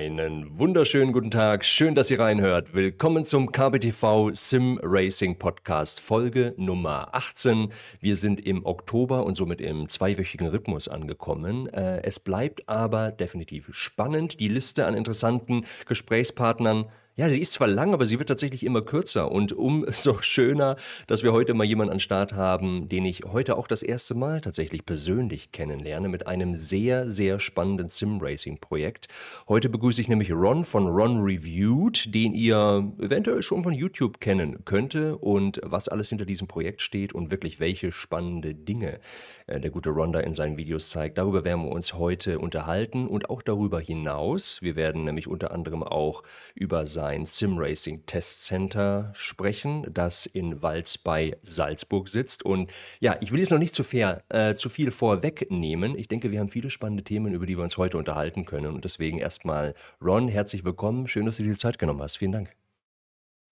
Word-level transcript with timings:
Einen 0.00 0.58
wunderschönen 0.58 1.12
guten 1.12 1.30
Tag. 1.30 1.62
Schön, 1.62 1.94
dass 1.94 2.10
ihr 2.10 2.18
reinhört. 2.18 2.72
Willkommen 2.72 3.26
zum 3.26 3.52
KBTV 3.52 4.30
Sim 4.32 4.80
Racing 4.82 5.38
Podcast 5.38 6.00
Folge 6.00 6.54
Nummer 6.56 7.14
18. 7.14 7.70
Wir 8.00 8.16
sind 8.16 8.40
im 8.46 8.64
Oktober 8.64 9.26
und 9.26 9.36
somit 9.36 9.60
im 9.60 9.90
zweiwöchigen 9.90 10.46
Rhythmus 10.46 10.88
angekommen. 10.88 11.68
Äh, 11.68 12.00
es 12.02 12.18
bleibt 12.18 12.66
aber 12.66 13.12
definitiv 13.12 13.68
spannend. 13.72 14.40
Die 14.40 14.48
Liste 14.48 14.86
an 14.86 14.94
interessanten 14.94 15.66
Gesprächspartnern 15.86 16.86
ja, 17.20 17.28
sie 17.28 17.42
ist 17.42 17.52
zwar 17.52 17.68
lang, 17.68 17.92
aber 17.92 18.06
sie 18.06 18.18
wird 18.18 18.30
tatsächlich 18.30 18.64
immer 18.64 18.80
kürzer 18.80 19.30
und 19.30 19.52
umso 19.58 20.22
schöner, 20.22 20.76
dass 21.06 21.22
wir 21.22 21.34
heute 21.34 21.52
mal 21.52 21.64
jemanden 21.64 21.92
an 21.92 22.00
Start 22.00 22.32
haben, 22.32 22.88
den 22.88 23.04
ich 23.04 23.24
heute 23.30 23.58
auch 23.58 23.68
das 23.68 23.82
erste 23.82 24.14
Mal 24.14 24.40
tatsächlich 24.40 24.86
persönlich 24.86 25.52
kennenlerne 25.52 26.08
mit 26.08 26.26
einem 26.26 26.56
sehr, 26.56 27.10
sehr 27.10 27.38
spannenden 27.38 27.90
Sim-Racing-Projekt. 27.90 29.08
Heute 29.48 29.68
begrüße 29.68 30.00
ich 30.00 30.08
nämlich 30.08 30.32
Ron 30.32 30.64
von 30.64 30.86
Ron 30.86 31.20
Reviewed, 31.20 32.14
den 32.14 32.32
ihr 32.32 32.90
eventuell 32.98 33.42
schon 33.42 33.64
von 33.64 33.74
YouTube 33.74 34.20
kennen 34.20 34.64
könnte 34.64 35.18
und 35.18 35.60
was 35.62 35.88
alles 35.88 36.08
hinter 36.08 36.24
diesem 36.24 36.48
Projekt 36.48 36.80
steht 36.80 37.12
und 37.12 37.30
wirklich 37.30 37.60
welche 37.60 37.92
spannende 37.92 38.54
Dinge 38.54 38.98
äh, 39.46 39.60
der 39.60 39.70
gute 39.70 39.90
Ron 39.90 40.14
da 40.14 40.20
in 40.20 40.32
seinen 40.32 40.56
Videos 40.56 40.88
zeigt. 40.88 41.18
Darüber 41.18 41.44
werden 41.44 41.64
wir 41.64 41.70
uns 41.70 41.92
heute 41.92 42.38
unterhalten 42.38 43.06
und 43.06 43.28
auch 43.28 43.42
darüber 43.42 43.78
hinaus. 43.78 44.62
Wir 44.62 44.74
werden 44.74 45.04
nämlich 45.04 45.28
unter 45.28 45.52
anderem 45.52 45.82
auch 45.82 46.22
über 46.54 46.86
sein 46.86 47.09
ein 47.10 47.26
Simracing 47.26 48.06
Test 48.06 48.44
Center 48.44 49.10
sprechen, 49.14 49.84
das 49.92 50.26
in 50.26 50.62
Walz 50.62 50.96
bei 50.96 51.36
Salzburg 51.42 52.08
sitzt. 52.08 52.44
Und 52.44 52.70
ja, 53.00 53.16
ich 53.20 53.32
will 53.32 53.40
jetzt 53.40 53.50
noch 53.50 53.58
nicht 53.58 53.74
zu, 53.74 53.82
fair, 53.82 54.22
äh, 54.28 54.54
zu 54.54 54.68
viel 54.68 54.92
vorwegnehmen. 54.92 55.98
Ich 55.98 56.06
denke, 56.06 56.30
wir 56.30 56.38
haben 56.38 56.50
viele 56.50 56.70
spannende 56.70 57.02
Themen, 57.02 57.34
über 57.34 57.46
die 57.46 57.56
wir 57.56 57.64
uns 57.64 57.76
heute 57.78 57.98
unterhalten 57.98 58.44
können. 58.44 58.72
Und 58.74 58.84
deswegen 58.84 59.18
erstmal, 59.18 59.74
Ron, 60.00 60.28
herzlich 60.28 60.64
willkommen. 60.64 61.08
Schön, 61.08 61.26
dass 61.26 61.36
du 61.36 61.42
dir 61.42 61.52
die 61.52 61.58
Zeit 61.58 61.80
genommen 61.80 62.00
hast. 62.00 62.16
Vielen 62.16 62.32
Dank. 62.32 62.54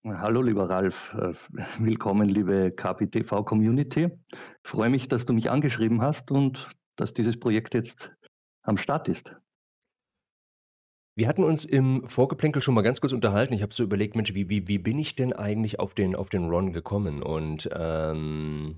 Hallo, 0.04 0.40
lieber 0.40 0.70
Ralf. 0.70 1.14
Äh, 1.14 1.32
willkommen, 1.80 2.28
liebe 2.28 2.70
KPTV 2.70 3.42
Community. 3.44 4.08
Ich 4.30 4.70
freue 4.70 4.88
mich, 4.88 5.08
dass 5.08 5.26
du 5.26 5.32
mich 5.32 5.50
angeschrieben 5.50 6.00
hast 6.00 6.30
und 6.30 6.68
dass 6.94 7.12
dieses 7.12 7.38
Projekt 7.38 7.74
jetzt 7.74 8.12
am 8.62 8.76
Start 8.76 9.08
ist. 9.08 9.34
Wir 11.18 11.26
hatten 11.26 11.42
uns 11.42 11.64
im 11.64 12.04
Vorgeplänkel 12.06 12.62
schon 12.62 12.74
mal 12.74 12.82
ganz 12.82 13.00
kurz 13.00 13.12
unterhalten. 13.12 13.52
Ich 13.52 13.62
habe 13.62 13.74
so 13.74 13.82
überlegt, 13.82 14.14
Mensch, 14.14 14.34
wie, 14.34 14.48
wie, 14.48 14.68
wie 14.68 14.78
bin 14.78 15.00
ich 15.00 15.16
denn 15.16 15.32
eigentlich 15.32 15.80
auf 15.80 15.92
den, 15.92 16.14
auf 16.14 16.28
den 16.28 16.48
Ron 16.48 16.72
gekommen? 16.72 17.24
Und 17.24 17.68
ähm, 17.76 18.76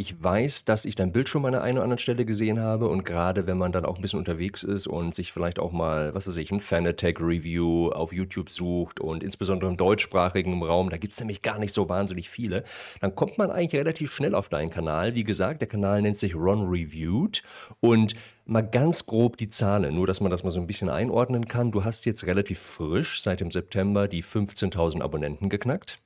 ich 0.00 0.22
weiß, 0.22 0.64
dass 0.64 0.84
ich 0.84 0.94
dein 0.94 1.10
Bild 1.10 1.28
schon 1.28 1.42
mal 1.42 1.48
an 1.48 1.54
der 1.54 1.62
einen 1.62 1.78
oder 1.78 1.82
anderen 1.82 1.98
Stelle 1.98 2.24
gesehen 2.24 2.60
habe 2.60 2.86
und 2.88 3.04
gerade 3.04 3.48
wenn 3.48 3.58
man 3.58 3.72
dann 3.72 3.84
auch 3.84 3.96
ein 3.96 4.00
bisschen 4.00 4.20
unterwegs 4.20 4.62
ist 4.62 4.86
und 4.86 5.12
sich 5.12 5.32
vielleicht 5.32 5.58
auch 5.58 5.72
mal, 5.72 6.14
was 6.14 6.28
weiß 6.28 6.36
ich, 6.36 6.52
ein 6.52 6.60
Fanatec-Review 6.60 7.90
auf 7.90 8.12
YouTube 8.12 8.48
sucht 8.48 9.00
und 9.00 9.24
insbesondere 9.24 9.68
im 9.68 9.76
deutschsprachigen 9.76 10.62
Raum, 10.62 10.90
da 10.90 10.98
gibt 10.98 11.14
es 11.14 11.18
nämlich 11.18 11.42
gar 11.42 11.58
nicht 11.58 11.74
so 11.74 11.88
wahnsinnig 11.88 12.30
viele, 12.30 12.62
dann 13.00 13.16
kommt 13.16 13.38
man 13.38 13.50
eigentlich 13.50 13.80
relativ 13.80 14.12
schnell 14.12 14.36
auf 14.36 14.48
deinen 14.48 14.70
Kanal. 14.70 15.16
Wie 15.16 15.24
gesagt, 15.24 15.62
der 15.62 15.68
Kanal 15.68 16.00
nennt 16.00 16.16
sich 16.16 16.36
Ron 16.36 16.68
Reviewed 16.68 17.42
und 17.80 18.14
mal 18.46 18.62
ganz 18.62 19.04
grob 19.04 19.36
die 19.36 19.48
Zahlen, 19.48 19.94
nur 19.94 20.06
dass 20.06 20.20
man 20.20 20.30
das 20.30 20.44
mal 20.44 20.50
so 20.50 20.60
ein 20.60 20.68
bisschen 20.68 20.90
einordnen 20.90 21.48
kann. 21.48 21.72
Du 21.72 21.82
hast 21.82 22.04
jetzt 22.04 22.24
relativ 22.24 22.60
frisch 22.60 23.20
seit 23.20 23.40
dem 23.40 23.50
September 23.50 24.06
die 24.06 24.22
15.000 24.22 25.02
Abonnenten 25.02 25.48
geknackt. 25.48 25.98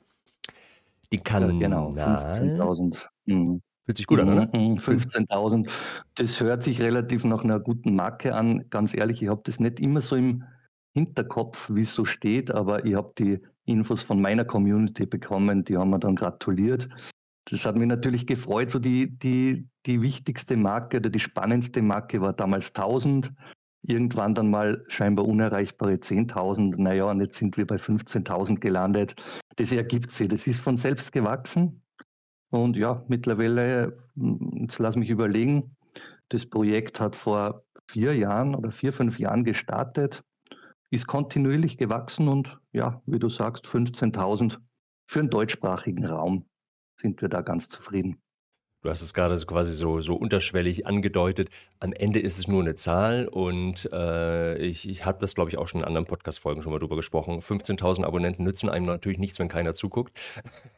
Die 1.13 1.19
Kanal... 1.19 1.53
Ja, 1.57 1.59
genau, 1.59 1.93
15.000. 1.93 2.97
Mhm. 3.27 3.61
Fühlt 3.85 3.97
sich 3.97 4.07
gut 4.07 4.21
an, 4.21 4.29
oder? 4.29 4.45
15.000. 4.45 5.57
Mhm, 5.57 5.67
das 6.15 6.41
hört 6.41 6.63
sich 6.63 6.81
relativ 6.81 7.25
nach 7.25 7.43
einer 7.43 7.59
guten 7.59 7.97
Marke 7.97 8.35
an. 8.35 8.69
Ganz 8.71 8.95
ehrlich, 8.95 9.23
ich 9.23 9.29
habe 9.29 9.43
das 9.45 9.59
nicht 9.59 9.81
immer 9.81 10.01
so 10.01 10.17
im 10.17 10.45
Hinterkopf, 10.95 11.71
wie 11.73 11.83
es 11.83 11.95
so 11.95 12.05
steht, 12.05 12.53
aber 12.53 12.85
ich 12.85 12.95
habe 12.95 13.13
die 13.19 13.41
Infos 13.65 14.03
von 14.03 14.21
meiner 14.21 14.45
Community 14.45 15.07
bekommen, 15.07 15.65
die 15.65 15.77
haben 15.77 15.91
mir 15.91 15.99
dann 15.99 16.17
gratuliert. 16.17 16.89
Das 17.51 17.67
hat 17.67 17.77
mich 17.77 17.89
natürlich 17.89 18.27
gefreut. 18.27 18.71
So 18.71 18.79
die, 18.79 19.11
die, 19.19 19.67
die 19.87 20.01
wichtigste 20.01 20.57
Marke 20.57 20.99
oder 20.99 21.11
die 21.11 21.21
spannendste 21.21 21.83
Marke 21.83 22.21
war 22.21 22.33
damals 22.33 22.69
1000. 22.69 23.33
Irgendwann 23.85 24.35
dann 24.35 24.49
mal 24.49 24.85
scheinbar 24.87 25.27
unerreichbare 25.27 25.95
10.000. 25.95 26.81
Naja, 26.81 27.05
und 27.05 27.21
jetzt 27.21 27.37
sind 27.37 27.57
wir 27.57 27.67
bei 27.67 27.77
15.000 27.77 28.61
gelandet. 28.61 29.17
Das 29.57 29.73
ergibt 29.73 30.13
sich. 30.13 30.29
Das 30.29 30.47
ist 30.47 30.61
von 30.61 30.77
selbst 30.77 31.11
gewachsen. 31.11 31.82
Und 32.53 32.77
ja, 32.77 33.03
mittlerweile, 33.09 33.97
jetzt 34.61 34.79
lass 34.79 34.97
mich 34.97 35.09
überlegen, 35.09 35.75
das 36.29 36.45
Projekt 36.45 37.01
hat 37.01 37.17
vor 37.17 37.65
vier 37.89 38.15
Jahren 38.15 38.55
oder 38.55 38.71
vier, 38.71 38.93
fünf 38.93 39.19
Jahren 39.19 39.43
gestartet, 39.43 40.23
ist 40.91 41.07
kontinuierlich 41.07 41.79
gewachsen 41.79 42.29
und 42.29 42.59
ja, 42.73 43.01
wie 43.07 43.19
du 43.19 43.31
sagst, 43.31 43.65
15.000 43.65 44.59
für 45.07 45.21
einen 45.21 45.31
deutschsprachigen 45.31 46.05
Raum 46.05 46.45
sind 46.95 47.23
wir 47.23 47.31
da 47.31 47.41
ganz 47.41 47.71
zufrieden. 47.71 48.21
Du 48.83 48.91
hast 48.91 49.01
es 49.01 49.15
gerade 49.15 49.35
quasi 49.47 49.73
so, 49.73 50.01
so 50.01 50.15
unterschwellig 50.15 50.87
angedeutet. 50.87 51.49
Am 51.81 51.95
Ende 51.95 52.21
ist 52.21 52.39
es 52.39 52.49
nur 52.49 52.61
eine 52.61 52.75
Zahl 52.75 53.29
und 53.29 53.89
äh, 53.95 54.59
ich, 54.59 54.87
ich 54.87 55.07
habe 55.07 55.21
das, 55.21 55.35
glaube 55.35 55.49
ich, 55.49 55.57
auch 55.57 55.69
schon 55.69 55.81
in 55.81 55.87
anderen 55.87 56.07
Podcast-Folgen 56.07 56.61
schon 56.61 56.73
mal 56.73 56.81
drüber 56.81 56.97
gesprochen. 56.97 57.41
15.000 57.41 58.05
Abonnenten 58.05 58.45
nützen 58.45 58.69
einem 58.69 58.85
natürlich 58.85 59.19
nichts, 59.19 59.39
wenn 59.39 59.49
keiner 59.49 59.75
zuguckt. 59.75 60.21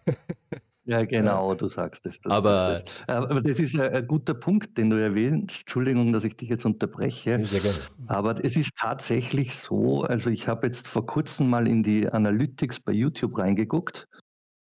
Ja, 0.86 1.04
genau, 1.04 1.54
du 1.54 1.66
sagst 1.66 2.04
es. 2.04 2.18
Aber, 2.26 2.82
aber 3.06 3.40
das 3.40 3.58
ist 3.58 3.78
ein, 3.80 4.06
guter 4.06 4.34
Punkt, 4.34 4.76
den 4.76 4.90
du 4.90 5.00
erwähnst. 5.00 5.60
Entschuldigung, 5.60 6.12
dass 6.12 6.24
ich 6.24 6.36
dich 6.36 6.50
jetzt 6.50 6.66
unterbreche. 6.66 7.44
Sehr 7.46 7.60
gerne. 7.60 7.78
Aber 8.06 8.44
es 8.44 8.56
ist 8.56 8.70
tatsächlich 8.76 9.54
so, 9.54 10.02
also 10.02 10.28
ich 10.28 10.46
habe 10.46 10.66
jetzt 10.66 10.86
vor 10.86 11.06
kurzem 11.06 11.48
mal 11.48 11.66
in 11.66 11.82
die 11.82 12.08
Analytics 12.08 12.80
bei 12.80 12.92
YouTube 12.92 13.38
reingeguckt 13.38 14.06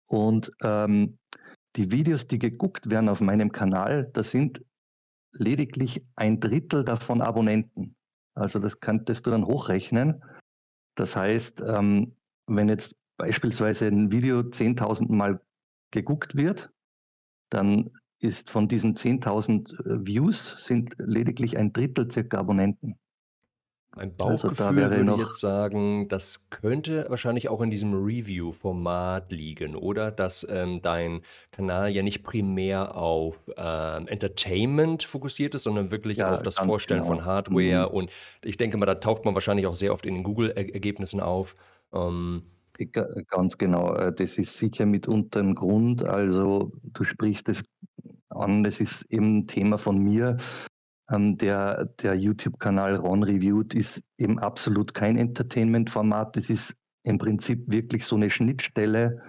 und 0.07 0.51
ähm, 0.63 1.19
die 1.77 1.91
Videos, 1.93 2.27
die 2.27 2.39
geguckt 2.39 2.89
werden 2.89 3.11
auf 3.11 3.21
meinem 3.21 3.53
Kanal, 3.53 4.09
da 4.15 4.23
sind 4.23 4.65
lediglich 5.33 6.03
ein 6.15 6.41
Drittel 6.41 6.85
davon 6.85 7.21
Abonnenten. 7.21 7.95
Also 8.35 8.59
das 8.59 8.81
könntest 8.81 9.27
du 9.27 9.31
dann 9.31 9.45
hochrechnen. 9.45 10.23
Das 10.95 11.15
heißt, 11.15 11.63
ähm, 11.67 12.17
wenn 12.47 12.71
jetzt 12.71 12.97
beispielsweise 13.19 13.87
ein 13.89 14.11
Video 14.11 14.41
10.000 14.41 15.11
Mal 15.11 15.41
geguckt 15.91 16.37
wird, 16.37 16.71
dann 17.51 17.91
ist 18.19 18.51
von 18.51 18.69
diesen 18.69 18.97
10.000 18.97 19.73
äh, 19.73 20.07
Views 20.07 20.55
sind 20.59 20.95
lediglich 20.99 21.57
ein 21.57 21.73
Drittel 21.73 22.11
circa 22.11 22.39
Abonnenten. 22.39 22.99
Mein 23.95 24.13
also 24.21 24.49
Bauchgefühl 24.49 24.85
also 24.85 24.97
würde 25.07 25.23
jetzt 25.23 25.41
sagen, 25.41 26.09
das 26.09 26.51
könnte 26.51 27.07
wahrscheinlich 27.09 27.49
auch 27.49 27.63
in 27.63 27.71
diesem 27.71 27.95
Review-Format 27.95 29.33
liegen, 29.33 29.75
oder? 29.75 30.11
Dass 30.11 30.47
ähm, 30.51 30.83
dein 30.83 31.23
Kanal 31.51 31.91
ja 31.91 32.03
nicht 32.03 32.23
primär 32.23 32.95
auf 32.95 33.39
ähm, 33.57 34.07
Entertainment 34.07 35.03
fokussiert 35.03 35.55
ist, 35.55 35.63
sondern 35.63 35.91
wirklich 35.91 36.19
ja, 36.19 36.35
auf 36.35 36.43
das 36.43 36.59
Vorstellen 36.59 37.03
genau. 37.03 37.17
von 37.17 37.25
Hardware. 37.25 37.89
Mhm. 37.89 37.95
Und 37.95 38.11
ich 38.43 38.59
denke 38.59 38.77
mal, 38.77 38.85
da 38.85 38.97
taucht 38.97 39.25
man 39.25 39.33
wahrscheinlich 39.33 39.67
auch 39.67 39.75
sehr 39.75 39.95
oft 39.95 40.05
in 40.05 40.13
den 40.13 40.25
Google-Ergebnissen 40.25 41.21
auf. 41.21 41.57
Ähm, 41.95 42.43
Ganz 43.29 43.59
genau. 43.59 43.95
Äh, 43.95 44.13
das 44.15 44.39
ist 44.39 44.57
sicher 44.59 44.87
mitunter 44.87 45.41
ein 45.41 45.55
Grund. 45.55 46.05
Also 46.05 46.73
du 46.83 47.05
sprichst 47.05 47.49
es 47.49 47.65
an, 48.31 48.65
das 48.65 48.81
ist 48.81 49.05
eben 49.11 49.39
ein 49.39 49.47
Thema 49.47 49.79
von 49.79 49.99
mir. 49.99 50.37
Ähm, 51.11 51.39
der, 51.39 51.87
der 52.03 52.15
YouTube-Kanal 52.15 52.97
Ron 52.97 53.23
Reviewed 53.23 53.75
ist 53.75 54.03
eben 54.19 54.39
absolut 54.39 54.93
kein 54.95 55.17
Entertainment-Format. 55.17 56.37
Das 56.37 56.51
ist 56.51 56.75
im 57.05 57.17
Prinzip 57.19 57.71
wirklich 57.71 58.05
so 58.05 58.17
eine 58.17 58.29
Schnittstelle 58.31 59.23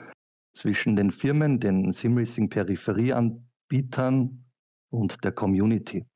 zwischen 0.54 0.96
den 0.96 1.12
Firmen, 1.12 1.60
den 1.60 1.94
Simracing-Peripherieanbietern 1.94 4.44
und 4.90 5.24
der 5.24 5.32
Community. 5.32 6.08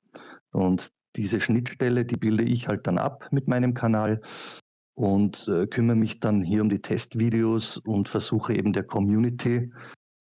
Und 0.51 0.89
diese 1.15 1.39
Schnittstelle, 1.39 2.05
die 2.05 2.17
bilde 2.17 2.43
ich 2.43 2.67
halt 2.67 2.87
dann 2.87 2.97
ab 2.97 3.27
mit 3.31 3.47
meinem 3.47 3.75
Kanal 3.75 4.21
und 4.95 5.47
äh, 5.47 5.67
kümmere 5.67 5.95
mich 5.95 6.19
dann 6.19 6.43
hier 6.43 6.61
um 6.61 6.69
die 6.69 6.81
Testvideos 6.81 7.77
und 7.77 8.09
versuche 8.09 8.53
eben 8.53 8.73
der 8.73 8.83
Community 8.83 9.71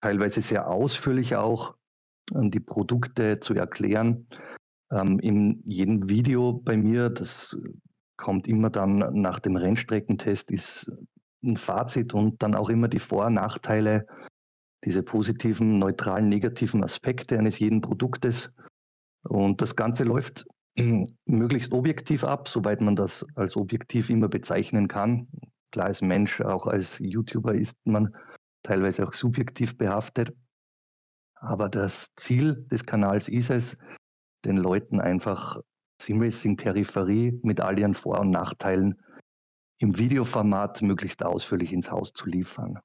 teilweise 0.01 0.41
sehr 0.41 0.69
ausführlich 0.69 1.35
auch 1.35 1.75
äh, 2.33 2.49
die 2.49 2.59
Produkte 2.59 3.39
zu 3.39 3.53
erklären. 3.53 4.27
Ähm, 4.91 5.19
in 5.19 5.61
jedem 5.65 6.09
Video 6.09 6.53
bei 6.53 6.77
mir, 6.77 7.09
das 7.09 7.59
kommt 8.17 8.47
immer 8.47 8.69
dann 8.69 8.99
nach 9.13 9.39
dem 9.39 9.55
Rennstreckentest, 9.55 10.51
ist 10.51 10.91
ein 11.43 11.57
Fazit 11.57 12.13
und 12.13 12.41
dann 12.43 12.55
auch 12.55 12.69
immer 12.69 12.87
die 12.87 12.99
Vor- 12.99 13.25
und 13.25 13.33
Nachteile, 13.35 14.05
diese 14.85 15.03
positiven, 15.03 15.79
neutralen, 15.79 16.29
negativen 16.29 16.83
Aspekte 16.83 17.37
eines 17.37 17.59
jeden 17.59 17.81
Produktes. 17.81 18.51
Und 19.23 19.61
das 19.61 19.75
Ganze 19.75 20.03
läuft 20.03 20.45
möglichst 21.25 21.71
objektiv 21.73 22.23
ab, 22.23 22.47
soweit 22.47 22.81
man 22.81 22.95
das 22.95 23.25
als 23.35 23.55
objektiv 23.55 24.09
immer 24.09 24.29
bezeichnen 24.29 24.87
kann. 24.87 25.27
Klar, 25.71 25.87
als 25.87 26.01
Mensch, 26.01 26.41
auch 26.41 26.67
als 26.67 26.99
YouTuber 26.99 27.55
ist 27.55 27.77
man 27.85 28.15
teilweise 28.63 29.03
auch 29.03 29.13
subjektiv 29.13 29.77
behaftet. 29.77 30.33
Aber 31.35 31.69
das 31.69 32.07
Ziel 32.15 32.67
des 32.71 32.85
Kanals 32.85 33.27
ist 33.27 33.49
es, 33.49 33.77
den 34.45 34.57
Leuten 34.57 34.99
einfach 34.99 35.59
Simracing-Peripherie 36.01 37.39
mit 37.43 37.61
all 37.61 37.79
ihren 37.79 37.93
Vor- 37.93 38.19
und 38.19 38.31
Nachteilen 38.31 39.01
im 39.79 39.97
Videoformat 39.97 40.81
möglichst 40.81 41.23
ausführlich 41.23 41.73
ins 41.73 41.89
Haus 41.89 42.13
zu 42.13 42.27
liefern. 42.27 42.79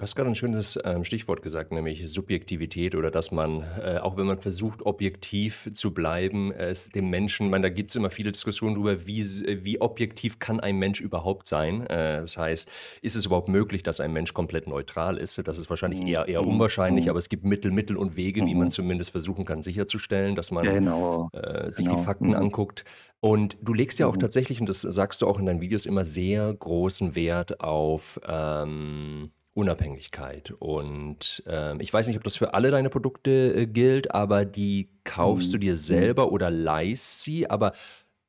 Du 0.00 0.04
hast 0.04 0.16
gerade 0.16 0.30
ein 0.30 0.34
schönes 0.34 0.78
ähm, 0.82 1.04
Stichwort 1.04 1.42
gesagt, 1.42 1.72
nämlich 1.72 2.10
Subjektivität 2.10 2.94
oder 2.94 3.10
dass 3.10 3.32
man, 3.32 3.64
äh, 3.84 3.98
auch 3.98 4.16
wenn 4.16 4.24
man 4.24 4.38
versucht, 4.38 4.86
objektiv 4.86 5.70
zu 5.74 5.92
bleiben, 5.92 6.52
es 6.52 6.88
dem 6.88 7.10
Menschen, 7.10 7.50
man, 7.50 7.60
da 7.60 7.68
gibt 7.68 7.90
es 7.90 7.96
immer 7.96 8.08
viele 8.08 8.32
Diskussionen 8.32 8.76
darüber, 8.76 9.06
wie, 9.06 9.22
wie 9.62 9.78
objektiv 9.78 10.38
kann 10.38 10.58
ein 10.58 10.78
Mensch 10.78 11.02
überhaupt 11.02 11.48
sein. 11.48 11.86
Äh, 11.88 12.22
das 12.22 12.38
heißt, 12.38 12.70
ist 13.02 13.14
es 13.14 13.26
überhaupt 13.26 13.50
möglich, 13.50 13.82
dass 13.82 14.00
ein 14.00 14.14
Mensch 14.14 14.32
komplett 14.32 14.68
neutral 14.68 15.18
ist? 15.18 15.46
Das 15.46 15.58
ist 15.58 15.68
wahrscheinlich 15.68 16.00
eher, 16.00 16.26
eher 16.26 16.40
mhm. 16.40 16.48
unwahrscheinlich, 16.48 17.04
mhm. 17.04 17.10
aber 17.10 17.18
es 17.18 17.28
gibt 17.28 17.44
Mittel, 17.44 17.70
Mittel 17.70 17.98
und 17.98 18.16
Wege, 18.16 18.46
wie 18.46 18.54
man 18.54 18.68
mhm. 18.68 18.70
zumindest 18.70 19.10
versuchen 19.10 19.44
kann, 19.44 19.60
sicherzustellen, 19.60 20.34
dass 20.34 20.50
man 20.50 20.64
genau. 20.64 21.28
äh, 21.34 21.70
sich 21.70 21.84
genau. 21.84 21.98
die 21.98 22.02
Fakten 22.02 22.34
anguckt. 22.34 22.86
Und 23.20 23.58
du 23.60 23.74
legst 23.74 23.98
ja 23.98 24.06
auch 24.06 24.16
tatsächlich, 24.16 24.60
und 24.60 24.66
das 24.70 24.80
sagst 24.80 25.20
du 25.20 25.26
auch 25.26 25.38
in 25.38 25.44
deinen 25.44 25.60
Videos, 25.60 25.84
immer 25.84 26.06
sehr 26.06 26.54
großen 26.54 27.14
Wert 27.14 27.60
auf 27.60 28.18
ähm, 28.26 29.32
Unabhängigkeit. 29.54 30.52
Und 30.58 31.42
ähm, 31.46 31.80
ich 31.80 31.92
weiß 31.92 32.06
nicht, 32.06 32.16
ob 32.16 32.24
das 32.24 32.36
für 32.36 32.54
alle 32.54 32.70
deine 32.70 32.90
Produkte 32.90 33.54
äh, 33.54 33.66
gilt, 33.66 34.14
aber 34.14 34.44
die 34.44 34.90
kaufst 35.04 35.52
du 35.52 35.58
dir 35.58 35.72
mhm. 35.72 35.78
selber 35.78 36.32
oder 36.32 36.50
leist 36.50 37.22
sie. 37.22 37.50
Aber 37.50 37.72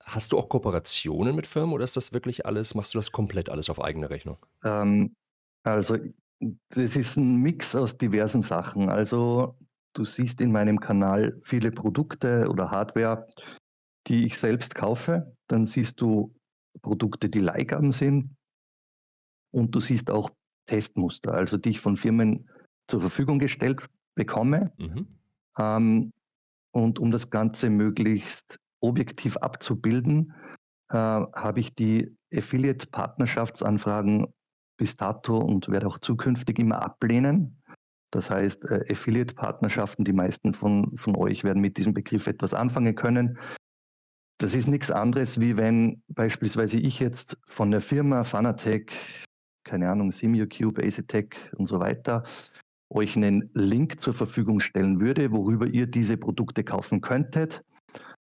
hast 0.03 0.31
du 0.31 0.37
auch 0.37 0.49
Kooperationen 0.49 1.35
mit 1.35 1.47
Firmen 1.47 1.73
oder 1.73 1.83
ist 1.83 1.95
das 1.95 2.13
wirklich 2.13 2.45
alles, 2.45 2.75
machst 2.75 2.93
du 2.93 2.97
das 2.97 3.11
komplett 3.11 3.49
alles 3.49 3.69
auf 3.69 3.81
eigene 3.81 4.09
Rechnung? 4.09 4.37
Ähm, 4.63 5.15
also, 5.63 5.97
das 6.69 6.95
ist 6.95 7.17
ein 7.17 7.37
Mix 7.37 7.75
aus 7.75 7.97
diversen 7.97 8.41
Sachen. 8.41 8.89
Also, 8.89 9.55
du 9.93 10.03
siehst 10.05 10.41
in 10.41 10.51
meinem 10.51 10.79
Kanal 10.79 11.39
viele 11.43 11.71
Produkte 11.71 12.47
oder 12.49 12.71
Hardware, 12.71 13.27
die 14.07 14.25
ich 14.25 14.39
selbst 14.39 14.73
kaufe. 14.73 15.35
Dann 15.47 15.67
siehst 15.67 16.01
du 16.01 16.33
Produkte, 16.81 17.29
die 17.29 17.41
Leihgaben 17.41 17.91
sind. 17.91 18.29
Und 19.53 19.75
du 19.75 19.81
siehst 19.81 20.09
auch 20.09 20.31
Testmuster, 20.65 21.33
also 21.33 21.57
die 21.57 21.71
ich 21.71 21.79
von 21.79 21.97
Firmen 21.97 22.49
zur 22.87 23.01
Verfügung 23.01 23.39
gestellt 23.39 23.87
bekomme. 24.15 24.71
Mhm. 24.77 25.07
Ähm, 25.57 26.13
und 26.71 26.99
um 26.99 27.11
das 27.11 27.29
Ganze 27.29 27.69
möglichst 27.69 28.59
objektiv 28.79 29.37
abzubilden, 29.37 30.33
äh, 30.89 30.95
habe 30.95 31.59
ich 31.59 31.75
die 31.75 32.15
Affiliate-Partnerschaftsanfragen 32.33 34.27
bis 34.77 34.97
dato 34.97 35.37
und 35.37 35.69
werde 35.69 35.87
auch 35.87 35.99
zukünftig 35.99 36.59
immer 36.59 36.81
ablehnen. 36.81 37.61
Das 38.11 38.29
heißt, 38.29 38.65
äh, 38.65 38.85
Affiliate-Partnerschaften, 38.89 40.03
die 40.03 40.13
meisten 40.13 40.53
von, 40.53 40.97
von 40.97 41.15
euch 41.15 41.43
werden 41.43 41.61
mit 41.61 41.77
diesem 41.77 41.93
Begriff 41.93 42.27
etwas 42.27 42.53
anfangen 42.53 42.95
können. 42.95 43.37
Das 44.37 44.55
ist 44.55 44.67
nichts 44.67 44.89
anderes, 44.89 45.39
wie 45.39 45.55
wenn 45.55 46.01
beispielsweise 46.07 46.77
ich 46.77 46.99
jetzt 46.99 47.37
von 47.45 47.69
der 47.71 47.79
Firma 47.79 48.23
Fanatec 48.23 48.91
keine 49.63 49.89
Ahnung, 49.89 50.11
SimiuCube, 50.11 50.83
ACTech 50.83 51.51
und 51.55 51.65
so 51.65 51.79
weiter, 51.79 52.23
euch 52.89 53.15
einen 53.15 53.49
Link 53.53 54.01
zur 54.01 54.13
Verfügung 54.13 54.59
stellen 54.59 54.99
würde, 54.99 55.31
worüber 55.31 55.67
ihr 55.67 55.87
diese 55.87 56.17
Produkte 56.17 56.63
kaufen 56.63 57.01
könntet. 57.01 57.63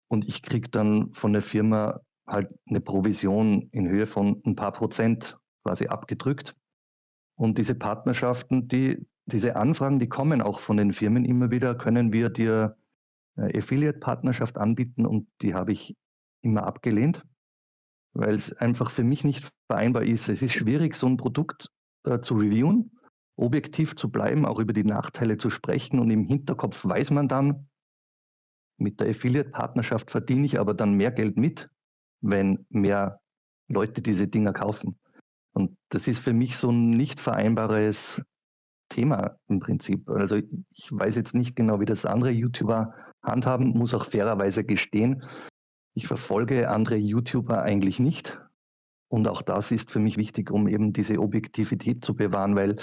Und 0.09 0.27
ich 0.27 0.41
kriege 0.41 0.69
dann 0.69 1.13
von 1.13 1.33
der 1.33 1.41
Firma 1.41 1.99
halt 2.27 2.49
eine 2.67 2.81
Provision 2.81 3.69
in 3.71 3.87
Höhe 3.87 4.05
von 4.05 4.41
ein 4.45 4.55
paar 4.55 4.73
Prozent 4.73 5.37
quasi 5.63 5.87
abgedrückt. 5.87 6.55
Und 7.35 7.57
diese 7.57 7.75
Partnerschaften, 7.75 8.67
die, 8.67 9.05
diese 9.25 9.55
Anfragen, 9.55 9.99
die 9.99 10.09
kommen 10.09 10.41
auch 10.41 10.59
von 10.59 10.77
den 10.77 10.91
Firmen 10.91 11.23
immer 11.23 11.51
wieder, 11.51 11.75
können 11.75 12.11
wir 12.11 12.29
dir 12.29 12.75
Affiliate-Partnerschaft 13.37 14.57
anbieten 14.57 15.05
und 15.05 15.27
die 15.41 15.53
habe 15.53 15.71
ich 15.71 15.95
immer 16.41 16.63
abgelehnt 16.63 17.23
weil 18.17 18.35
es 18.35 18.51
einfach 18.53 18.89
für 18.89 19.03
mich 19.03 19.23
nicht 19.23 19.49
vereinbar 19.69 20.03
ist. 20.03 20.27
Es 20.27 20.41
ist 20.41 20.53
schwierig, 20.53 20.95
so 20.95 21.07
ein 21.07 21.17
Produkt 21.17 21.69
äh, 22.05 22.19
zu 22.19 22.35
reviewen, 22.35 22.91
objektiv 23.35 23.95
zu 23.95 24.09
bleiben, 24.09 24.45
auch 24.45 24.59
über 24.59 24.73
die 24.73 24.83
Nachteile 24.83 25.37
zu 25.37 25.49
sprechen 25.49 25.99
und 25.99 26.09
im 26.09 26.25
Hinterkopf 26.25 26.83
weiß 26.83 27.11
man 27.11 27.27
dann, 27.27 27.67
mit 28.79 28.99
der 28.99 29.09
Affiliate-Partnerschaft 29.09 30.11
verdiene 30.11 30.45
ich 30.45 30.59
aber 30.59 30.73
dann 30.73 30.93
mehr 30.93 31.11
Geld 31.11 31.37
mit, 31.37 31.69
wenn 32.21 32.65
mehr 32.69 33.19
Leute 33.69 34.01
diese 34.01 34.27
Dinger 34.27 34.53
kaufen. 34.53 34.99
Und 35.53 35.77
das 35.89 36.07
ist 36.07 36.19
für 36.19 36.33
mich 36.33 36.57
so 36.57 36.71
ein 36.71 36.91
nicht 36.91 37.19
vereinbares 37.19 38.21
Thema 38.89 39.37
im 39.47 39.59
Prinzip. 39.59 40.09
Also 40.09 40.37
ich 40.37 40.89
weiß 40.91 41.15
jetzt 41.15 41.33
nicht 41.33 41.55
genau, 41.55 41.79
wie 41.79 41.85
das 41.85 42.05
andere 42.05 42.31
YouTuber 42.31 42.93
handhaben, 43.23 43.69
muss 43.69 43.93
auch 43.93 44.05
fairerweise 44.05 44.63
gestehen. 44.63 45.23
Ich 45.97 46.05
verfolge 46.05 46.69
andere 46.69 46.95
YouTuber 46.95 47.63
eigentlich 47.63 47.97
nicht. 47.97 48.39
Und 49.09 49.27
auch 49.27 49.41
das 49.41 49.71
ist 49.71 49.89
für 49.89 49.97
mich 49.97 50.15
wichtig, 50.15 50.51
um 50.51 50.67
eben 50.67 50.93
diese 50.93 51.17
Objektivität 51.17 52.05
zu 52.05 52.13
bewahren, 52.13 52.55
weil 52.55 52.75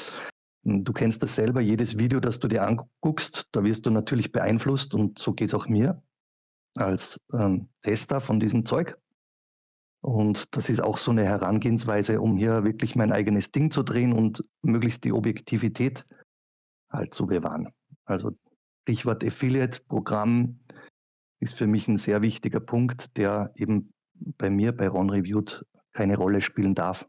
hm, 0.65 0.83
du 0.83 0.93
kennst 0.93 1.23
das 1.23 1.37
selber, 1.37 1.61
jedes 1.61 1.97
Video, 1.97 2.19
das 2.19 2.41
du 2.41 2.49
dir 2.49 2.67
anguckst, 2.67 3.47
da 3.53 3.63
wirst 3.63 3.87
du 3.87 3.91
natürlich 3.91 4.33
beeinflusst 4.33 4.95
und 4.95 5.21
so 5.21 5.33
geht 5.33 5.51
es 5.51 5.55
auch 5.55 5.69
mir 5.69 6.03
als 6.77 7.21
ähm, 7.33 7.69
Tester 7.83 8.21
von 8.21 8.41
diesem 8.41 8.67
Zeug. 8.67 8.99
Und 10.01 10.57
das 10.57 10.69
ist 10.69 10.83
auch 10.83 10.99
so 10.99 11.13
eine 11.13 11.25
Herangehensweise, 11.25 12.21
um 12.21 12.37
hier 12.37 12.65
wirklich 12.65 12.97
mein 12.97 13.13
eigenes 13.13 13.53
Ding 13.53 13.71
zu 13.71 13.85
drehen 13.85 14.13
und 14.13 14.45
möglichst 14.63 15.05
die 15.05 15.13
Objektivität 15.13 16.05
halt 16.91 17.15
zu 17.15 17.27
bewahren. 17.27 17.69
Also 18.07 18.33
Stichwort 18.83 19.23
Affiliate-Programm 19.23 20.59
ist 21.41 21.57
für 21.57 21.67
mich 21.67 21.89
ein 21.89 21.99
sehr 21.99 22.23
wichtiger 22.23 22.61
Punkt, 22.61 23.17
der 23.17 23.53
eben 23.57 23.93
bei 24.39 24.51
mir 24.51 24.73
bei 24.73 24.89
Ron 24.89 25.11
Reviewed 25.11 25.65
keine 25.93 26.17
Rolle 26.17 26.41
spielen 26.41 26.75
darf. 26.75 27.07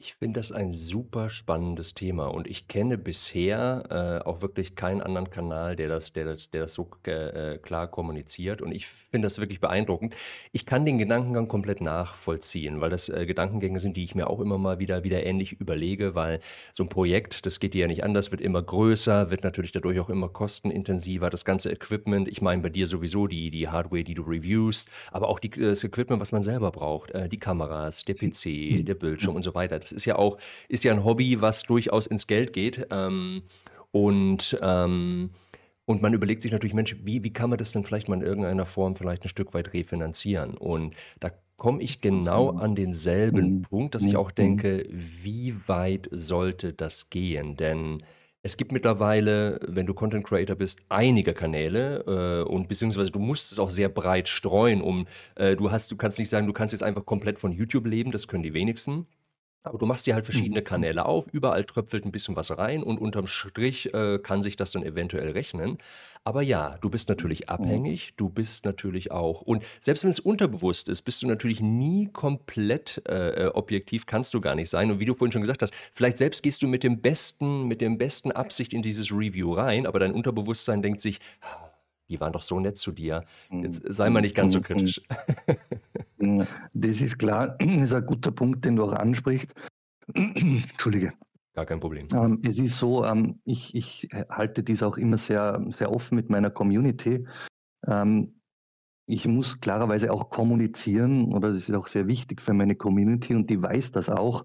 Ich 0.00 0.14
finde 0.14 0.38
das 0.38 0.52
ein 0.52 0.74
super 0.74 1.28
spannendes 1.28 1.92
Thema 1.92 2.26
und 2.26 2.46
ich 2.46 2.68
kenne 2.68 2.96
bisher 2.96 4.22
äh, 4.22 4.24
auch 4.24 4.42
wirklich 4.42 4.76
keinen 4.76 5.00
anderen 5.00 5.28
Kanal, 5.28 5.74
der 5.74 5.88
das, 5.88 6.12
der 6.12 6.24
das, 6.24 6.52
der 6.52 6.60
das 6.62 6.74
so 6.74 6.88
äh, 7.04 7.58
klar 7.58 7.88
kommuniziert 7.88 8.62
und 8.62 8.70
ich 8.70 8.86
finde 8.86 9.26
das 9.26 9.40
wirklich 9.40 9.58
beeindruckend. 9.58 10.14
Ich 10.52 10.66
kann 10.66 10.84
den 10.84 10.98
Gedankengang 10.98 11.48
komplett 11.48 11.80
nachvollziehen, 11.80 12.80
weil 12.80 12.90
das 12.90 13.08
äh, 13.08 13.26
Gedankengänge 13.26 13.80
sind, 13.80 13.96
die 13.96 14.04
ich 14.04 14.14
mir 14.14 14.30
auch 14.30 14.38
immer 14.38 14.56
mal 14.56 14.78
wieder, 14.78 15.02
wieder 15.02 15.26
ähnlich 15.26 15.54
überlege, 15.54 16.14
weil 16.14 16.38
so 16.72 16.84
ein 16.84 16.88
Projekt, 16.88 17.44
das 17.44 17.58
geht 17.58 17.74
dir 17.74 17.80
ja 17.80 17.86
nicht 17.88 18.04
anders, 18.04 18.30
wird 18.30 18.40
immer 18.40 18.62
größer, 18.62 19.32
wird 19.32 19.42
natürlich 19.42 19.72
dadurch 19.72 19.98
auch 19.98 20.10
immer 20.10 20.28
kostenintensiver, 20.28 21.28
das 21.28 21.44
ganze 21.44 21.72
Equipment, 21.72 22.28
ich 22.28 22.40
meine 22.40 22.62
bei 22.62 22.70
dir 22.70 22.86
sowieso 22.86 23.26
die, 23.26 23.50
die 23.50 23.66
Hardware, 23.66 24.04
die 24.04 24.14
du 24.14 24.22
reviewst, 24.22 24.90
aber 25.10 25.28
auch 25.28 25.40
die, 25.40 25.50
das 25.50 25.82
Equipment, 25.82 26.20
was 26.20 26.30
man 26.30 26.44
selber 26.44 26.70
braucht, 26.70 27.10
äh, 27.10 27.28
die 27.28 27.40
Kameras, 27.40 28.04
der 28.04 28.14
PC, 28.14 28.84
der 28.86 28.94
Bildschirm 28.94 29.34
und 29.34 29.42
so 29.42 29.56
weiter 29.56 29.87
das 29.88 29.96
ist 29.96 30.04
ja 30.04 30.16
auch, 30.16 30.38
ist 30.68 30.84
ja 30.84 30.92
ein 30.92 31.04
Hobby, 31.04 31.40
was 31.40 31.62
durchaus 31.62 32.06
ins 32.06 32.26
Geld 32.26 32.52
geht. 32.52 32.86
Ähm, 32.90 33.42
und, 33.90 34.58
ähm, 34.62 35.30
und 35.84 36.02
man 36.02 36.12
überlegt 36.12 36.42
sich 36.42 36.52
natürlich, 36.52 36.74
Mensch, 36.74 36.96
wie, 37.04 37.24
wie 37.24 37.32
kann 37.32 37.50
man 37.50 37.58
das 37.58 37.72
denn 37.72 37.84
vielleicht 37.84 38.08
mal 38.08 38.16
in 38.16 38.22
irgendeiner 38.22 38.66
Form 38.66 38.96
vielleicht 38.96 39.24
ein 39.24 39.28
Stück 39.28 39.54
weit 39.54 39.72
refinanzieren? 39.72 40.56
Und 40.56 40.94
da 41.20 41.30
komme 41.56 41.82
ich 41.82 42.00
genau 42.00 42.50
an 42.50 42.76
denselben 42.76 43.56
mhm. 43.56 43.62
Punkt, 43.62 43.94
dass 43.94 44.04
ich 44.04 44.16
auch 44.16 44.30
mhm. 44.30 44.36
denke, 44.36 44.86
wie 44.90 45.56
weit 45.66 46.08
sollte 46.12 46.72
das 46.72 47.10
gehen? 47.10 47.56
Denn 47.56 48.02
es 48.42 48.56
gibt 48.56 48.70
mittlerweile, 48.70 49.58
wenn 49.66 49.86
du 49.86 49.94
Content 49.94 50.24
Creator 50.24 50.54
bist, 50.54 50.80
einige 50.88 51.34
Kanäle 51.34 52.44
äh, 52.46 52.48
und 52.48 52.68
beziehungsweise 52.68 53.10
du 53.10 53.18
musst 53.18 53.50
es 53.50 53.58
auch 53.58 53.70
sehr 53.70 53.88
breit 53.88 54.28
streuen, 54.28 54.80
um 54.80 55.06
äh, 55.34 55.56
du 55.56 55.72
hast, 55.72 55.90
du 55.90 55.96
kannst 55.96 56.18
nicht 56.18 56.28
sagen, 56.28 56.46
du 56.46 56.52
kannst 56.52 56.72
jetzt 56.72 56.82
einfach 56.82 57.04
komplett 57.04 57.38
von 57.38 57.50
YouTube 57.50 57.86
leben, 57.86 58.12
das 58.12 58.28
können 58.28 58.44
die 58.44 58.54
wenigsten. 58.54 59.06
Aber 59.62 59.78
du 59.78 59.86
machst 59.86 60.06
dir 60.06 60.14
halt 60.14 60.24
verschiedene 60.24 60.60
mhm. 60.60 60.64
Kanäle 60.64 61.04
auf, 61.04 61.26
überall 61.32 61.64
tröpfelt 61.64 62.04
ein 62.04 62.12
bisschen 62.12 62.36
was 62.36 62.56
rein 62.56 62.82
und 62.82 62.98
unterm 62.98 63.26
Strich 63.26 63.92
äh, 63.92 64.18
kann 64.18 64.42
sich 64.42 64.56
das 64.56 64.72
dann 64.72 64.82
eventuell 64.82 65.30
rechnen. 65.32 65.78
Aber 66.24 66.42
ja, 66.42 66.78
du 66.80 66.90
bist 66.90 67.08
natürlich 67.08 67.42
mhm. 67.42 67.48
abhängig, 67.48 68.14
du 68.16 68.28
bist 68.28 68.64
natürlich 68.64 69.10
auch, 69.10 69.42
und 69.42 69.64
selbst 69.80 70.04
wenn 70.04 70.10
es 70.10 70.20
unterbewusst 70.20 70.88
ist, 70.88 71.02
bist 71.02 71.22
du 71.22 71.26
natürlich 71.26 71.60
nie 71.60 72.08
komplett 72.12 73.02
äh, 73.08 73.46
äh, 73.46 73.46
objektiv, 73.48 74.06
kannst 74.06 74.32
du 74.32 74.40
gar 74.40 74.54
nicht 74.54 74.70
sein. 74.70 74.90
Und 74.90 75.00
wie 75.00 75.04
du 75.04 75.14
vorhin 75.14 75.32
schon 75.32 75.42
gesagt 75.42 75.62
hast, 75.62 75.74
vielleicht 75.92 76.18
selbst 76.18 76.42
gehst 76.42 76.62
du 76.62 76.68
mit 76.68 76.82
dem 76.82 77.00
besten, 77.00 77.66
mit 77.66 77.80
dem 77.80 77.98
besten 77.98 78.30
Absicht 78.30 78.72
in 78.72 78.82
dieses 78.82 79.10
Review 79.10 79.52
rein, 79.52 79.86
aber 79.86 79.98
dein 79.98 80.12
Unterbewusstsein 80.12 80.82
denkt 80.82 81.00
sich, 81.00 81.18
die 82.08 82.20
waren 82.20 82.32
doch 82.32 82.42
so 82.42 82.58
nett 82.58 82.78
zu 82.78 82.92
dir. 82.92 83.24
Jetzt 83.50 83.84
mhm. 83.84 83.92
sei 83.92 84.10
mal 84.10 84.20
nicht 84.20 84.34
ganz 84.34 84.52
so 84.52 84.60
kritisch. 84.60 85.02
Das 86.18 87.00
ist 87.00 87.18
klar, 87.18 87.56
das 87.58 87.68
ist 87.82 87.94
ein 87.94 88.06
guter 88.06 88.32
Punkt, 88.32 88.64
den 88.64 88.76
du 88.76 88.84
auch 88.84 88.92
ansprichst. 88.92 89.54
Entschuldige. 90.14 91.12
Gar 91.54 91.66
kein 91.66 91.80
Problem. 91.80 92.06
Ähm, 92.12 92.40
es 92.44 92.58
ist 92.58 92.78
so, 92.78 93.04
ähm, 93.04 93.40
ich, 93.44 93.74
ich, 93.74 94.08
halte 94.30 94.62
dies 94.62 94.82
auch 94.82 94.96
immer 94.96 95.16
sehr, 95.16 95.64
sehr 95.70 95.90
offen 95.90 96.14
mit 96.14 96.30
meiner 96.30 96.50
Community. 96.50 97.26
Ähm, 97.86 98.40
ich 99.06 99.26
muss 99.26 99.60
klarerweise 99.60 100.12
auch 100.12 100.30
kommunizieren, 100.30 101.32
oder 101.32 101.50
das 101.50 101.68
ist 101.68 101.74
auch 101.74 101.88
sehr 101.88 102.06
wichtig 102.06 102.42
für 102.42 102.52
meine 102.52 102.76
Community 102.76 103.34
und 103.34 103.48
die 103.48 103.60
weiß 103.62 103.90
das 103.90 104.08
auch, 104.08 104.44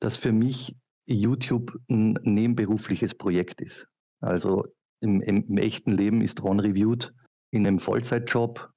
dass 0.00 0.16
für 0.16 0.32
mich 0.32 0.76
YouTube 1.06 1.78
ein 1.88 2.18
nebenberufliches 2.22 3.14
Projekt 3.14 3.60
ist. 3.60 3.86
Also 4.20 4.64
im, 5.00 5.20
im, 5.20 5.46
im 5.48 5.58
echten 5.58 5.92
Leben 5.92 6.22
ist 6.22 6.42
Ron 6.42 6.60
Reviewed 6.60 7.14
in 7.52 7.66
einem 7.66 7.78
Vollzeitjob 7.78 8.70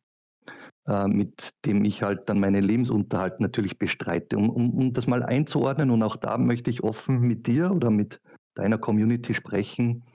äh, 0.87 1.07
mit 1.07 1.53
dem 1.65 1.83
ich 1.83 2.01
halt 2.01 2.29
dann 2.29 2.39
meinen 2.39 2.63
Lebensunterhalt 2.63 3.39
natürlich 3.39 3.77
bestreite. 3.77 4.37
Um, 4.37 4.49
um, 4.49 4.73
um 4.73 4.93
das 4.93 5.05
mal 5.05 5.21
einzuordnen 5.21 5.91
und 5.91 6.01
auch 6.01 6.15
da 6.15 6.37
möchte 6.37 6.71
ich 6.71 6.83
offen 6.83 7.19
mit 7.19 7.45
dir 7.45 7.71
oder 7.71 7.91
mit 7.91 8.21
deiner 8.53 8.77
Community 8.77 9.33
sprechen. 9.33 10.05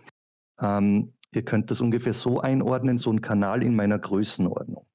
Ähm, 0.61 1.13
ihr 1.35 1.45
könnt 1.45 1.71
das 1.71 1.81
ungefähr 1.81 2.15
so 2.15 2.41
einordnen, 2.41 2.99
so 2.99 3.11
ein 3.11 3.21
Kanal 3.21 3.63
in 3.63 3.77
meiner 3.77 3.99
Größenordnung. 3.99 4.87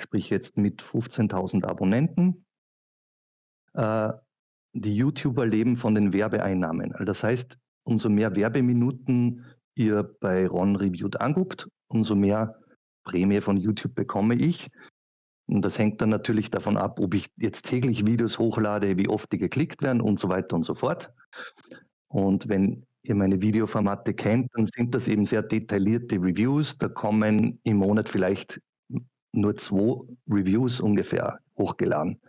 Sprich 0.00 0.30
jetzt 0.30 0.56
mit 0.56 0.82
15.000 0.82 1.64
Abonnenten. 1.64 2.46
Äh, 3.74 4.12
die 4.72 4.94
YouTuber 4.94 5.46
leben 5.46 5.76
von 5.76 5.94
den 5.94 6.12
Werbeeinnahmen. 6.12 6.92
Also 6.92 7.04
das 7.04 7.24
heißt, 7.24 7.58
umso 7.84 8.08
mehr 8.08 8.36
Werbeminuten 8.36 9.44
ihr 9.74 10.04
bei 10.20 10.46
Ron 10.46 10.76
Reviewed 10.76 11.20
anguckt, 11.20 11.68
umso 11.88 12.14
mehr 12.14 12.56
Prämie 13.04 13.40
von 13.40 13.56
YouTube 13.56 13.94
bekomme 13.94 14.34
ich. 14.34 14.68
Und 15.48 15.64
das 15.64 15.78
hängt 15.78 16.00
dann 16.00 16.10
natürlich 16.10 16.50
davon 16.50 16.76
ab, 16.76 17.00
ob 17.00 17.14
ich 17.14 17.30
jetzt 17.36 17.62
täglich 17.62 18.06
Videos 18.06 18.38
hochlade, 18.38 18.98
wie 18.98 19.08
oft 19.08 19.32
die 19.32 19.38
geklickt 19.38 19.82
werden 19.82 20.02
und 20.02 20.20
so 20.20 20.28
weiter 20.28 20.54
und 20.54 20.62
so 20.62 20.74
fort. 20.74 21.10
Und 22.08 22.48
wenn 22.48 22.86
ihr 23.02 23.14
meine 23.14 23.40
Videoformate 23.40 24.12
kennt, 24.12 24.50
dann 24.54 24.66
sind 24.66 24.94
das 24.94 25.08
eben 25.08 25.24
sehr 25.24 25.42
detaillierte 25.42 26.16
Reviews. 26.16 26.76
Da 26.76 26.88
kommen 26.88 27.58
im 27.64 27.78
Monat 27.78 28.10
vielleicht 28.10 28.60
nur 29.32 29.56
zwei 29.56 30.02
Reviews 30.30 30.80
ungefähr 30.80 31.38
hochgeladen. 31.56 32.20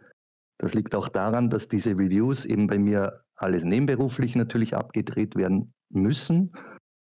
Das 0.57 0.73
liegt 0.73 0.95
auch 0.95 1.09
daran, 1.09 1.49
dass 1.49 1.67
diese 1.67 1.91
Reviews 1.91 2.45
eben 2.45 2.67
bei 2.67 2.77
mir 2.77 3.23
alles 3.35 3.63
nebenberuflich 3.63 4.35
natürlich 4.35 4.75
abgedreht 4.75 5.35
werden 5.35 5.73
müssen. 5.89 6.53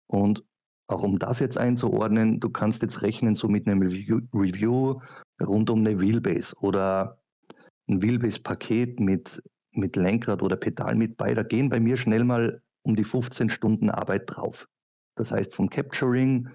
Und 0.08 0.44
auch 0.90 1.04
um 1.04 1.20
das 1.20 1.40
jetzt 1.40 1.58
einzuordnen, 1.58 2.40
du 2.40 2.50
kannst 2.50 2.82
jetzt 2.82 3.02
rechnen 3.02 3.36
so 3.36 3.48
mit 3.48 3.68
einem 3.68 3.82
Review, 3.82 5.00
rund 5.42 5.70
um 5.70 5.80
eine 5.80 6.00
Wheelbase 6.00 6.56
oder 6.60 7.20
ein 7.88 8.02
Wheelbase-Paket 8.02 9.00
mit, 9.00 9.42
mit 9.72 9.96
Lenkrad 9.96 10.42
oder 10.42 10.56
Pedal 10.56 10.96
mit 10.96 11.16
bei. 11.18 11.34
Da 11.34 11.44
gehen 11.44 11.70
bei 11.70 11.80
mir 11.80 11.96
schnell 11.96 12.24
mal 12.24 12.62
um 12.82 12.96
die 12.96 13.04
15 13.04 13.50
Stunden 13.50 13.90
Arbeit 13.90 14.24
drauf. 14.26 14.68
Das 15.16 15.32
heißt 15.32 15.54
vom 15.54 15.70
Capturing, 15.70 16.50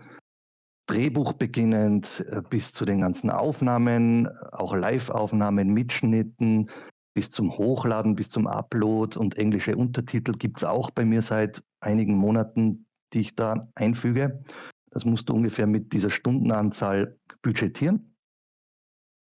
Drehbuch 0.86 1.32
beginnend 1.34 2.24
äh, 2.28 2.42
bis 2.48 2.72
zu 2.72 2.84
den 2.84 3.00
ganzen 3.00 3.30
Aufnahmen, 3.30 4.28
auch 4.52 4.74
Live-Aufnahmen, 4.74 5.72
Mitschnitten, 5.72 6.68
bis 7.14 7.30
zum 7.30 7.56
Hochladen, 7.56 8.16
bis 8.16 8.28
zum 8.28 8.46
Upload 8.46 9.18
und 9.18 9.38
englische 9.38 9.76
Untertitel 9.76 10.32
gibt 10.32 10.58
es 10.58 10.64
auch 10.64 10.90
bei 10.90 11.04
mir 11.04 11.22
seit 11.22 11.62
einigen 11.80 12.16
Monaten, 12.16 12.86
die 13.12 13.20
ich 13.20 13.34
da 13.34 13.68
einfüge. 13.74 14.42
Das 14.90 15.04
musst 15.04 15.28
du 15.28 15.34
ungefähr 15.34 15.66
mit 15.66 15.92
dieser 15.92 16.10
Stundenanzahl 16.10 17.18
budgetieren. 17.42 18.14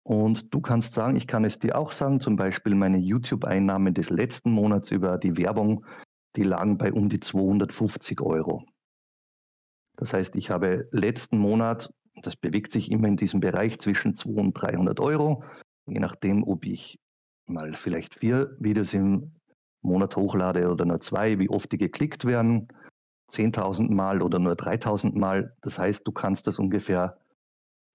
Und 0.03 0.53
du 0.53 0.61
kannst 0.61 0.93
sagen, 0.93 1.15
ich 1.15 1.27
kann 1.27 1.45
es 1.45 1.59
dir 1.59 1.77
auch 1.77 1.91
sagen, 1.91 2.19
zum 2.19 2.35
Beispiel 2.35 2.73
meine 2.73 2.97
YouTube-Einnahmen 2.97 3.93
des 3.93 4.09
letzten 4.09 4.51
Monats 4.51 4.89
über 4.91 5.17
die 5.17 5.37
Werbung, 5.37 5.85
die 6.35 6.43
lagen 6.43 6.77
bei 6.77 6.91
um 6.93 7.09
die 7.09 7.19
250 7.19 8.21
Euro. 8.21 8.65
Das 9.97 10.13
heißt, 10.13 10.35
ich 10.35 10.49
habe 10.49 10.87
letzten 10.91 11.37
Monat, 11.37 11.93
das 12.23 12.35
bewegt 12.35 12.71
sich 12.71 12.89
immer 12.89 13.07
in 13.07 13.17
diesem 13.17 13.41
Bereich 13.41 13.79
zwischen 13.79 14.15
200 14.15 14.45
und 14.45 14.53
300 14.53 14.99
Euro, 14.99 15.43
je 15.85 15.99
nachdem, 15.99 16.43
ob 16.43 16.65
ich 16.65 16.99
mal 17.45 17.73
vielleicht 17.73 18.15
vier 18.15 18.55
Videos 18.59 18.93
im 18.93 19.33
Monat 19.81 20.15
hochlade 20.15 20.69
oder 20.69 20.85
nur 20.85 21.01
zwei, 21.01 21.37
wie 21.39 21.49
oft 21.49 21.71
die 21.71 21.77
geklickt 21.77 22.25
werden, 22.25 22.69
10.000 23.31 23.93
Mal 23.93 24.21
oder 24.21 24.39
nur 24.39 24.53
3.000 24.53 25.17
Mal. 25.17 25.55
Das 25.61 25.79
heißt, 25.79 26.05
du 26.05 26.11
kannst 26.11 26.47
das 26.47 26.59
ungefähr 26.59 27.17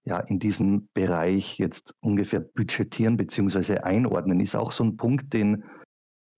ja, 0.05 0.19
in 0.19 0.39
diesem 0.39 0.87
Bereich 0.93 1.57
jetzt 1.57 1.95
ungefähr 1.99 2.39
budgetieren 2.39 3.17
bzw. 3.17 3.79
einordnen. 3.79 4.39
Ist 4.39 4.55
auch 4.55 4.71
so 4.71 4.83
ein 4.83 4.97
Punkt, 4.97 5.33
den 5.33 5.63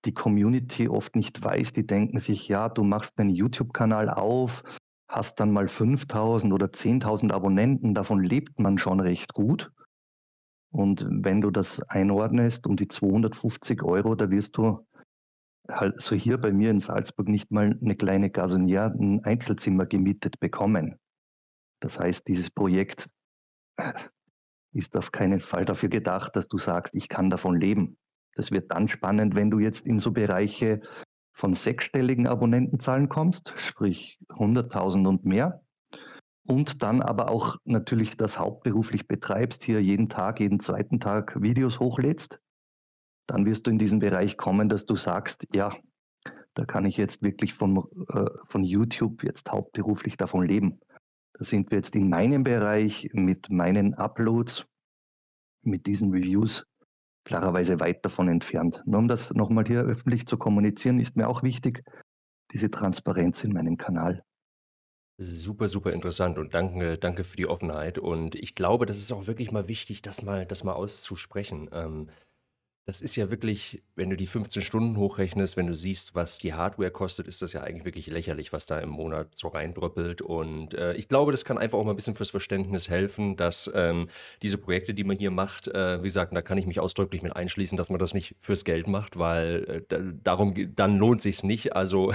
die 0.05 0.13
Community 0.13 0.87
oft 0.87 1.15
nicht 1.15 1.43
weiß. 1.43 1.73
Die 1.73 1.85
denken 1.85 2.19
sich, 2.19 2.47
ja, 2.47 2.69
du 2.69 2.83
machst 2.83 3.19
einen 3.19 3.29
YouTube-Kanal 3.29 4.09
auf, 4.09 4.63
hast 5.09 5.39
dann 5.39 5.51
mal 5.51 5.65
5.000 5.65 6.53
oder 6.53 6.67
10.000 6.67 7.31
Abonnenten, 7.31 7.93
davon 7.93 8.23
lebt 8.23 8.59
man 8.59 8.77
schon 8.77 8.99
recht 8.99 9.33
gut. 9.33 9.71
Und 10.71 11.07
wenn 11.09 11.41
du 11.41 11.51
das 11.51 11.81
einordnest 11.81 12.67
um 12.67 12.75
die 12.75 12.87
250 12.87 13.83
Euro, 13.83 14.15
da 14.15 14.29
wirst 14.29 14.57
du 14.57 14.85
halt 15.69 16.01
so 16.01 16.15
hier 16.15 16.37
bei 16.37 16.51
mir 16.51 16.71
in 16.71 16.79
Salzburg 16.79 17.27
nicht 17.27 17.51
mal 17.51 17.77
eine 17.81 17.95
kleine 17.95 18.29
Gasonier, 18.29 18.93
ein 18.99 19.23
Einzelzimmer 19.23 19.85
gemietet 19.85 20.39
bekommen. 20.39 20.97
Das 21.79 21.99
heißt, 21.99 22.27
dieses 22.27 22.49
Projekt 22.49 23.09
ist 24.73 24.97
auf 24.97 25.11
keinen 25.11 25.39
Fall 25.39 25.65
dafür 25.65 25.89
gedacht, 25.89 26.35
dass 26.35 26.47
du 26.47 26.57
sagst, 26.57 26.95
ich 26.95 27.09
kann 27.09 27.29
davon 27.29 27.59
leben. 27.59 27.97
Das 28.35 28.51
wird 28.51 28.71
dann 28.71 28.87
spannend, 28.87 29.35
wenn 29.35 29.49
du 29.49 29.59
jetzt 29.59 29.85
in 29.87 29.99
so 29.99 30.11
Bereiche 30.11 30.81
von 31.33 31.53
sechsstelligen 31.53 32.27
Abonnentenzahlen 32.27 33.09
kommst, 33.09 33.53
sprich 33.57 34.19
100.000 34.29 35.07
und 35.07 35.25
mehr 35.25 35.61
und 36.47 36.81
dann 36.81 37.01
aber 37.01 37.29
auch 37.29 37.57
natürlich 37.65 38.17
das 38.17 38.39
hauptberuflich 38.39 39.07
betreibst, 39.07 39.63
hier 39.63 39.81
jeden 39.81 40.09
Tag, 40.09 40.39
jeden 40.39 40.59
zweiten 40.59 40.99
Tag 40.99 41.39
Videos 41.41 41.79
hochlädst, 41.79 42.39
dann 43.27 43.45
wirst 43.45 43.67
du 43.67 43.71
in 43.71 43.77
diesen 43.77 43.99
Bereich 43.99 44.37
kommen, 44.37 44.69
dass 44.69 44.85
du 44.85 44.95
sagst, 44.95 45.47
ja, 45.53 45.75
da 46.53 46.65
kann 46.65 46.85
ich 46.85 46.97
jetzt 46.97 47.21
wirklich 47.21 47.53
von, 47.53 47.85
äh, 48.09 48.25
von 48.45 48.63
YouTube 48.63 49.23
jetzt 49.23 49.51
hauptberuflich 49.51 50.17
davon 50.17 50.45
leben. 50.45 50.79
Da 51.33 51.45
sind 51.45 51.69
wir 51.69 51.77
jetzt 51.77 51.95
in 51.95 52.09
meinem 52.09 52.43
Bereich 52.43 53.09
mit 53.13 53.49
meinen 53.49 53.93
Uploads, 53.93 54.65
mit 55.61 55.85
diesen 55.85 56.11
Reviews 56.11 56.65
klarerweise 57.25 57.79
weit 57.81 58.03
davon 58.05 58.29
entfernt. 58.29 58.81
Nur 58.85 58.99
um 58.99 59.07
das 59.09 59.33
nochmal 59.33 59.65
hier 59.65 59.81
öffentlich 59.81 60.25
zu 60.27 60.37
kommunizieren, 60.37 60.99
ist 60.99 61.17
mir 61.17 61.27
auch 61.27 61.43
wichtig, 61.43 61.83
diese 62.53 62.71
Transparenz 62.71 63.43
in 63.43 63.51
meinem 63.51 63.77
Kanal. 63.77 64.23
Super, 65.19 65.67
super 65.67 65.91
interessant 65.91 66.37
und 66.37 66.53
danke, 66.53 66.97
danke 66.97 67.23
für 67.23 67.35
die 67.35 67.47
Offenheit. 67.47 67.97
Und 67.97 68.35
ich 68.35 68.55
glaube, 68.55 68.85
das 68.85 68.97
ist 68.97 69.11
auch 69.11 69.27
wirklich 69.27 69.51
mal 69.51 69.67
wichtig, 69.67 70.01
das 70.01 70.21
mal, 70.21 70.45
das 70.45 70.63
mal 70.63 70.73
auszusprechen. 70.73 71.69
Ähm, 71.73 72.09
das 72.87 73.01
ist 73.01 73.17
ja 73.17 73.29
wirklich, 73.29 73.83
wenn 73.97 74.09
du 74.09 74.15
die 74.15 74.27
15 74.27 74.61
Stunden 74.61 74.95
hochrechnest, 74.95 75.57
wenn 75.57 75.67
du 75.67 75.75
siehst, 75.75 76.15
was 76.15 76.37
die 76.37 76.53
Hardware 76.53 76.89
kostet, 76.89 77.27
ist 77.27 77.41
das 77.41 77.51
ja 77.51 77.59
eigentlich 77.59 77.83
wirklich 77.83 78.07
lächerlich, 78.07 78.53
was 78.53 78.65
da 78.65 78.79
im 78.79 78.87
Monat 78.87 79.27
so 79.33 79.49
reindröppelt. 79.49 80.21
Und 80.21 80.73
äh, 80.73 80.93
ich 80.93 81.09
glaube, 81.09 81.33
das 81.33 81.43
kann 81.43 81.57
einfach 81.57 81.77
auch 81.77 81.83
mal 81.83 81.91
ein 81.91 81.97
bisschen 81.97 82.15
fürs 82.15 82.29
Verständnis 82.29 82.89
helfen, 82.89 83.35
dass 83.35 83.69
ähm, 83.75 84.07
diese 84.41 84.57
Projekte, 84.57 84.93
die 84.93 85.03
man 85.03 85.17
hier 85.17 85.31
macht, 85.31 85.67
äh, 85.67 86.01
wie 86.01 86.07
gesagt, 86.07 86.33
da 86.33 86.41
kann 86.41 86.57
ich 86.57 86.65
mich 86.65 86.79
ausdrücklich 86.79 87.21
mit 87.23 87.35
einschließen, 87.35 87.77
dass 87.77 87.89
man 87.89 87.99
das 87.99 88.13
nicht 88.13 88.37
fürs 88.39 88.63
Geld 88.63 88.87
macht, 88.87 89.19
weil 89.19 89.83
äh, 89.89 89.99
darum 90.23 90.53
dann 90.73 90.95
lohnt 90.95 91.21
sich's 91.21 91.43
nicht. 91.43 91.75
Also 91.75 92.13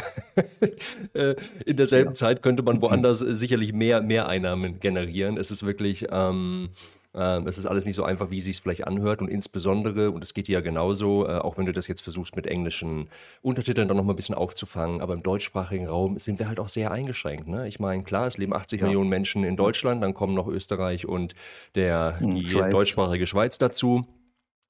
äh, 1.12 1.34
in 1.66 1.76
derselben 1.76 2.12
ja. 2.12 2.14
Zeit 2.14 2.42
könnte 2.42 2.62
man 2.62 2.80
woanders 2.80 3.18
sicherlich 3.18 3.74
mehr, 3.74 4.00
mehr 4.00 4.26
Einnahmen 4.26 4.80
generieren. 4.80 5.36
Es 5.36 5.50
ist 5.50 5.66
wirklich 5.66 6.06
ähm, 6.10 6.70
ähm, 7.14 7.46
es 7.46 7.58
ist 7.58 7.66
alles 7.66 7.84
nicht 7.84 7.96
so 7.96 8.04
einfach, 8.04 8.30
wie 8.30 8.38
es 8.38 8.44
sich 8.44 8.60
vielleicht 8.60 8.86
anhört 8.86 9.20
und 9.20 9.28
insbesondere, 9.28 10.10
und 10.10 10.22
es 10.22 10.32
geht 10.32 10.48
dir 10.48 10.54
ja 10.54 10.60
genauso, 10.60 11.26
äh, 11.26 11.38
auch 11.38 11.58
wenn 11.58 11.66
du 11.66 11.72
das 11.72 11.86
jetzt 11.86 12.00
versuchst 12.00 12.36
mit 12.36 12.46
englischen 12.46 13.08
Untertiteln 13.42 13.88
dann 13.88 13.96
nochmal 13.96 14.14
ein 14.14 14.16
bisschen 14.16 14.34
aufzufangen, 14.34 15.00
aber 15.00 15.14
im 15.14 15.22
deutschsprachigen 15.22 15.86
Raum 15.86 16.18
sind 16.18 16.38
wir 16.38 16.48
halt 16.48 16.58
auch 16.58 16.68
sehr 16.68 16.90
eingeschränkt. 16.90 17.48
Ne? 17.48 17.68
Ich 17.68 17.80
meine, 17.80 18.02
klar, 18.02 18.26
es 18.26 18.38
leben 18.38 18.54
80 18.54 18.80
ja. 18.80 18.86
Millionen 18.86 19.10
Menschen 19.10 19.44
in 19.44 19.56
Deutschland, 19.56 20.02
dann 20.02 20.14
kommen 20.14 20.34
noch 20.34 20.48
Österreich 20.48 21.06
und 21.06 21.34
der, 21.74 22.18
hm, 22.18 22.34
die 22.34 22.48
Schweiz. 22.48 22.70
deutschsprachige 22.70 23.26
Schweiz 23.26 23.58
dazu. 23.58 24.06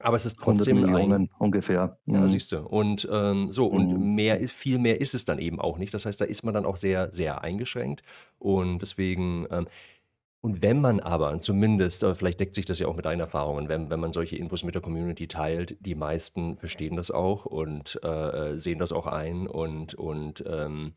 Aber 0.03 0.17
es 0.17 0.27
ist 0.27 0.39
trotzdem 0.41 0.81
Millionen 0.81 1.13
ein, 1.13 1.31
ungefähr. 1.39 1.97
Ja, 2.07 2.21
mhm. 2.21 2.29
siehst 2.29 2.51
du. 2.53 2.59
Und 2.59 3.09
ähm, 3.11 3.53
so, 3.53 3.67
und 3.67 3.89
mhm. 3.89 4.15
mehr 4.15 4.41
ist, 4.41 4.53
viel 4.53 4.79
mehr 4.79 5.01
ist 5.01 5.15
es 5.15 5.25
dann 5.25 5.39
eben 5.39 5.61
auch 5.61 5.79
nicht. 5.79 5.95
Das 5.95 6.07
heißt, 6.07 6.21
da 6.21 6.25
ist 6.25 6.43
man 6.43 6.53
dann 6.53 6.67
auch 6.67 6.77
sehr, 6.77 7.13
sehr 7.13 7.43
eingeschränkt. 7.43 8.03
Und 8.39 8.81
deswegen, 8.81 9.47
ähm, 9.51 9.69
und 10.43 10.61
wenn 10.61 10.81
man 10.81 10.99
aber 10.99 11.39
zumindest, 11.41 12.03
aber 12.03 12.17
vielleicht 12.17 12.41
deckt 12.41 12.57
sich 12.57 12.67
das 12.67 12.81
ja 12.81 12.89
auch 12.89 12.97
mit 12.97 13.05
deinen 13.05 13.21
Erfahrungen, 13.21 13.69
wenn, 13.69 13.91
wenn 13.91 14.01
man 14.01 14.13
solche 14.13 14.37
Infos 14.37 14.65
mit 14.65 14.75
der 14.75 14.83
Community 14.83 15.29
teilt, 15.29 15.77
die 15.87 15.95
meisten 15.95 16.57
verstehen 16.57 16.97
das 16.97 17.13
auch 17.13 17.47
und 17.47 18.03
äh, 18.03 18.59
sehen 18.59 18.81
das 18.81 18.93
auch 18.93 19.07
ein 19.07 19.47
und, 19.47 19.95
und 19.95 20.43
ähm, 20.49 20.95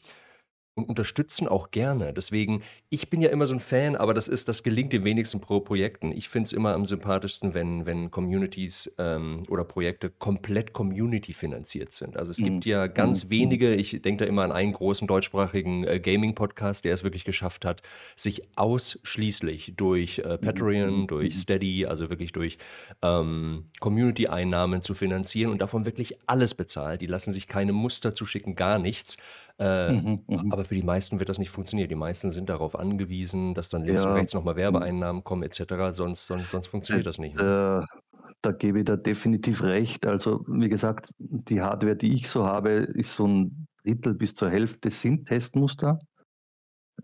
und 0.75 0.89
unterstützen 0.89 1.48
auch 1.48 1.72
gerne. 1.72 2.13
Deswegen, 2.13 2.62
ich 2.89 3.10
bin 3.10 3.22
ja 3.22 3.29
immer 3.29 3.48
so 3.48 3.53
ein 3.53 3.62
Fan, 3.62 3.96
aber 3.96 4.13
das 4.13 4.27
ist, 4.27 4.50
das 4.50 4.62
gelingt 4.62 4.91
den 4.91 5.05
wenigsten 5.05 5.39
pro 5.39 5.62
Projekten. 5.62 6.12
Ich 6.12 6.27
finde 6.27 6.48
es 6.48 6.53
immer 6.53 6.74
am 6.74 6.86
sympathischsten, 6.86 7.53
wenn, 7.53 7.86
wenn 7.86 8.12
Communities 8.12 8.94
ähm, 8.98 9.44
oder 9.48 9.63
Projekte 9.63 10.10
komplett 10.10 10.74
Community 10.74 11.32
finanziert 11.32 11.94
sind. 11.94 12.17
Also 12.17 12.32
es 12.32 12.38
gibt 12.38 12.65
mhm. 12.65 12.72
ja 12.72 12.88
ganz 12.88 13.25
mhm. 13.25 13.29
wenige, 13.29 13.74
ich 13.74 14.01
denke 14.01 14.25
da 14.25 14.29
immer 14.29 14.44
an 14.44 14.51
einen 14.51 14.74
großen 14.74 15.08
deutschsprachigen 15.08 15.86
äh, 15.86 16.00
Gaming-Podcast, 16.01 16.84
der 16.84 16.94
es 16.94 17.03
wirklich 17.03 17.24
geschafft 17.24 17.63
hat, 17.63 17.82
sich 18.17 18.41
ausschließlich 18.58 19.75
durch 19.77 20.20
äh, 20.20 20.38
Patreon, 20.38 21.01
mhm. 21.01 21.08
durch 21.08 21.36
Steady, 21.36 21.86
also 21.86 22.10
wirklich 22.10 22.34
durch 22.34 22.58
ähm, 23.01 23.70
Community-Einnahmen 23.79 24.82
zu 24.82 24.94
finanzieren 24.94 25.51
und 25.51 25.62
davon 25.62 25.86
wirklich 25.86 26.17
alles 26.27 26.53
bezahlt. 26.53 27.01
Die 27.01 27.08
lassen 27.08 27.32
sich 27.32 27.48
keine 27.48 27.72
Muster 27.72 28.13
zuschicken, 28.13 28.55
gar 28.55 28.77
nichts. 28.77 29.17
Äh, 29.58 29.94
mhm, 29.94 30.24
mhm, 30.28 30.52
aber 30.52 30.66
für 30.66 30.76
die 30.76 30.84
meisten 30.84 31.20
wird 31.20 31.30
das 31.30 31.40
nicht 31.40 31.50
funktionieren. 31.50 31.88
Die 31.88 31.96
meisten 31.96 32.30
sind 32.30 32.50
darauf 32.50 32.78
angewiesen, 32.78 33.54
dass 33.54 33.70
dann 33.70 33.86
links 33.86 34.04
ja. 34.04 34.10
und 34.10 34.16
rechts 34.18 34.34
nochmal 34.34 34.58
Werbeeinnahmen 34.58 35.24
kommen 35.24 35.44
etc. 35.44 35.92
Sonst, 35.92 36.28
sonst, 36.28 36.52
sonst 36.52 36.68
funktioniert 36.68 37.06
das 37.06 37.20
nicht. 37.20 37.38
Ne? 37.38 37.86
Äh, 37.86 38.00
da 38.42 38.52
gebe 38.52 38.80
ich 38.80 38.86
da 38.86 38.98
definitiv 38.98 39.64
recht. 39.64 40.06
Also 40.06 40.44
wie 40.48 40.68
gesagt, 40.68 41.12
die 41.20 41.62
Hardware, 41.62 41.96
die 41.96 42.14
ich 42.14 42.30
so 42.30 42.46
habe, 42.46 42.72
ist 42.72 43.16
so 43.16 43.28
ein 43.28 43.68
Drittel 43.84 44.14
bis 44.14 44.34
zur 44.34 44.50
Hälfte 44.50 44.90
sind 44.90 45.28
Testmuster. 45.28 46.00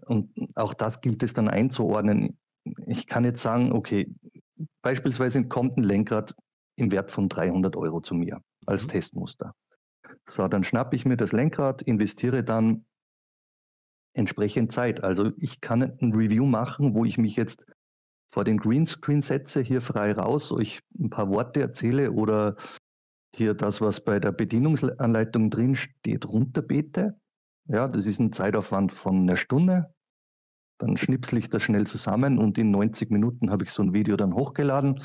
Und 0.05 0.31
auch 0.55 0.73
das 0.73 1.01
gilt 1.01 1.23
es 1.23 1.33
dann 1.33 1.47
einzuordnen. 1.47 2.37
Ich 2.85 3.07
kann 3.07 3.23
jetzt 3.23 3.41
sagen, 3.41 3.71
okay, 3.71 4.13
beispielsweise 4.81 5.47
kommt 5.47 5.77
ein 5.77 5.83
Lenkrad 5.83 6.35
im 6.75 6.91
Wert 6.91 7.11
von 7.11 7.29
300 7.29 7.75
Euro 7.75 8.01
zu 8.01 8.13
mir 8.15 8.41
als 8.65 8.85
mhm. 8.85 8.89
Testmuster. 8.89 9.53
So, 10.27 10.47
dann 10.47 10.63
schnappe 10.63 10.95
ich 10.95 11.05
mir 11.05 11.17
das 11.17 11.31
Lenkrad, 11.31 11.81
investiere 11.81 12.43
dann 12.43 12.85
entsprechend 14.13 14.71
Zeit. 14.71 15.03
Also 15.03 15.31
ich 15.37 15.61
kann 15.61 15.81
ein 15.81 16.13
Review 16.13 16.45
machen, 16.45 16.93
wo 16.93 17.05
ich 17.05 17.17
mich 17.17 17.35
jetzt 17.35 17.65
vor 18.33 18.43
den 18.43 18.57
Greenscreen 18.57 19.21
setze, 19.21 19.61
hier 19.61 19.81
frei 19.81 20.13
raus, 20.13 20.51
euch 20.51 20.81
ein 20.99 21.09
paar 21.09 21.29
Worte 21.29 21.61
erzähle 21.61 22.11
oder 22.11 22.55
hier 23.35 23.53
das, 23.53 23.81
was 23.81 24.03
bei 24.03 24.19
der 24.19 24.31
Bedienungsanleitung 24.31 25.49
drin 25.49 25.75
steht, 25.75 26.25
runterbete. 26.27 27.19
Ja, 27.67 27.87
das 27.87 28.05
ist 28.05 28.19
ein 28.19 28.33
Zeitaufwand 28.33 28.91
von 28.91 29.21
einer 29.21 29.35
Stunde. 29.35 29.93
Dann 30.79 30.97
schnipsel 30.97 31.37
ich 31.37 31.49
das 31.49 31.63
schnell 31.63 31.87
zusammen 31.87 32.39
und 32.39 32.57
in 32.57 32.71
90 32.71 33.11
Minuten 33.11 33.51
habe 33.51 33.63
ich 33.63 33.71
so 33.71 33.83
ein 33.83 33.93
Video 33.93 34.17
dann 34.17 34.33
hochgeladen. 34.33 35.01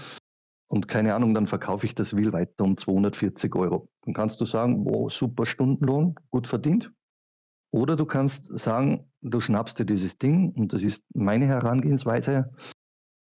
Und 0.68 0.88
keine 0.88 1.14
Ahnung, 1.14 1.32
dann 1.32 1.46
verkaufe 1.46 1.86
ich 1.86 1.94
das 1.94 2.16
Will 2.16 2.32
weiter 2.32 2.64
um 2.64 2.76
240 2.76 3.54
Euro. 3.54 3.88
Dann 4.02 4.14
kannst 4.14 4.40
du 4.40 4.44
sagen, 4.44 4.84
wow, 4.84 5.12
super 5.12 5.46
Stundenlohn, 5.46 6.16
gut 6.30 6.46
verdient. 6.46 6.92
Oder 7.70 7.96
du 7.96 8.04
kannst 8.04 8.46
sagen, 8.58 9.10
du 9.20 9.40
schnappst 9.40 9.78
dir 9.78 9.84
dieses 9.84 10.18
Ding, 10.18 10.52
und 10.52 10.72
das 10.72 10.82
ist 10.82 11.04
meine 11.14 11.46
Herangehensweise, 11.46 12.50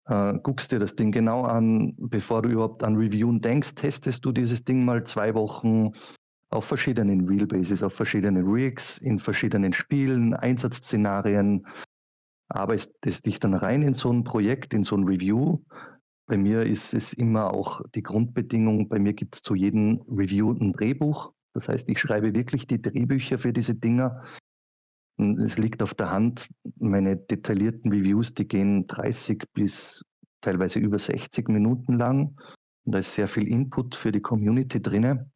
äh, 0.07 0.35
guckst 0.43 0.73
dir 0.73 0.79
das 0.79 0.97
Ding 0.97 1.13
genau 1.13 1.43
an, 1.43 1.95
bevor 1.99 2.43
du 2.43 2.49
überhaupt 2.49 2.83
an 2.83 2.97
Reviewen 2.97 3.41
denkst, 3.41 3.75
testest 3.75 4.25
du 4.25 4.33
dieses 4.33 4.65
Ding 4.65 4.85
mal 4.85 5.05
zwei 5.05 5.35
Wochen 5.35 5.93
auf 6.51 6.65
verschiedenen 6.65 7.29
Wheelbases, 7.29 7.83
auf 7.83 7.93
verschiedenen 7.93 8.51
Rigs, 8.51 8.99
in 8.99 9.19
verschiedenen 9.19 9.75
Spielen, 9.75 10.35
Einsatzszenarien, 10.35 11.67
arbeitest 12.49 13.27
dich 13.27 13.41
dann 13.41 13.55
rein 13.55 13.83
in 13.83 13.95
so 13.95 14.11
ein 14.11 14.25
Projekt, 14.25 14.73
in 14.73 14.85
so 14.85 14.97
ein 14.97 15.05
Review. 15.05 15.59
Bei 16.29 16.37
mir 16.37 16.65
ist 16.65 16.95
es 16.95 17.13
immer 17.13 17.53
auch 17.53 17.83
die 17.95 18.03
Grundbedingung, 18.03 18.89
bei 18.89 19.01
mir 19.01 19.15
gibt 19.15 19.35
es 19.35 19.43
zu 19.43 19.57
jedem 19.57 20.03
Review 20.09 20.53
ein 20.53 20.73
Drehbuch. 20.73 21.33
Das 21.55 21.69
heißt, 21.69 21.89
ich 21.89 21.99
schreibe 21.99 22.35
wirklich 22.35 22.69
die 22.69 22.81
Drehbücher 22.81 23.39
für 23.39 23.53
diese 23.53 23.75
Dinger 23.75 24.23
es 25.19 25.59
liegt 25.59 25.83
auf 25.83 25.95
der 25.95 26.11
Hand, 26.11 26.49
meine 26.79 27.17
detaillierten 27.17 27.93
Reviews, 27.93 28.35
die 28.35 28.47
gehen 28.47 28.87
30 28.87 29.45
bis 29.53 30.05
teilweise 30.41 30.79
über 30.79 30.99
60 30.99 31.49
Minuten 31.49 31.99
lang. 31.99 32.41
Und 32.85 32.93
da 32.93 32.99
ist 32.99 33.15
sehr 33.15 33.27
viel 33.27 33.49
Input 33.49 33.97
für 33.97 34.13
die 34.13 34.21
Community 34.21 34.81
drin. 34.81 35.31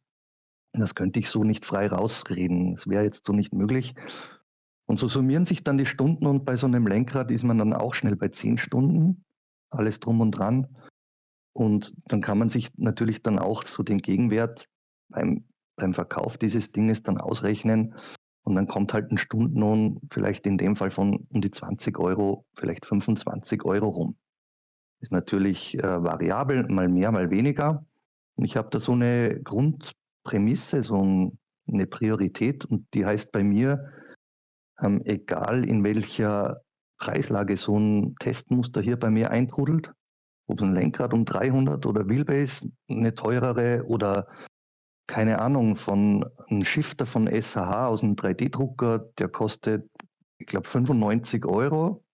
Das 0.71 0.95
könnte 0.95 1.19
ich 1.19 1.29
so 1.29 1.43
nicht 1.43 1.65
frei 1.65 1.87
rausreden. 1.87 2.75
Das 2.75 2.87
wäre 2.87 3.03
jetzt 3.03 3.25
so 3.25 3.33
nicht 3.33 3.53
möglich. 3.53 3.93
Und 4.85 4.99
so 4.99 5.07
summieren 5.07 5.45
sich 5.45 5.63
dann 5.63 5.77
die 5.77 5.85
Stunden 5.85 6.25
und 6.27 6.45
bei 6.45 6.55
so 6.55 6.65
einem 6.65 6.87
Lenkrad 6.87 7.29
ist 7.29 7.43
man 7.43 7.57
dann 7.57 7.73
auch 7.73 7.93
schnell 7.93 8.15
bei 8.15 8.29
10 8.29 8.57
Stunden. 8.57 9.25
Alles 9.73 9.99
drum 9.99 10.21
und 10.21 10.31
dran. 10.31 10.67
Und 11.53 11.93
dann 12.05 12.21
kann 12.21 12.37
man 12.37 12.49
sich 12.49 12.69
natürlich 12.77 13.21
dann 13.21 13.39
auch 13.39 13.65
so 13.65 13.83
den 13.83 13.99
Gegenwert 13.99 14.67
beim, 15.09 15.45
beim 15.75 15.93
Verkauf 15.93 16.37
dieses 16.37 16.71
Dinges 16.71 17.03
dann 17.03 17.19
ausrechnen. 17.19 17.95
Und 18.43 18.55
dann 18.55 18.67
kommt 18.67 18.93
halt 18.93 19.11
ein 19.11 19.17
Stundenlohn 19.17 20.01
vielleicht 20.11 20.45
in 20.45 20.57
dem 20.57 20.75
Fall 20.75 20.91
von 20.91 21.27
um 21.29 21.41
die 21.41 21.51
20 21.51 21.97
Euro, 21.99 22.45
vielleicht 22.55 22.85
25 22.85 23.63
Euro 23.63 23.87
rum. 23.87 24.17
Ist 24.99 25.11
natürlich 25.11 25.77
äh, 25.77 26.03
variabel, 26.03 26.67
mal 26.67 26.89
mehr, 26.89 27.11
mal 27.11 27.29
weniger. 27.29 27.85
Und 28.35 28.45
ich 28.45 28.57
habe 28.57 28.69
da 28.69 28.79
so 28.79 28.93
eine 28.93 29.39
Grundprämisse, 29.43 30.81
so 30.81 30.97
ein, 30.97 31.37
eine 31.67 31.87
Priorität 31.87 32.65
und 32.65 32.87
die 32.93 33.05
heißt 33.05 33.31
bei 33.31 33.43
mir, 33.43 33.91
ähm, 34.81 35.01
egal 35.05 35.65
in 35.65 35.83
welcher 35.83 36.61
Preislage 37.03 37.57
so 37.57 37.77
ein 37.77 38.15
Testmuster 38.19 38.81
hier 38.81 38.97
bei 38.97 39.09
mir 39.09 39.29
eintrudelt, 39.29 39.91
ob 40.47 40.59
es 40.61 40.63
ein 40.63 40.73
Lenkrad 40.73 41.13
um 41.13 41.25
300 41.25 41.85
oder 41.85 42.07
Wheelbase 42.07 42.71
eine 42.89 43.13
teurere 43.13 43.83
oder 43.85 44.27
keine 45.05 45.39
Ahnung, 45.39 45.75
von 45.75 46.25
einem 46.47 46.63
Shifter 46.63 47.05
von 47.05 47.27
SHH 47.27 47.87
aus 47.87 48.03
einem 48.03 48.13
3D-Drucker, 48.13 48.99
der 49.17 49.27
kostet, 49.27 49.89
ich 50.37 50.45
glaube, 50.45 50.69
95 50.69 51.45
Euro. 51.45 52.05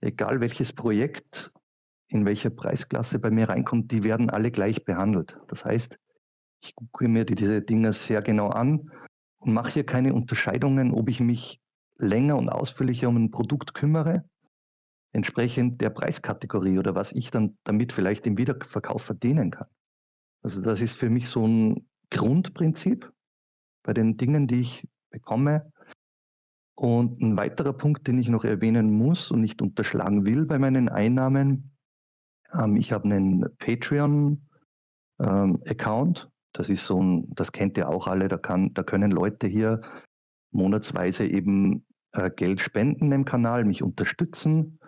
Egal 0.00 0.40
welches 0.40 0.72
Projekt 0.72 1.52
in 2.08 2.24
welcher 2.24 2.50
Preisklasse 2.50 3.18
bei 3.18 3.30
mir 3.30 3.48
reinkommt, 3.48 3.90
die 3.90 4.04
werden 4.04 4.30
alle 4.30 4.52
gleich 4.52 4.84
behandelt. 4.84 5.36
Das 5.48 5.64
heißt, 5.64 5.98
ich 6.62 6.76
gucke 6.76 7.08
mir 7.08 7.24
diese 7.24 7.60
Dinge 7.60 7.92
sehr 7.92 8.22
genau 8.22 8.50
an 8.50 8.88
und 9.38 9.52
mache 9.52 9.72
hier 9.72 9.86
keine 9.86 10.14
Unterscheidungen, 10.14 10.92
ob 10.92 11.08
ich 11.08 11.18
mich 11.18 11.61
länger 12.02 12.36
und 12.36 12.48
ausführlicher 12.48 13.08
um 13.08 13.16
ein 13.16 13.30
Produkt 13.30 13.74
kümmere, 13.74 14.24
entsprechend 15.12 15.80
der 15.80 15.90
Preiskategorie 15.90 16.78
oder 16.78 16.94
was 16.94 17.12
ich 17.12 17.30
dann 17.30 17.56
damit 17.64 17.92
vielleicht 17.92 18.26
im 18.26 18.38
Wiederverkauf 18.38 19.02
verdienen 19.02 19.50
kann. 19.50 19.68
Also 20.42 20.60
das 20.60 20.80
ist 20.80 20.96
für 20.96 21.10
mich 21.10 21.28
so 21.28 21.46
ein 21.46 21.88
Grundprinzip 22.10 23.10
bei 23.82 23.94
den 23.94 24.16
Dingen, 24.16 24.46
die 24.46 24.60
ich 24.60 24.88
bekomme. 25.10 25.72
Und 26.74 27.20
ein 27.20 27.36
weiterer 27.36 27.74
Punkt, 27.74 28.08
den 28.08 28.18
ich 28.18 28.28
noch 28.28 28.44
erwähnen 28.44 28.90
muss 28.90 29.30
und 29.30 29.40
nicht 29.40 29.62
unterschlagen 29.62 30.24
will 30.24 30.46
bei 30.46 30.58
meinen 30.58 30.88
Einnahmen, 30.88 31.76
ähm, 32.52 32.76
ich 32.76 32.92
habe 32.92 33.04
einen 33.04 33.46
Patreon-Account. 33.58 36.18
Ähm, 36.18 36.28
das 36.54 36.70
ist 36.70 36.86
so 36.86 37.02
ein, 37.02 37.34
das 37.34 37.52
kennt 37.52 37.78
ihr 37.78 37.88
auch 37.88 38.06
alle, 38.06 38.28
da, 38.28 38.36
kann, 38.36 38.74
da 38.74 38.82
können 38.82 39.10
Leute 39.10 39.46
hier 39.46 39.80
monatsweise 40.50 41.26
eben 41.26 41.86
äh, 42.12 42.30
Geld 42.30 42.60
spenden 42.60 43.12
im 43.12 43.24
Kanal, 43.24 43.64
mich 43.64 43.82
unterstützen. 43.82 44.78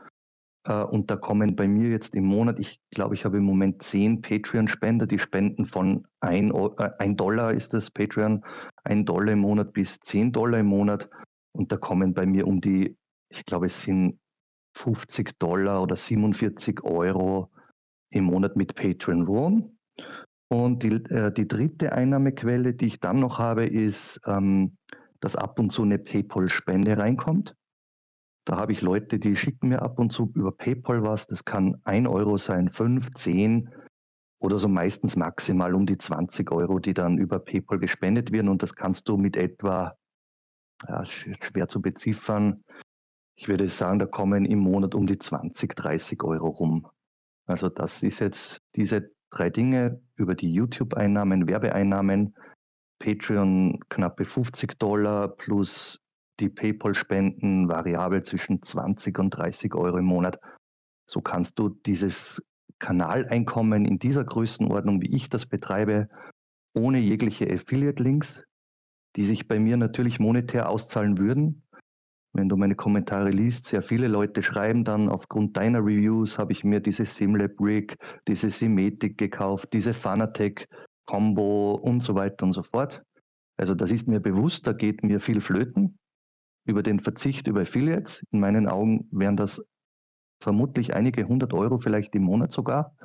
Äh, 0.67 0.83
und 0.83 1.11
da 1.11 1.17
kommen 1.17 1.57
bei 1.57 1.67
mir 1.67 1.91
jetzt 1.91 2.15
im 2.15 2.25
Monat, 2.25 2.59
ich 2.59 2.81
glaube, 2.91 3.15
ich 3.15 3.25
habe 3.25 3.39
im 3.39 3.45
Moment 3.45 3.83
zehn 3.83 4.23
Patreon-Spender, 4.23 5.07
die 5.07 5.19
spenden 5.19 5.65
von 5.65 6.07
ein, 6.21 6.51
äh, 6.53 6.91
ein 6.99 7.17
Dollar 7.17 7.53
ist 7.53 7.75
das 7.75 7.91
Patreon, 7.91 8.45
ein 8.85 9.05
Dollar 9.05 9.33
im 9.33 9.41
Monat 9.41 9.73
bis 9.73 10.01
zehn 10.01 10.33
Dollar 10.33 10.61
im 10.61 10.67
Monat. 10.67 11.09
Und 11.53 11.71
da 11.71 11.77
kommen 11.77 12.15
bei 12.15 12.27
mir 12.27 12.47
um 12.47 12.61
die, 12.61 12.97
ich 13.29 13.45
glaube, 13.45 13.67
es 13.67 13.83
sind 13.83 14.19
50 14.77 15.39
Dollar 15.39 15.83
oder 15.83 15.97
47 15.97 16.83
Euro 16.83 17.51
im 18.11 18.25
Monat 18.25 18.57
mit 18.57 18.75
Patreon 18.75 19.23
rum. 19.23 19.79
Und 20.49 20.83
die, 20.83 20.95
äh, 21.13 21.33
die 21.33 21.49
dritte 21.49 21.93
Einnahmequelle, 21.93 22.75
die 22.75 22.87
ich 22.87 23.01
dann 23.01 23.21
noch 23.21 23.39
habe, 23.39 23.67
ist, 23.67 24.21
ähm, 24.27 24.77
dass 25.25 25.37
ab 25.37 25.59
und 25.59 25.71
zu 25.71 25.83
eine 25.83 25.99
PayPal-Spende 25.99 26.99
reinkommt. 26.99 27.57
Da 28.47 28.59
habe 28.59 28.73
ich 28.73 28.83
Leute, 28.83 29.19
die 29.19 29.37
schicken 29.37 29.71
mir 29.71 29.81
ab 29.81 29.99
und 29.99 30.11
zu 30.11 30.31
über 30.35 30.53
PayPal 30.53 31.03
was. 31.03 31.27
Das 31.27 31.47
kann 31.47 31.81
ein 31.85 32.07
Euro 32.07 32.37
sein, 32.37 32.69
fünf, 32.69 33.11
zehn 33.15 33.71
oder 34.39 34.59
so 34.59 34.69
meistens 34.69 35.17
maximal 35.17 35.75
um 35.75 35.87
die 35.87 35.97
20 35.97 36.53
Euro, 36.53 36.79
die 36.79 36.93
dann 36.93 37.17
über 37.17 37.39
PayPal 37.39 37.79
gespendet 37.79 38.33
werden. 38.33 38.51
Und 38.51 38.63
das 38.63 38.75
kannst 38.75 39.09
du 39.09 39.17
mit 39.17 39.39
etwa, 39.39 39.97
ja, 40.87 41.07
schwer 41.07 41.69
zu 41.69 41.81
beziffern, 41.81 42.63
ich 43.35 43.49
würde 43.49 43.67
sagen, 43.69 43.99
da 43.99 44.07
kommen 44.07 44.45
im 44.45 44.59
Monat 44.59 44.95
um 44.95 45.07
die 45.07 45.19
20, 45.19 45.75
30 45.75 46.23
Euro 46.23 46.49
rum. 46.49 46.87
Also 47.47 47.71
das 47.71 48.03
ist 48.03 48.19
jetzt 48.19 48.59
diese 48.77 49.11
drei 49.31 49.49
Dinge 49.49 50.03
über 50.17 50.35
die 50.35 50.53
YouTube-Einnahmen, 50.53 51.49
Werbeeinnahmen, 51.49 52.37
Patreon 53.05 53.81
knappe 53.91 54.25
50 54.25 54.79
Dollar 54.79 55.29
plus 55.29 56.01
die 56.41 56.49
PayPal-Spenden 56.49 57.69
variabel 57.69 58.23
zwischen 58.23 58.63
20 58.63 59.19
und 59.19 59.31
30 59.31 59.75
Euro 59.75 59.99
im 59.99 60.07
Monat. 60.07 60.41
So 61.07 61.21
kannst 61.21 61.59
du 61.59 61.69
dieses 61.69 62.43
Kanaleinkommen 62.79 63.85
in 63.85 63.99
dieser 63.99 64.25
Größenordnung, 64.25 65.03
wie 65.03 65.15
ich 65.15 65.29
das 65.29 65.45
betreibe, 65.45 66.09
ohne 66.75 66.99
jegliche 66.99 67.45
Affiliate-Links, 67.53 68.45
die 69.17 69.25
sich 69.25 69.49
bei 69.49 69.59
mir 69.59 69.77
natürlich 69.77 70.19
monetär 70.19 70.71
auszahlen 70.71 71.19
würden. 71.19 71.63
Wenn 72.33 72.49
du 72.49 72.57
meine 72.57 72.75
Kommentare 72.75 73.31
liest, 73.31 73.67
sehr 73.67 73.83
viele 73.83 74.09
Leute 74.09 74.43
schreiben 74.43 74.83
dann, 74.83 75.11
aufgrund 75.11 75.59
deiner 75.59 75.81
Reviews 75.81 76.39
habe 76.39 76.53
ich 76.53 76.65
mir 76.65 76.81
diese 76.81 77.05
Simlab 77.05 77.61
Rig, 77.61 77.99
diese 78.27 78.51
Simetic 78.51 79.19
gekauft, 79.19 79.75
diese 79.75 79.93
Fanatec 79.93 80.67
Combo 81.07 81.75
und 81.75 82.03
so 82.03 82.15
weiter 82.15 82.47
und 82.47 82.53
so 82.53 82.63
fort. 82.63 83.03
Also 83.57 83.75
das 83.75 83.93
ist 83.93 84.09
mir 84.09 84.21
bewusst, 84.21 84.67
da 84.67 84.73
geht 84.73 85.03
mir 85.05 85.21
viel 85.21 85.41
flöten 85.41 85.99
über 86.67 86.83
den 86.83 87.01
Verzicht 87.01 87.47
über 87.47 87.61
Affiliates. 87.61 88.25
In 88.31 88.41
meinen 88.41 88.69
Augen 88.69 89.09
wären 89.11 89.37
das 89.37 89.63
vermutlich 90.41 90.95
einige 90.95 91.25
hundert 91.25 91.53
Euro 91.53 91.79
vielleicht 91.79 92.15
im 92.15 92.23
Monat 92.25 92.53
sogar. 92.53 92.97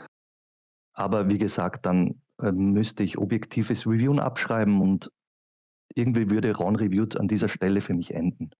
Aber 0.94 1.30
wie 1.30 1.38
gesagt, 1.38 1.86
dann 1.86 2.22
äh, 2.42 2.52
müsste 2.52 3.04
ich 3.04 3.18
objektives 3.18 3.86
Reviewen 3.86 4.20
abschreiben 4.20 4.82
und 4.82 5.12
irgendwie 5.96 6.30
würde 6.30 6.56
Ron 6.56 6.76
Reviewed 6.76 7.18
an 7.18 7.28
dieser 7.28 7.50
Stelle 7.50 7.82
für 7.82 7.94
mich 7.94 8.14
enden. 8.14 8.52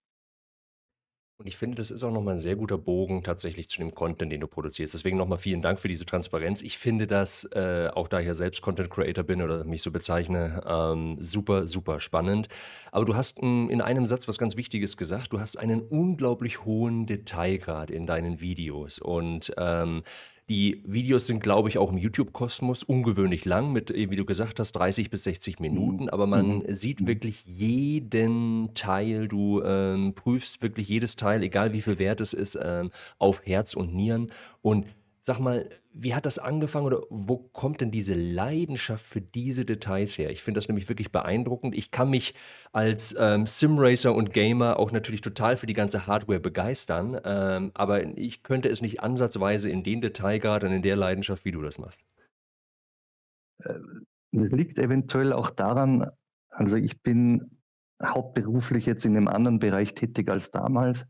Und 1.40 1.46
ich 1.46 1.56
finde, 1.56 1.76
das 1.76 1.90
ist 1.90 2.04
auch 2.04 2.12
nochmal 2.12 2.34
ein 2.34 2.40
sehr 2.40 2.54
guter 2.54 2.76
Bogen 2.76 3.24
tatsächlich 3.24 3.66
zu 3.70 3.78
dem 3.78 3.94
Content, 3.94 4.30
den 4.30 4.42
du 4.42 4.46
produzierst. 4.46 4.92
Deswegen 4.92 5.16
nochmal 5.16 5.38
vielen 5.38 5.62
Dank 5.62 5.80
für 5.80 5.88
diese 5.88 6.04
Transparenz. 6.04 6.60
Ich 6.60 6.76
finde 6.76 7.06
das, 7.06 7.44
äh, 7.54 7.88
auch 7.94 8.08
da 8.08 8.20
ich 8.20 8.26
ja 8.26 8.34
selbst 8.34 8.60
Content 8.60 8.90
Creator 8.90 9.24
bin 9.24 9.40
oder 9.40 9.64
mich 9.64 9.80
so 9.80 9.90
bezeichne, 9.90 10.60
ähm, 10.66 11.16
super, 11.18 11.66
super 11.66 11.98
spannend. 11.98 12.48
Aber 12.92 13.06
du 13.06 13.16
hast 13.16 13.38
m, 13.42 13.70
in 13.70 13.80
einem 13.80 14.06
Satz 14.06 14.28
was 14.28 14.36
ganz 14.36 14.56
Wichtiges 14.56 14.98
gesagt. 14.98 15.32
Du 15.32 15.40
hast 15.40 15.56
einen 15.56 15.80
unglaublich 15.80 16.66
hohen 16.66 17.06
Detailgrad 17.06 17.90
in 17.90 18.06
deinen 18.06 18.42
Videos. 18.42 18.98
Und 18.98 19.54
ähm, 19.56 20.02
die 20.50 20.82
Videos 20.84 21.28
sind, 21.28 21.44
glaube 21.44 21.68
ich, 21.68 21.78
auch 21.78 21.92
im 21.92 21.96
YouTube-Kosmos 21.96 22.82
ungewöhnlich 22.82 23.44
lang, 23.44 23.72
mit, 23.72 23.94
wie 23.94 24.16
du 24.16 24.24
gesagt 24.24 24.58
hast, 24.58 24.72
30 24.72 25.08
bis 25.08 25.22
60 25.22 25.60
Minuten. 25.60 26.08
Aber 26.10 26.26
man 26.26 26.58
mhm. 26.58 26.74
sieht 26.74 27.00
mhm. 27.02 27.06
wirklich 27.06 27.46
jeden 27.46 28.74
Teil. 28.74 29.28
Du 29.28 29.62
ähm, 29.62 30.12
prüfst 30.12 30.60
wirklich 30.60 30.88
jedes 30.88 31.14
Teil, 31.14 31.44
egal 31.44 31.72
wie 31.72 31.82
viel 31.82 32.00
wert 32.00 32.20
es 32.20 32.32
ist, 32.32 32.58
ähm, 32.60 32.90
auf 33.20 33.46
Herz 33.46 33.74
und 33.74 33.94
Nieren. 33.94 34.26
Und 34.60 34.86
Sag 35.30 35.38
mal, 35.38 35.68
wie 35.92 36.16
hat 36.16 36.26
das 36.26 36.40
angefangen 36.40 36.86
oder 36.86 37.02
wo 37.08 37.36
kommt 37.36 37.80
denn 37.80 37.92
diese 37.92 38.14
Leidenschaft 38.14 39.06
für 39.06 39.20
diese 39.20 39.64
Details 39.64 40.18
her? 40.18 40.30
Ich 40.30 40.42
finde 40.42 40.58
das 40.58 40.66
nämlich 40.66 40.88
wirklich 40.88 41.12
beeindruckend. 41.12 41.72
Ich 41.76 41.92
kann 41.92 42.10
mich 42.10 42.34
als 42.72 43.14
ähm, 43.16 43.46
Simracer 43.46 44.12
und 44.12 44.32
Gamer 44.32 44.80
auch 44.80 44.90
natürlich 44.90 45.20
total 45.20 45.56
für 45.56 45.66
die 45.66 45.72
ganze 45.72 46.08
Hardware 46.08 46.40
begeistern, 46.40 47.20
ähm, 47.22 47.70
aber 47.74 48.18
ich 48.18 48.42
könnte 48.42 48.68
es 48.70 48.82
nicht 48.82 49.04
ansatzweise 49.04 49.70
in 49.70 49.84
den 49.84 50.00
Detailgrad 50.00 50.64
und 50.64 50.72
in 50.72 50.82
der 50.82 50.96
Leidenschaft, 50.96 51.44
wie 51.44 51.52
du 51.52 51.62
das 51.62 51.78
machst. 51.78 52.00
Äh, 53.62 53.78
das 54.32 54.50
liegt 54.50 54.80
eventuell 54.80 55.32
auch 55.32 55.50
daran, 55.50 56.10
also 56.48 56.74
ich 56.74 57.02
bin 57.02 57.60
hauptberuflich 58.02 58.84
jetzt 58.84 59.04
in 59.04 59.16
einem 59.16 59.28
anderen 59.28 59.60
Bereich 59.60 59.94
tätig 59.94 60.28
als 60.28 60.50
damals. 60.50 61.06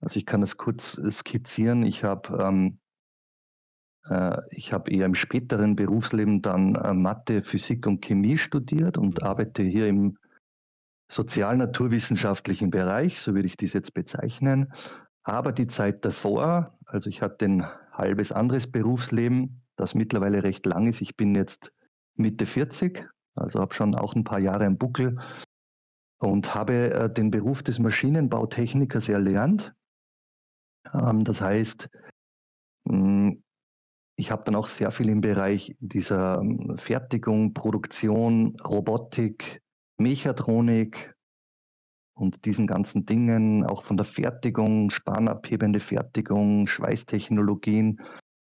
Also 0.00 0.18
ich 0.18 0.24
kann 0.24 0.40
es 0.40 0.56
kurz 0.56 0.98
skizzieren. 1.10 1.82
Ich 1.82 2.02
habe 2.02 2.42
ähm, 2.42 2.78
äh, 2.78 2.81
ich 4.50 4.72
habe 4.72 4.90
eher 4.90 5.06
im 5.06 5.14
späteren 5.14 5.76
Berufsleben 5.76 6.42
dann 6.42 6.74
äh, 6.74 6.92
Mathe, 6.92 7.42
Physik 7.42 7.86
und 7.86 8.02
Chemie 8.02 8.36
studiert 8.36 8.98
und 8.98 9.20
mhm. 9.20 9.26
arbeite 9.26 9.62
hier 9.62 9.86
im 9.86 10.18
sozial-naturwissenschaftlichen 11.08 12.70
Bereich, 12.70 13.20
so 13.20 13.34
würde 13.34 13.46
ich 13.46 13.56
dies 13.56 13.74
jetzt 13.74 13.94
bezeichnen. 13.94 14.72
Aber 15.22 15.52
die 15.52 15.68
Zeit 15.68 16.04
davor, 16.04 16.76
also 16.86 17.08
ich 17.08 17.22
hatte 17.22 17.44
ein 17.44 17.66
halbes 17.92 18.32
anderes 18.32 18.70
Berufsleben, 18.70 19.62
das 19.76 19.94
mittlerweile 19.94 20.42
recht 20.42 20.66
lang 20.66 20.88
ist. 20.88 21.00
Ich 21.00 21.16
bin 21.16 21.34
jetzt 21.34 21.72
Mitte 22.16 22.46
40, 22.46 23.06
also 23.34 23.60
habe 23.60 23.74
schon 23.74 23.94
auch 23.94 24.14
ein 24.14 24.24
paar 24.24 24.40
Jahre 24.40 24.64
im 24.64 24.78
Buckel 24.78 25.18
und 26.18 26.54
habe 26.54 26.92
äh, 26.92 27.12
den 27.12 27.30
Beruf 27.30 27.62
des 27.62 27.78
Maschinenbautechnikers 27.78 29.08
erlernt. 29.08 29.72
Ähm, 30.92 31.24
das 31.24 31.40
heißt, 31.40 31.88
hm, 32.88 33.42
ich 34.22 34.30
habe 34.30 34.44
dann 34.44 34.54
auch 34.54 34.68
sehr 34.68 34.92
viel 34.92 35.08
im 35.08 35.20
Bereich 35.20 35.74
dieser 35.80 36.38
ähm, 36.40 36.78
Fertigung, 36.78 37.54
Produktion, 37.54 38.56
Robotik, 38.60 39.60
Mechatronik 39.98 41.12
und 42.14 42.44
diesen 42.44 42.68
ganzen 42.68 43.04
Dingen, 43.04 43.66
auch 43.66 43.82
von 43.82 43.96
der 43.96 44.06
Fertigung, 44.06 44.90
spanabhebende 44.90 45.80
Fertigung, 45.80 46.68
Schweißtechnologien. 46.68 48.00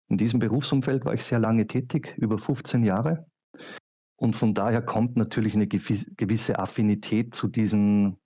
In 0.09 0.17
diesem 0.17 0.39
Berufsumfeld 0.39 1.05
war 1.05 1.15
ich 1.15 1.23
sehr 1.23 1.39
lange 1.39 1.65
tätig, 1.65 2.13
über 2.17 2.37
15 2.37 2.83
Jahre. 2.83 3.25
Und 4.15 4.35
von 4.35 4.53
daher 4.53 4.83
kommt 4.83 5.17
natürlich 5.17 5.55
eine 5.55 5.67
gewisse 5.67 6.59
Affinität 6.59 7.33
zu 7.33 7.47
diesen 7.47 8.17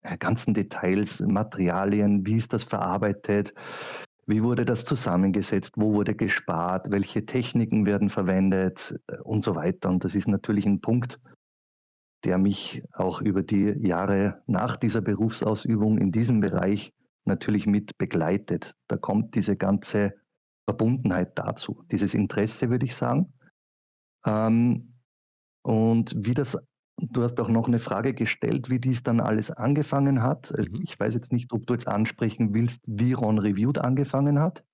äh, 0.00 0.16
ganzen 0.16 0.54
Details, 0.54 1.20
Materialien, 1.20 2.24
wie 2.26 2.36
ist 2.36 2.54
das 2.54 2.64
verarbeitet, 2.64 3.52
wie 4.28 4.42
wurde 4.42 4.66
das 4.66 4.84
zusammengesetzt? 4.84 5.72
Wo 5.76 5.94
wurde 5.94 6.14
gespart? 6.14 6.90
Welche 6.90 7.24
Techniken 7.24 7.86
werden 7.86 8.10
verwendet? 8.10 8.94
Äh, 9.08 9.16
und 9.22 9.42
so 9.42 9.56
weiter. 9.56 9.88
Und 9.88 10.04
das 10.04 10.14
ist 10.14 10.28
natürlich 10.28 10.66
ein 10.66 10.80
Punkt, 10.80 11.18
der 12.24 12.36
mich 12.36 12.82
auch 12.92 13.22
über 13.22 13.42
die 13.42 13.74
Jahre 13.80 14.42
nach 14.46 14.76
dieser 14.76 15.00
Berufsausübung 15.00 15.96
in 15.96 16.12
diesem 16.12 16.40
Bereich 16.40 16.92
natürlich 17.24 17.66
mit 17.66 17.96
begleitet. 17.96 18.74
Da 18.86 18.98
kommt 18.98 19.34
diese 19.34 19.56
ganze 19.56 20.14
Verbundenheit 20.68 21.38
dazu, 21.38 21.84
dieses 21.90 22.12
Interesse, 22.12 22.68
würde 22.68 22.84
ich 22.84 22.96
sagen. 22.96 23.32
Ähm, 24.26 24.94
und 25.62 26.14
wie 26.18 26.34
das 26.34 26.58
Du 27.00 27.22
hast 27.22 27.38
auch 27.40 27.48
noch 27.48 27.68
eine 27.68 27.78
Frage 27.78 28.12
gestellt, 28.12 28.70
wie 28.70 28.80
dies 28.80 29.02
dann 29.02 29.20
alles 29.20 29.50
angefangen 29.50 30.22
hat. 30.22 30.50
Äh, 30.52 30.62
mhm. 30.62 30.80
Ich 30.82 30.98
weiß 30.98 31.14
jetzt 31.14 31.32
nicht, 31.32 31.52
ob 31.52 31.66
du 31.66 31.74
jetzt 31.74 31.86
ansprechen 31.86 32.54
willst, 32.54 32.80
wie 32.86 33.12
Ron 33.12 33.38
Reviewed 33.38 33.78
angefangen 33.78 34.40
hat. 34.40 34.64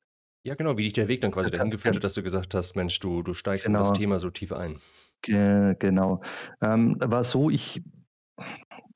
Ja, 0.47 0.55
genau, 0.55 0.77
wie 0.77 0.85
dich 0.85 0.93
der 0.93 1.09
Weg 1.09 1.23
dann 1.23 1.33
quasi 1.33 1.51
dahin 1.51 1.71
geführt 1.71 1.97
hat, 1.97 2.05
dass 2.05 2.15
du 2.15 2.23
gesagt 2.23 2.55
hast, 2.55 2.77
Mensch, 2.77 2.99
du, 3.01 3.23
du 3.23 3.33
steigst 3.33 3.67
genau. 3.67 3.79
in 3.79 3.83
das 3.83 3.89
genau. 3.89 3.99
Thema 3.99 4.19
so 4.19 4.31
tief 4.31 4.53
ein. 4.53 4.79
Ge 5.23 5.75
genau. 5.79 6.21
Ähm, 6.61 6.97
war 7.01 7.25
so, 7.25 7.49
ich, 7.49 7.83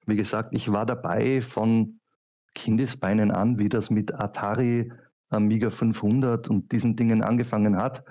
wie 0.06 0.16
gesagt, 0.16 0.50
ich 0.54 0.70
war 0.70 0.84
dabei 0.84 1.40
von 1.40 2.00
Kindesbeinen 2.54 3.30
an, 3.30 3.58
wie 3.58 3.70
das 3.70 3.88
mit 3.88 4.12
Atari 4.12 4.92
Amiga 5.30 5.70
500 5.70 6.48
und 6.48 6.72
diesen 6.72 6.96
Dingen 6.96 7.22
angefangen 7.22 7.76
hat. 7.76 8.04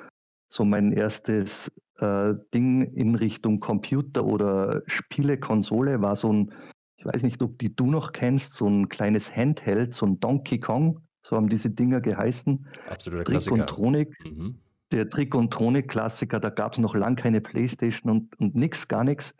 So 0.49 0.65
mein 0.65 0.91
erstes 0.91 1.71
äh, 1.99 2.36
Ding 2.53 2.81
in 2.93 3.15
Richtung 3.15 3.60
Computer 3.60 4.25
oder 4.25 4.83
Spielekonsole 4.86 6.01
war 6.01 6.15
so 6.15 6.31
ein, 6.31 6.53
ich 6.97 7.05
weiß 7.05 7.23
nicht, 7.23 7.41
ob 7.41 7.57
die 7.60 7.75
du 7.75 7.88
noch 7.88 8.12
kennst, 8.12 8.53
so 8.53 8.67
ein 8.67 8.89
kleines 8.89 9.36
Handheld, 9.36 9.93
so 9.93 10.05
ein 10.05 10.19
Donkey 10.19 10.60
Kong, 10.60 11.01
so 11.21 11.36
haben 11.36 11.49
diese 11.49 11.69
Dinger 11.69 12.01
geheißen. 12.01 12.67
Absoluter 12.89 13.23
Trick 13.23 13.51
und 13.51 13.67
Tronik. 13.67 14.13
Mhm. 14.25 14.60
Der 14.91 15.10
Trick 15.10 15.36
und 15.36 15.51
Tronik-Klassiker, 15.51 16.39
da 16.39 16.49
gab 16.49 16.73
es 16.73 16.79
noch 16.79 16.95
lang 16.95 17.17
keine 17.17 17.41
Playstation 17.41 18.10
und, 18.10 18.39
und 18.39 18.55
nix, 18.55 18.88
gar 18.88 19.03
nichts. 19.03 19.36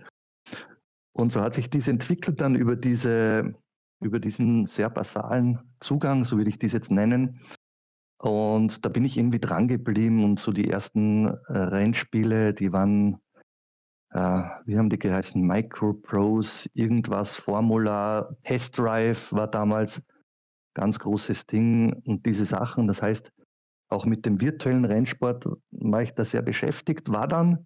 Und 1.14 1.32
so 1.32 1.40
hat 1.42 1.54
sich 1.54 1.70
dies 1.70 1.88
entwickelt 1.88 2.42
dann 2.42 2.56
über 2.56 2.76
diese, 2.76 3.56
über 4.02 4.20
diesen 4.20 4.66
sehr 4.66 4.90
basalen 4.90 5.60
Zugang, 5.80 6.26
so 6.26 6.38
will 6.38 6.48
ich 6.48 6.60
dies 6.60 6.74
jetzt 6.74 6.92
nennen, 6.92 7.40
und 8.18 8.84
da 8.84 8.90
bin 8.90 9.06
ich 9.06 9.18
irgendwie 9.18 9.40
dran 9.40 9.68
geblieben 9.68 10.24
und 10.24 10.40
so 10.40 10.52
die 10.52 10.70
ersten 10.70 11.28
äh, 11.28 11.58
Rennspiele, 11.58 12.54
die 12.54 12.74
waren, 12.74 13.20
äh, 14.12 14.44
wie 14.66 14.78
haben 14.78 14.90
die 14.90 14.98
geheißen, 15.00 15.42
Micro 15.46 15.94
Pros, 15.94 16.70
irgendwas, 16.74 17.36
Formula, 17.36 18.36
Test 18.44 18.78
Drive 18.78 19.32
war 19.32 19.48
damals 19.48 20.02
ganz 20.74 21.00
großes 21.00 21.46
Ding 21.46 21.94
und 22.06 22.26
diese 22.26 22.46
Sachen. 22.46 22.88
Das 22.88 23.02
heißt, 23.02 23.32
auch 23.90 24.06
mit 24.06 24.26
dem 24.26 24.42
virtuellen 24.42 24.86
Rennsport 24.86 25.48
war 25.72 26.02
ich 26.02 26.14
da 26.14 26.26
sehr 26.26 26.42
beschäftigt, 26.42 27.10
war 27.10 27.28
dann, 27.28 27.66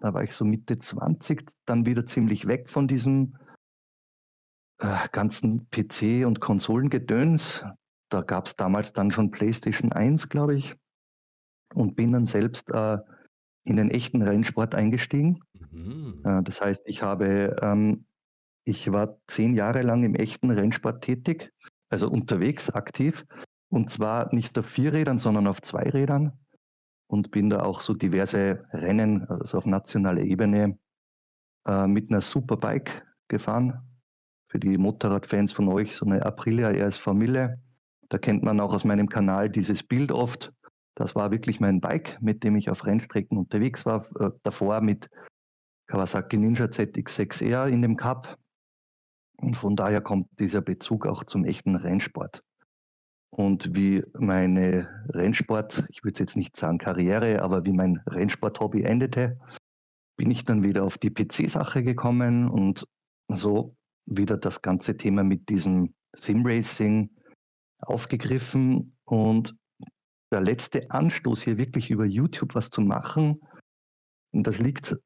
da 0.00 0.12
war 0.14 0.24
ich 0.24 0.34
so 0.34 0.44
Mitte 0.44 0.78
20, 0.78 1.46
dann 1.66 1.86
wieder 1.86 2.06
ziemlich 2.06 2.46
weg 2.46 2.68
von 2.68 2.88
diesem 2.88 3.36
äh, 4.78 5.08
ganzen 5.12 5.68
PC- 5.70 6.26
und 6.26 6.40
Konsolengedöns. 6.40 7.64
Da 8.12 8.20
gab 8.20 8.46
es 8.46 8.56
damals 8.56 8.92
dann 8.92 9.10
schon 9.10 9.30
PlayStation 9.30 9.90
1, 9.90 10.28
glaube 10.28 10.54
ich, 10.54 10.74
und 11.72 11.96
bin 11.96 12.12
dann 12.12 12.26
selbst 12.26 12.70
äh, 12.70 12.98
in 13.64 13.76
den 13.76 13.90
echten 13.90 14.20
Rennsport 14.20 14.74
eingestiegen. 14.74 15.40
Mhm. 15.70 16.20
Äh, 16.22 16.42
das 16.42 16.60
heißt, 16.60 16.82
ich 16.84 17.02
habe, 17.02 17.56
ähm, 17.62 18.04
ich 18.64 18.92
war 18.92 19.16
zehn 19.28 19.54
Jahre 19.54 19.80
lang 19.80 20.04
im 20.04 20.14
echten 20.14 20.50
Rennsport 20.50 21.02
tätig, 21.02 21.50
also 21.88 22.10
unterwegs 22.10 22.68
aktiv, 22.68 23.24
und 23.70 23.88
zwar 23.88 24.32
nicht 24.34 24.58
auf 24.58 24.66
vier 24.66 24.92
Rädern, 24.92 25.18
sondern 25.18 25.46
auf 25.46 25.62
zwei 25.62 25.88
Rädern 25.88 26.32
und 27.06 27.30
bin 27.30 27.48
da 27.48 27.62
auch 27.62 27.80
so 27.80 27.94
diverse 27.94 28.66
Rennen, 28.72 29.24
also 29.26 29.56
auf 29.56 29.64
nationaler 29.64 30.20
Ebene, 30.20 30.78
äh, 31.66 31.86
mit 31.86 32.10
einer 32.10 32.20
Superbike 32.20 33.06
gefahren. 33.28 33.80
Für 34.50 34.58
die 34.58 34.76
Motorradfans 34.76 35.54
von 35.54 35.68
euch 35.68 35.96
so 35.96 36.04
eine 36.04 36.26
Aprilia 36.26 36.68
RS 36.68 37.06
Mille 37.06 37.58
da 38.12 38.18
kennt 38.18 38.42
man 38.42 38.60
auch 38.60 38.74
aus 38.74 38.84
meinem 38.84 39.08
Kanal 39.08 39.48
dieses 39.48 39.82
Bild 39.82 40.12
oft. 40.12 40.52
Das 40.94 41.14
war 41.14 41.30
wirklich 41.30 41.60
mein 41.60 41.80
Bike, 41.80 42.18
mit 42.20 42.44
dem 42.44 42.56
ich 42.56 42.68
auf 42.68 42.84
Rennstrecken 42.84 43.38
unterwegs 43.38 43.86
war. 43.86 44.04
Äh, 44.20 44.30
davor 44.42 44.82
mit 44.82 45.08
Kawasaki 45.86 46.36
Ninja 46.36 46.66
ZX6R 46.66 47.68
in 47.68 47.80
dem 47.80 47.96
Cup. 47.96 48.36
Und 49.38 49.56
von 49.56 49.76
daher 49.76 50.02
kommt 50.02 50.26
dieser 50.38 50.60
Bezug 50.60 51.06
auch 51.06 51.24
zum 51.24 51.46
echten 51.46 51.74
Rennsport. 51.74 52.42
Und 53.30 53.74
wie 53.74 54.04
meine 54.12 55.06
Rennsport, 55.08 55.86
ich 55.88 56.04
würde 56.04 56.20
jetzt 56.20 56.36
nicht 56.36 56.54
sagen 56.54 56.76
Karriere, 56.76 57.40
aber 57.40 57.64
wie 57.64 57.72
mein 57.72 58.02
Rennsport-Hobby 58.06 58.82
endete, 58.82 59.38
bin 60.18 60.30
ich 60.30 60.44
dann 60.44 60.62
wieder 60.62 60.84
auf 60.84 60.98
die 60.98 61.10
PC-Sache 61.10 61.82
gekommen 61.82 62.50
und 62.50 62.86
so 63.28 63.74
wieder 64.04 64.36
das 64.36 64.60
ganze 64.60 64.98
Thema 64.98 65.24
mit 65.24 65.48
diesem 65.48 65.94
Sim-Racing, 66.14 67.08
aufgegriffen 67.82 68.96
und 69.04 69.54
der 70.32 70.40
letzte 70.40 70.90
Anstoß 70.90 71.42
hier 71.42 71.58
wirklich 71.58 71.90
über 71.90 72.06
YouTube 72.06 72.54
was 72.54 72.70
zu 72.70 72.80
machen, 72.80 73.40
das 74.32 74.58
liegt 74.58 74.96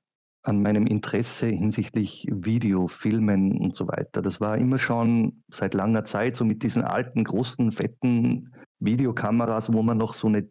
an 0.43 0.63
meinem 0.63 0.87
Interesse 0.87 1.49
hinsichtlich 1.49 2.29
Video, 2.31 2.87
Filmen 2.87 3.59
und 3.59 3.75
so 3.75 3.89
weiter. 3.89 4.23
Das 4.23 4.41
war 4.41 4.57
immer 4.57 4.79
schon 4.79 5.43
seit 5.51 5.75
langer 5.75 6.05
Zeit 6.05 6.37
so 6.37 6.45
mit 6.45 6.63
diesen 6.63 6.83
alten, 6.83 7.25
großen, 7.25 7.73
fetten 7.73 8.55
Videokameras, 8.79 9.73
wo 9.73 9.83
man 9.83 9.99
noch 9.99 10.15
so 10.15 10.29
eine 10.29 10.49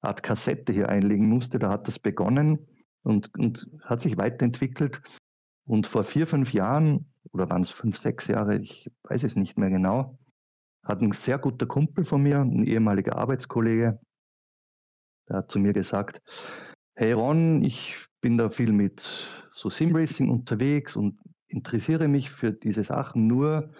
Art 0.00 0.22
Kassette 0.22 0.72
hier 0.72 0.88
einlegen 0.88 1.28
musste. 1.28 1.58
Da 1.58 1.70
hat 1.70 1.86
das 1.86 1.98
begonnen 1.98 2.66
und, 3.02 3.30
und 3.36 3.68
hat 3.82 4.00
sich 4.00 4.16
weiterentwickelt. 4.16 5.02
Und 5.66 5.86
vor 5.86 6.04
vier, 6.04 6.26
fünf 6.26 6.54
Jahren, 6.54 7.12
oder 7.32 7.50
waren 7.50 7.62
es 7.62 7.70
fünf, 7.70 7.98
sechs 7.98 8.26
Jahre, 8.28 8.58
ich 8.58 8.88
weiß 9.02 9.24
es 9.24 9.36
nicht 9.36 9.58
mehr 9.58 9.68
genau, 9.68 10.18
hat 10.88 11.02
ein 11.02 11.12
sehr 11.12 11.38
guter 11.38 11.66
Kumpel 11.66 12.04
von 12.04 12.22
mir, 12.22 12.40
ein 12.40 12.64
ehemaliger 12.64 13.16
Arbeitskollege, 13.16 14.00
der 15.28 15.36
hat 15.36 15.50
zu 15.50 15.58
mir 15.58 15.74
gesagt, 15.74 16.22
hey 16.94 17.12
Ron, 17.12 17.62
ich 17.62 18.06
bin 18.20 18.38
da 18.38 18.50
viel 18.50 18.72
mit 18.72 19.06
so 19.52 19.68
Simracing 19.68 20.30
unterwegs 20.30 20.96
und 20.96 21.20
interessiere 21.48 22.08
mich 22.08 22.30
für 22.30 22.52
diese 22.52 22.82
Sachen 22.82 23.26
nur. 23.26 23.70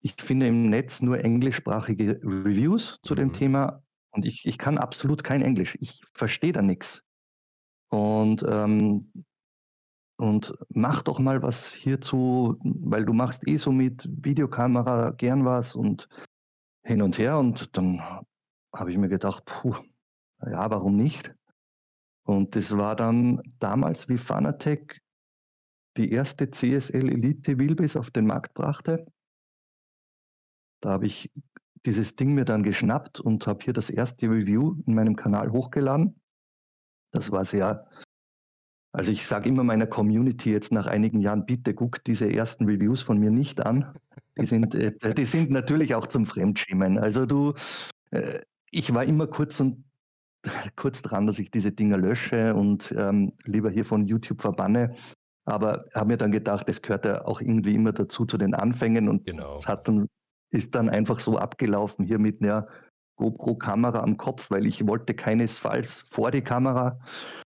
Ich 0.00 0.14
finde 0.20 0.46
im 0.46 0.68
Netz 0.68 1.00
nur 1.00 1.24
englischsprachige 1.24 2.20
Reviews 2.22 2.98
zu 3.02 3.14
dem 3.14 3.28
mhm. 3.28 3.32
Thema 3.32 3.82
und 4.10 4.26
ich, 4.26 4.44
ich 4.44 4.58
kann 4.58 4.78
absolut 4.78 5.24
kein 5.24 5.42
Englisch. 5.42 5.76
Ich 5.80 6.02
verstehe 6.12 6.52
da 6.52 6.60
nichts. 6.60 7.02
Und, 7.88 8.44
ähm, 8.48 9.12
und 10.18 10.52
mach 10.68 11.02
doch 11.02 11.18
mal 11.18 11.42
was 11.42 11.72
hierzu, 11.72 12.58
weil 12.62 13.04
du 13.04 13.12
machst 13.12 13.46
eh 13.48 13.56
so 13.56 13.72
mit 13.72 14.08
Videokamera 14.10 15.10
gern 15.10 15.44
was 15.44 15.74
und 15.74 16.08
hin 16.84 17.02
und 17.02 17.18
her. 17.18 17.38
Und 17.38 17.76
dann 17.76 18.00
habe 18.74 18.90
ich 18.90 18.98
mir 18.98 19.08
gedacht, 19.08 19.44
puh, 19.44 19.76
ja, 20.44 20.70
warum 20.70 20.96
nicht? 20.96 21.34
Und 22.24 22.56
das 22.56 22.76
war 22.76 22.96
dann 22.96 23.42
damals, 23.58 24.08
wie 24.08 24.18
Fanatec 24.18 25.00
die 25.96 26.10
erste 26.10 26.50
CSL 26.50 27.10
Elite 27.10 27.58
Wheelbase 27.58 27.98
auf 27.98 28.10
den 28.10 28.26
Markt 28.26 28.54
brachte. 28.54 29.06
Da 30.80 30.90
habe 30.90 31.06
ich 31.06 31.30
dieses 31.84 32.16
Ding 32.16 32.34
mir 32.34 32.44
dann 32.44 32.62
geschnappt 32.62 33.20
und 33.20 33.46
habe 33.46 33.64
hier 33.64 33.72
das 33.72 33.90
erste 33.90 34.26
Review 34.26 34.80
in 34.86 34.94
meinem 34.94 35.16
Kanal 35.16 35.50
hochgeladen. 35.50 36.20
Das 37.10 37.30
war 37.30 37.44
sehr, 37.44 37.88
also 38.92 39.10
ich 39.10 39.26
sage 39.26 39.48
immer 39.48 39.64
meiner 39.64 39.86
Community 39.86 40.52
jetzt 40.52 40.70
nach 40.70 40.86
einigen 40.86 41.20
Jahren, 41.20 41.46
bitte 41.46 41.72
guckt 41.72 42.06
diese 42.06 42.30
ersten 42.30 42.66
Reviews 42.66 43.02
von 43.02 43.18
mir 43.18 43.30
nicht 43.30 43.64
an. 43.64 43.94
Die 44.38 44.46
sind, 44.46 44.74
äh, 44.74 45.14
die 45.14 45.24
sind 45.24 45.50
natürlich 45.50 45.94
auch 45.94 46.06
zum 46.06 46.26
Fremdschämen. 46.26 46.98
Also 46.98 47.24
du, 47.24 47.54
äh, 48.10 48.40
ich 48.70 48.94
war 48.94 49.04
immer 49.04 49.26
kurz 49.26 49.60
und 49.60 49.84
kurz 50.76 51.02
dran, 51.02 51.26
dass 51.26 51.38
ich 51.38 51.50
diese 51.50 51.72
Dinger 51.72 51.96
lösche 51.96 52.54
und 52.54 52.94
ähm, 52.96 53.32
lieber 53.44 53.70
hier 53.70 53.84
von 53.84 54.06
YouTube 54.06 54.42
verbanne. 54.42 54.92
Aber 55.44 55.86
habe 55.94 56.08
mir 56.08 56.16
dann 56.18 56.30
gedacht, 56.30 56.68
es 56.68 56.82
gehört 56.82 57.04
ja 57.04 57.24
auch 57.24 57.40
irgendwie 57.40 57.74
immer 57.74 57.92
dazu 57.92 58.26
zu 58.26 58.38
den 58.38 58.54
Anfängen 58.54 59.08
und 59.08 59.24
genau. 59.24 59.56
es 59.58 59.66
hat 59.66 59.88
dann, 59.88 60.06
ist 60.50 60.74
dann 60.74 60.88
einfach 60.88 61.18
so 61.18 61.38
abgelaufen 61.38 62.04
hier 62.04 62.18
mit 62.18 62.42
einer 62.42 62.68
GoPro-Kamera 63.16 64.00
am 64.00 64.16
Kopf, 64.16 64.50
weil 64.50 64.66
ich 64.66 64.86
wollte 64.86 65.14
keinesfalls 65.14 66.02
vor 66.02 66.30
die 66.30 66.42
Kamera. 66.42 67.00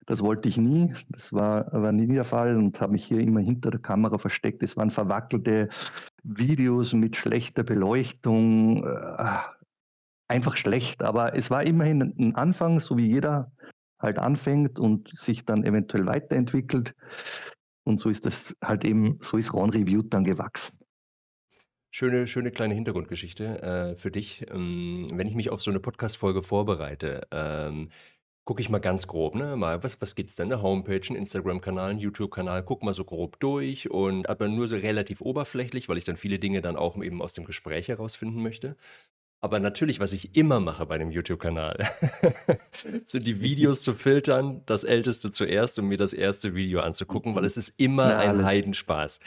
Das 0.06 0.20
wollte 0.20 0.48
ich 0.48 0.56
nie. 0.56 0.92
Das 1.08 1.32
war, 1.32 1.72
war 1.72 1.92
nie 1.92 2.06
der 2.06 2.24
Fall 2.24 2.56
und 2.56 2.80
habe 2.80 2.92
mich 2.92 3.04
hier 3.04 3.20
immer 3.20 3.40
hinter 3.40 3.70
der 3.70 3.80
Kamera 3.80 4.18
versteckt. 4.18 4.62
Es 4.62 4.76
waren 4.76 4.90
verwackelte 4.90 5.68
Videos 6.22 6.92
mit 6.92 7.16
schlechter 7.16 7.62
Beleuchtung. 7.62 8.84
Äh, 8.84 9.38
einfach 10.28 10.56
schlecht, 10.56 11.02
aber 11.02 11.36
es 11.36 11.50
war 11.50 11.64
immerhin 11.64 12.14
ein 12.18 12.34
Anfang, 12.34 12.80
so 12.80 12.96
wie 12.96 13.06
jeder 13.06 13.52
halt 13.98 14.18
anfängt 14.18 14.78
und 14.78 15.08
sich 15.16 15.44
dann 15.44 15.64
eventuell 15.64 16.06
weiterentwickelt. 16.06 16.94
Und 17.84 18.00
so 18.00 18.08
ist 18.08 18.26
das 18.26 18.56
halt 18.62 18.84
eben, 18.84 19.18
so 19.20 19.36
ist 19.36 19.52
Ron 19.52 19.70
Reviewed 19.70 20.12
dann 20.12 20.24
gewachsen. 20.24 20.78
Schöne, 21.90 22.26
schöne 22.26 22.50
kleine 22.50 22.74
Hintergrundgeschichte 22.74 23.62
äh, 23.62 23.96
für 23.96 24.10
dich. 24.10 24.44
Ähm, 24.50 25.06
wenn 25.12 25.28
ich 25.28 25.36
mich 25.36 25.50
auf 25.50 25.62
so 25.62 25.70
eine 25.70 25.78
Podcast-Folge 25.78 26.42
vorbereite, 26.42 27.28
ähm, 27.30 27.90
gucke 28.44 28.60
ich 28.60 28.68
mal 28.68 28.78
ganz 28.78 29.06
grob, 29.06 29.34
ne? 29.34 29.56
Mal, 29.56 29.82
was, 29.82 30.00
was 30.00 30.14
gibt's 30.14 30.36
denn? 30.36 30.52
Eine 30.52 30.62
Homepage, 30.62 31.00
ein 31.08 31.16
Instagram-Kanal, 31.16 31.90
ein 31.90 31.98
YouTube-Kanal, 31.98 32.62
guck 32.62 32.82
mal 32.82 32.92
so 32.92 33.04
grob 33.04 33.40
durch 33.40 33.90
und 33.90 34.28
aber 34.28 34.48
nur 34.48 34.68
so 34.68 34.76
relativ 34.76 35.20
oberflächlich, 35.20 35.88
weil 35.88 35.98
ich 35.98 36.04
dann 36.04 36.16
viele 36.16 36.38
Dinge 36.38 36.60
dann 36.60 36.76
auch 36.76 36.96
eben 37.02 37.22
aus 37.22 37.32
dem 37.32 37.44
Gespräch 37.44 37.88
herausfinden 37.88 38.42
möchte. 38.42 38.76
Aber 39.40 39.60
natürlich, 39.60 40.00
was 40.00 40.14
ich 40.14 40.34
immer 40.36 40.58
mache 40.58 40.86
bei 40.86 40.96
dem 40.96 41.10
YouTube-Kanal, 41.10 41.86
sind 43.04 43.26
die 43.26 43.42
Videos 43.42 43.82
zu 43.82 43.92
filtern, 43.92 44.62
das 44.64 44.84
älteste 44.84 45.30
zuerst, 45.32 45.78
um 45.78 45.88
mir 45.88 45.98
das 45.98 46.14
erste 46.14 46.54
Video 46.54 46.80
anzugucken, 46.80 47.34
weil 47.34 47.44
es 47.44 47.58
ist 47.58 47.78
immer 47.78 48.08
ja, 48.08 48.18
ein 48.20 48.42
Heidenspaß. 48.42 49.20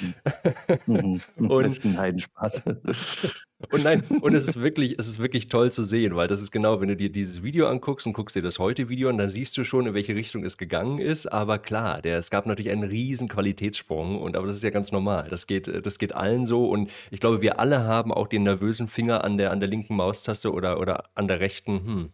Mhm. 0.87 1.21
und, 1.37 1.63
das 1.63 1.73
ist 1.73 1.85
ein 1.85 1.99
Heidenspaß. 1.99 2.63
Und 3.71 3.83
nein, 3.83 4.03
und 4.21 4.35
es 4.35 4.47
ist 4.47 4.61
wirklich, 4.61 4.99
es 4.99 5.07
ist 5.07 5.17
wirklich 5.17 5.47
toll 5.49 5.71
zu 5.71 5.83
sehen, 5.83 6.15
weil 6.15 6.27
das 6.27 6.41
ist 6.41 6.51
genau, 6.51 6.79
wenn 6.79 6.89
du 6.89 6.95
dir 6.95 7.11
dieses 7.11 7.41
Video 7.41 7.67
anguckst 7.67 8.05
und 8.05 8.13
guckst 8.13 8.35
dir 8.35 8.43
das 8.43 8.59
heute 8.59 8.87
Video 8.87 9.09
an, 9.09 9.17
dann 9.17 9.31
siehst 9.31 9.57
du 9.57 9.63
schon, 9.63 9.87
in 9.87 9.93
welche 9.95 10.13
Richtung 10.13 10.43
es 10.43 10.59
gegangen 10.59 10.99
ist. 10.99 11.25
Aber 11.25 11.57
klar, 11.57 12.01
der, 12.03 12.19
es 12.19 12.29
gab 12.29 12.45
natürlich 12.45 12.71
einen 12.71 12.83
riesen 12.83 13.27
Qualitätssprung 13.27 14.21
und 14.21 14.37
aber 14.37 14.45
das 14.45 14.57
ist 14.57 14.63
ja 14.63 14.69
ganz 14.69 14.91
normal. 14.91 15.27
Das 15.29 15.47
geht, 15.47 15.67
das 15.85 15.97
geht 15.97 16.13
allen 16.13 16.45
so 16.45 16.69
und 16.69 16.91
ich 17.09 17.19
glaube, 17.19 17.41
wir 17.41 17.59
alle 17.59 17.79
haben 17.83 18.13
auch 18.13 18.27
den 18.27 18.43
nervösen 18.43 18.87
Finger 18.87 19.23
an 19.23 19.37
der, 19.37 19.51
an 19.51 19.59
der 19.59 19.69
linken 19.69 19.95
Maustaste 19.95 20.53
oder, 20.53 20.79
oder 20.79 21.05
an 21.15 21.27
der 21.27 21.39
rechten. 21.39 21.85
Hm. 21.85 22.09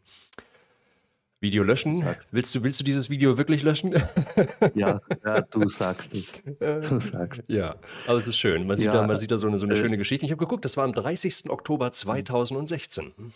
Video 1.43 1.62
löschen? 1.62 2.03
Willst 2.32 2.56
du, 2.56 2.63
willst 2.63 2.79
du 2.79 2.84
dieses 2.84 3.10
Video 3.10 3.38
wirklich 3.38 3.62
löschen? 3.62 3.93
Ja, 4.75 5.01
ja 5.25 5.41
du 5.41 5.67
sagst 5.67 6.13
es. 6.15 6.32
Du 6.60 6.99
sagst. 6.99 7.43
Ja, 7.47 7.75
aber 8.08 8.17
es 8.17 8.27
ist 8.27 8.38
schön. 8.38 8.65
Man 8.65 8.77
sieht, 8.77 8.88
ja, 8.88 8.93
da, 8.93 9.06
man 9.06 9.17
sieht 9.17 9.29
da 9.29 9.38
so 9.38 9.47
eine, 9.47 9.58
so 9.58 9.65
eine 9.65 9.75
äh, 9.75 9.77
schöne 9.77 9.97
Geschichte. 9.97 10.25
Ich 10.25 10.32
habe 10.32 10.39
geguckt, 10.39 10.63
das 10.65 10.77
war 10.77 10.86
am 10.86 10.93
30. 10.93 11.49
Oktober 11.49 11.91
2016. 11.91 13.34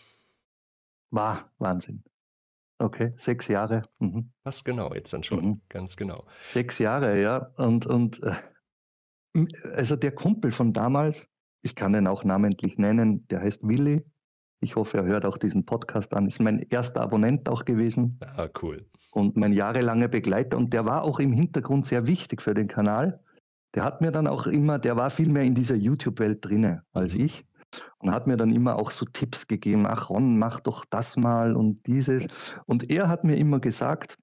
War 1.11 1.51
Wahnsinn. 1.59 2.03
Okay, 2.79 3.13
sechs 3.17 3.47
Jahre. 3.49 3.83
Mhm. 3.99 4.31
Was 4.43 4.63
genau 4.63 4.93
jetzt 4.93 5.11
dann 5.11 5.23
schon? 5.23 5.45
Mhm. 5.45 5.61
Ganz 5.67 5.97
genau. 5.97 6.25
Sechs 6.47 6.79
Jahre, 6.79 7.21
ja. 7.21 7.51
Und, 7.57 7.85
und 7.85 8.23
äh, 8.23 8.35
also 9.73 9.97
der 9.97 10.13
Kumpel 10.13 10.51
von 10.53 10.73
damals, 10.73 11.27
ich 11.61 11.75
kann 11.75 11.91
den 11.91 12.07
auch 12.07 12.23
namentlich 12.23 12.77
nennen, 12.77 13.27
der 13.27 13.41
heißt 13.41 13.67
Willi. 13.67 14.05
Ich 14.59 14.75
hoffe, 14.75 14.97
er 14.97 15.05
hört 15.05 15.25
auch 15.25 15.37
diesen 15.37 15.65
Podcast 15.65 16.13
an. 16.13 16.27
Ist 16.27 16.39
mein 16.39 16.59
erster 16.69 17.01
Abonnent 17.01 17.47
auch 17.47 17.65
gewesen. 17.65 18.19
Ah, 18.21 18.47
cool. 18.61 18.85
Und 19.11 19.37
mein 19.37 19.53
jahrelanger 19.53 20.07
Begleiter. 20.07 20.57
Und 20.57 20.73
der 20.73 20.85
war 20.85 21.03
auch 21.03 21.19
im 21.19 21.31
Hintergrund 21.31 21.85
sehr 21.85 22.07
wichtig 22.07 22.41
für 22.41 22.53
den 22.53 22.67
Kanal. 22.67 23.19
Der 23.75 23.83
hat 23.83 24.01
mir 24.01 24.11
dann 24.11 24.27
auch 24.27 24.47
immer, 24.47 24.79
der 24.79 24.95
war 24.95 25.09
viel 25.09 25.29
mehr 25.29 25.43
in 25.43 25.53
dieser 25.53 25.75
YouTube-Welt 25.75 26.43
drinne 26.43 26.83
als 26.93 27.13
mhm. 27.13 27.25
ich. 27.25 27.45
Und 27.99 28.11
hat 28.11 28.25
mir 28.25 28.37
dann 28.37 28.51
immer 28.51 28.77
auch 28.77 28.91
so 28.91 29.05
Tipps 29.05 29.47
gegeben. 29.47 29.85
Ach 29.85 30.09
Ron, 30.09 30.39
mach 30.39 30.59
doch 30.61 30.85
das 30.85 31.17
mal 31.17 31.55
und 31.55 31.85
dieses. 31.85 32.25
Und 32.65 32.89
er 32.89 33.09
hat 33.09 33.23
mir 33.23 33.35
immer 33.35 33.59
gesagt, 33.59 34.17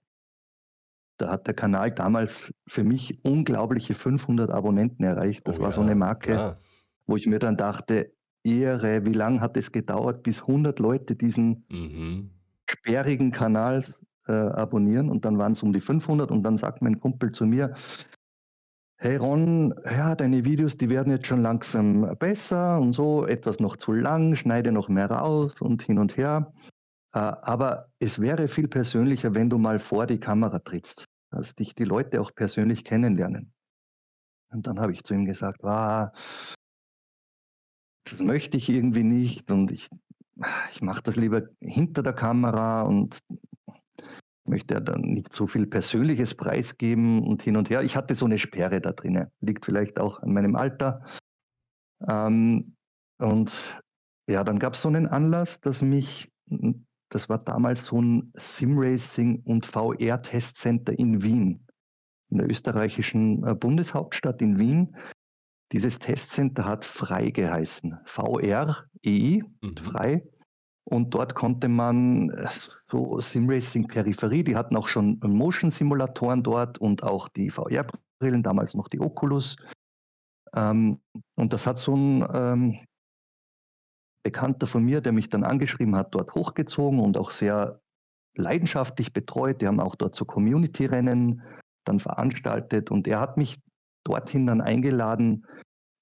da 1.18 1.30
hat 1.30 1.46
der 1.46 1.54
Kanal 1.54 1.92
damals 1.92 2.52
für 2.66 2.82
mich 2.82 3.24
unglaubliche 3.24 3.94
500 3.94 4.50
Abonnenten 4.50 5.04
erreicht. 5.04 5.46
Das 5.46 5.60
oh, 5.60 5.62
war 5.62 5.72
so 5.72 5.82
eine 5.82 5.94
Marke, 5.94 6.32
klar. 6.32 6.58
wo 7.06 7.16
ich 7.16 7.26
mir 7.26 7.38
dann 7.38 7.56
dachte, 7.56 8.13
Ehre, 8.44 9.04
wie 9.04 9.12
lange 9.12 9.40
hat 9.40 9.56
es 9.56 9.72
gedauert, 9.72 10.22
bis 10.22 10.42
100 10.42 10.78
Leute 10.78 11.16
diesen 11.16 11.64
mhm. 11.68 12.30
sperrigen 12.68 13.32
Kanal 13.32 13.84
äh, 14.26 14.32
abonnieren 14.32 15.08
und 15.08 15.24
dann 15.24 15.38
waren 15.38 15.52
es 15.52 15.62
um 15.62 15.72
die 15.72 15.80
500 15.80 16.30
und 16.30 16.42
dann 16.42 16.58
sagt 16.58 16.82
mein 16.82 17.00
Kumpel 17.00 17.32
zu 17.32 17.46
mir, 17.46 17.74
hey 18.96 19.16
Ron, 19.16 19.74
ja, 19.84 20.14
deine 20.14 20.44
Videos, 20.44 20.76
die 20.76 20.88
werden 20.88 21.12
jetzt 21.12 21.26
schon 21.26 21.42
langsam 21.42 22.16
besser 22.18 22.80
und 22.80 22.92
so, 22.92 23.26
etwas 23.26 23.60
noch 23.60 23.76
zu 23.76 23.92
lang, 23.92 24.34
schneide 24.34 24.72
noch 24.72 24.88
mehr 24.88 25.10
raus 25.10 25.60
und 25.60 25.82
hin 25.82 25.98
und 25.98 26.16
her. 26.16 26.52
Äh, 27.12 27.18
aber 27.18 27.88
es 27.98 28.18
wäre 28.20 28.48
viel 28.48 28.68
persönlicher, 28.68 29.34
wenn 29.34 29.50
du 29.50 29.58
mal 29.58 29.78
vor 29.78 30.06
die 30.06 30.20
Kamera 30.20 30.58
trittst, 30.58 31.04
dass 31.30 31.54
dich 31.54 31.74
die 31.74 31.84
Leute 31.84 32.20
auch 32.20 32.34
persönlich 32.34 32.84
kennenlernen. 32.84 33.52
Und 34.50 34.66
dann 34.66 34.78
habe 34.78 34.92
ich 34.92 35.02
zu 35.02 35.14
ihm 35.14 35.24
gesagt, 35.24 35.64
ah, 35.64 36.12
das 38.04 38.20
möchte 38.20 38.56
ich 38.56 38.68
irgendwie 38.68 39.04
nicht 39.04 39.50
und 39.50 39.72
ich, 39.72 39.88
ich 40.72 40.82
mache 40.82 41.02
das 41.02 41.16
lieber 41.16 41.42
hinter 41.60 42.02
der 42.02 42.12
Kamera 42.12 42.82
und 42.82 43.18
möchte 44.46 44.74
ja 44.74 44.80
dann 44.80 45.00
nicht 45.00 45.32
so 45.32 45.46
viel 45.46 45.66
Persönliches 45.66 46.34
preisgeben 46.34 47.22
und 47.26 47.42
hin 47.42 47.56
und 47.56 47.70
her. 47.70 47.82
Ich 47.82 47.96
hatte 47.96 48.14
so 48.14 48.26
eine 48.26 48.38
Sperre 48.38 48.80
da 48.80 48.92
drinnen, 48.92 49.28
liegt 49.40 49.64
vielleicht 49.64 49.98
auch 49.98 50.20
an 50.20 50.32
meinem 50.32 50.54
Alter. 50.54 51.04
Ähm, 52.06 52.76
und 53.18 53.80
ja, 54.28 54.44
dann 54.44 54.58
gab 54.58 54.74
es 54.74 54.82
so 54.82 54.88
einen 54.88 55.06
Anlass, 55.06 55.60
dass 55.60 55.82
mich, 55.82 56.30
das 57.08 57.28
war 57.28 57.38
damals 57.38 57.86
so 57.86 58.00
ein 58.00 58.32
Simracing 58.36 59.42
und 59.44 59.66
VR-Testcenter 59.66 60.98
in 60.98 61.22
Wien, 61.22 61.66
in 62.30 62.38
der 62.38 62.50
österreichischen 62.50 63.46
äh, 63.46 63.54
Bundeshauptstadt 63.54 64.42
in 64.42 64.58
Wien. 64.58 64.96
Dieses 65.72 65.98
Testcenter 65.98 66.64
hat 66.64 66.84
frei 66.84 67.30
geheißen. 67.30 67.98
VREI, 68.04 69.42
mhm. 69.62 69.76
frei. 69.76 70.24
Und 70.84 71.14
dort 71.14 71.34
konnte 71.34 71.68
man 71.68 72.30
äh, 72.30 72.48
so 72.90 73.18
Simracing 73.20 73.88
Peripherie, 73.88 74.44
die 74.44 74.56
hatten 74.56 74.76
auch 74.76 74.86
schon 74.86 75.18
Motion 75.22 75.70
Simulatoren 75.70 76.42
dort 76.42 76.78
und 76.78 77.02
auch 77.02 77.28
die 77.28 77.50
VR 77.50 77.86
VR-Brillen, 78.24 78.42
damals 78.42 78.74
noch 78.74 78.88
die 78.88 79.00
Oculus. 79.00 79.56
Ähm, 80.54 81.00
und 81.36 81.52
das 81.52 81.66
hat 81.66 81.78
so 81.78 81.94
ein 81.94 82.26
ähm, 82.32 82.78
Bekannter 84.22 84.66
von 84.66 84.84
mir, 84.84 85.00
der 85.00 85.12
mich 85.12 85.28
dann 85.28 85.44
angeschrieben 85.44 85.96
hat, 85.96 86.14
dort 86.14 86.34
hochgezogen 86.34 87.00
und 87.00 87.16
auch 87.16 87.30
sehr 87.30 87.80
leidenschaftlich 88.36 89.12
betreut. 89.12 89.60
Die 89.60 89.66
haben 89.66 89.80
auch 89.80 89.96
dort 89.96 90.14
so 90.14 90.24
Community-Rennen 90.24 91.42
dann 91.84 92.00
veranstaltet 92.00 92.90
und 92.90 93.06
er 93.06 93.20
hat 93.20 93.36
mich 93.36 93.58
dorthin 94.04 94.46
dann 94.46 94.60
eingeladen, 94.60 95.46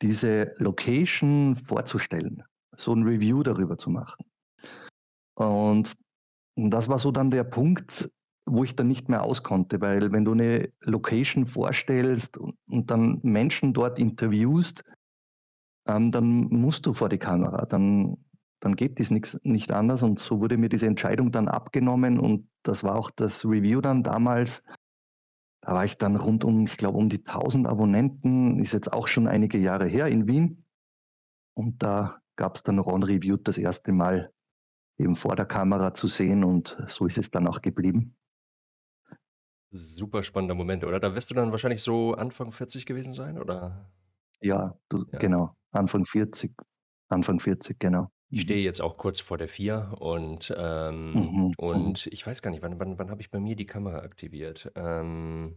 diese 0.03 0.55
Location 0.59 1.57
vorzustellen, 1.57 2.43
so 2.77 2.93
ein 2.93 3.05
Review 3.05 3.43
darüber 3.43 3.79
zu 3.79 3.91
machen. 3.91 4.25
Und 5.35 5.95
das 6.57 6.89
war 6.89 6.99
so 6.99 7.13
dann 7.13 7.31
der 7.31 7.45
Punkt, 7.45 8.11
wo 8.45 8.65
ich 8.65 8.77
dann 8.77 8.89
nicht 8.89 9.09
mehr 9.09 9.23
auskonnte, 9.23 9.81
weil 9.81 10.13
wenn 10.13 10.25
du 10.25 10.33
eine 10.33 10.71
Location 10.81 11.47
vorstellst 11.47 12.37
und 12.39 12.91
dann 12.91 13.21
Menschen 13.23 13.73
dort 13.73 13.99
interviewst, 13.99 14.83
ähm, 15.87 16.11
dann 16.11 16.47
musst 16.49 16.87
du 16.87 16.93
vor 16.93 17.09
die 17.09 17.19
Kamera, 17.19 17.67
dann, 17.67 18.17
dann 18.61 18.77
geht 18.77 18.99
dies 18.99 19.11
nicht 19.11 19.73
anders. 19.73 20.03
Und 20.03 20.19
so 20.19 20.41
wurde 20.41 20.57
mir 20.57 20.69
diese 20.69 20.87
Entscheidung 20.87 21.31
dann 21.33 21.49
abgenommen 21.49 22.19
und 22.19 22.49
das 22.63 22.85
war 22.85 22.97
auch 22.97 23.11
das 23.11 23.45
Review 23.45 23.81
dann 23.81 24.03
damals. 24.03 24.63
Da 25.63 25.75
war 25.75 25.85
ich 25.85 25.97
dann 25.97 26.17
rund 26.17 26.45
um, 26.45 26.67
ich 26.67 26.77
glaube, 26.77 26.99
um 26.99 27.09
die 27.09 27.25
1000 27.25 27.69
Abonnenten, 27.69 28.61
ist 28.61 28.73
jetzt 28.73 28.93
auch 28.93 29.07
schon 29.07 29.29
einige 29.29 29.59
Jahre 29.59 29.87
her 29.87 30.09
in 30.09 30.27
Wien. 30.27 30.65
Und 31.55 31.83
da 31.83 32.21
gab 32.37 32.57
es 32.57 32.65
dann 32.65 32.79
Ron 32.79 33.05
Review 33.05 33.37
das 33.37 33.59
erste 33.59 33.93
Mal 33.93 34.33
eben 34.99 35.15
vor 35.15 35.37
der 35.37 35.47
Kamera 35.47 35.95
zu 35.95 36.09
sehen 36.09 36.45
und 36.45 36.77
so 36.89 37.07
ist 37.07 37.19
es 37.19 37.31
dann 37.31 37.47
auch 37.47 37.63
geblieben. 37.63 38.17
Super 39.71 40.23
spannender 40.23 40.55
Moment, 40.55 40.85
oder? 40.85 41.01
Da 41.01 41.15
wirst 41.15 41.31
du 41.31 41.35
dann 41.35 41.51
wahrscheinlich 41.51 41.83
so 41.83 42.15
Anfang 42.15 42.53
40 42.53 42.85
gewesen 42.85 43.13
sein, 43.13 43.39
oder? 43.39 43.91
Ja, 44.41 44.77
du, 44.89 45.07
ja. 45.11 45.19
genau. 45.19 45.57
Anfang 45.71 46.05
40. 46.05 46.53
Anfang 47.09 47.39
40, 47.39 47.79
genau. 47.79 48.11
Ich 48.33 48.39
mhm. 48.39 48.43
stehe 48.45 48.65
jetzt 48.65 48.81
auch 48.81 48.97
kurz 48.97 49.21
vor 49.21 49.37
der 49.37 49.47
4 49.47 49.95
und, 50.01 50.55
ähm, 50.57 51.13
mhm, 51.13 51.21
mhm. 51.21 51.53
und 51.59 52.07
ich 52.07 52.27
weiß 52.27 52.41
gar 52.41 52.51
nicht, 52.51 52.63
wann, 52.63 52.81
wann, 52.81 52.99
wann 52.99 53.11
habe 53.11 53.21
ich 53.21 53.31
bei 53.31 53.39
mir 53.39 53.57
die 53.57 53.67
Kamera 53.67 53.99
aktiviert? 53.99 54.73
Ähm, 54.75 55.57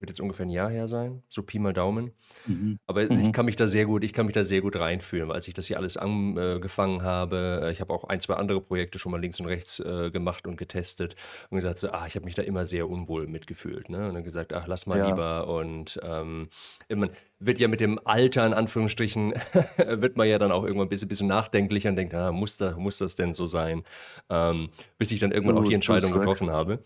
wird 0.00 0.10
jetzt 0.10 0.20
ungefähr 0.20 0.46
ein 0.46 0.50
Jahr 0.50 0.70
her 0.70 0.86
sein, 0.86 1.22
so 1.28 1.42
Pi 1.42 1.58
mal 1.58 1.72
Daumen. 1.72 2.12
Mhm. 2.46 2.78
Aber 2.86 3.04
mhm. 3.04 3.20
ich 3.20 3.32
kann 3.32 3.46
mich 3.46 3.56
da 3.56 3.66
sehr 3.66 3.84
gut, 3.84 4.04
ich 4.04 4.12
kann 4.12 4.26
mich 4.26 4.34
da 4.34 4.44
sehr 4.44 4.60
gut 4.60 4.76
reinfühlen, 4.76 5.32
als 5.32 5.48
ich 5.48 5.54
das 5.54 5.66
hier 5.66 5.76
alles 5.76 5.96
angefangen 5.96 7.02
habe. 7.02 7.62
Äh, 7.64 7.72
ich 7.72 7.80
habe 7.80 7.92
auch 7.92 8.04
ein, 8.04 8.20
zwei 8.20 8.34
andere 8.34 8.60
Projekte 8.60 8.98
schon 8.98 9.12
mal 9.12 9.20
links 9.20 9.40
und 9.40 9.46
rechts 9.46 9.80
äh, 9.80 10.10
gemacht 10.10 10.46
und 10.46 10.56
getestet 10.56 11.16
und 11.50 11.56
gesagt, 11.56 11.78
so, 11.78 11.90
ah, 11.90 12.06
ich 12.06 12.14
habe 12.14 12.24
mich 12.24 12.34
da 12.34 12.42
immer 12.42 12.64
sehr 12.64 12.88
unwohl 12.88 13.26
mitgefühlt. 13.26 13.88
Ne? 13.90 14.08
Und 14.08 14.14
dann 14.14 14.24
gesagt, 14.24 14.52
ach, 14.52 14.66
lass 14.68 14.86
mal 14.86 14.98
ja. 14.98 15.08
lieber. 15.08 15.48
Und 15.48 15.98
ähm, 16.04 16.48
man 16.88 17.10
wird 17.40 17.58
ja 17.58 17.66
mit 17.66 17.80
dem 17.80 17.98
Alter, 18.04 18.46
in 18.46 18.54
Anführungsstrichen, 18.54 19.32
wird 19.76 20.16
man 20.16 20.28
ja 20.28 20.38
dann 20.38 20.52
auch 20.52 20.62
irgendwann 20.62 20.86
ein 20.86 20.90
bisschen, 20.90 21.08
bisschen 21.08 21.28
nachdenklicher 21.28 21.88
und 21.90 21.96
denkt, 21.96 22.14
ah, 22.14 22.30
muss, 22.30 22.56
da, 22.56 22.76
muss 22.76 22.98
das 22.98 23.16
denn 23.16 23.34
so 23.34 23.46
sein? 23.46 23.82
Ähm, 24.30 24.68
bis 24.96 25.10
ich 25.10 25.18
dann 25.18 25.32
irgendwann 25.32 25.56
du, 25.56 25.62
auch 25.62 25.68
die 25.68 25.74
Entscheidung 25.74 26.12
getroffen 26.12 26.50
habe. 26.50 26.82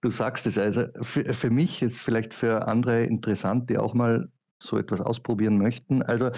Du 0.00 0.10
sagst 0.10 0.46
es, 0.46 0.58
also 0.58 0.86
für, 1.00 1.32
für 1.32 1.50
mich 1.50 1.80
jetzt 1.80 2.00
vielleicht 2.00 2.34
für 2.34 2.66
andere 2.68 3.04
interessant, 3.04 3.70
die 3.70 3.78
auch 3.78 3.94
mal 3.94 4.28
so 4.62 4.78
etwas 4.78 5.00
ausprobieren 5.00 5.58
möchten. 5.58 6.02
Also 6.02 6.30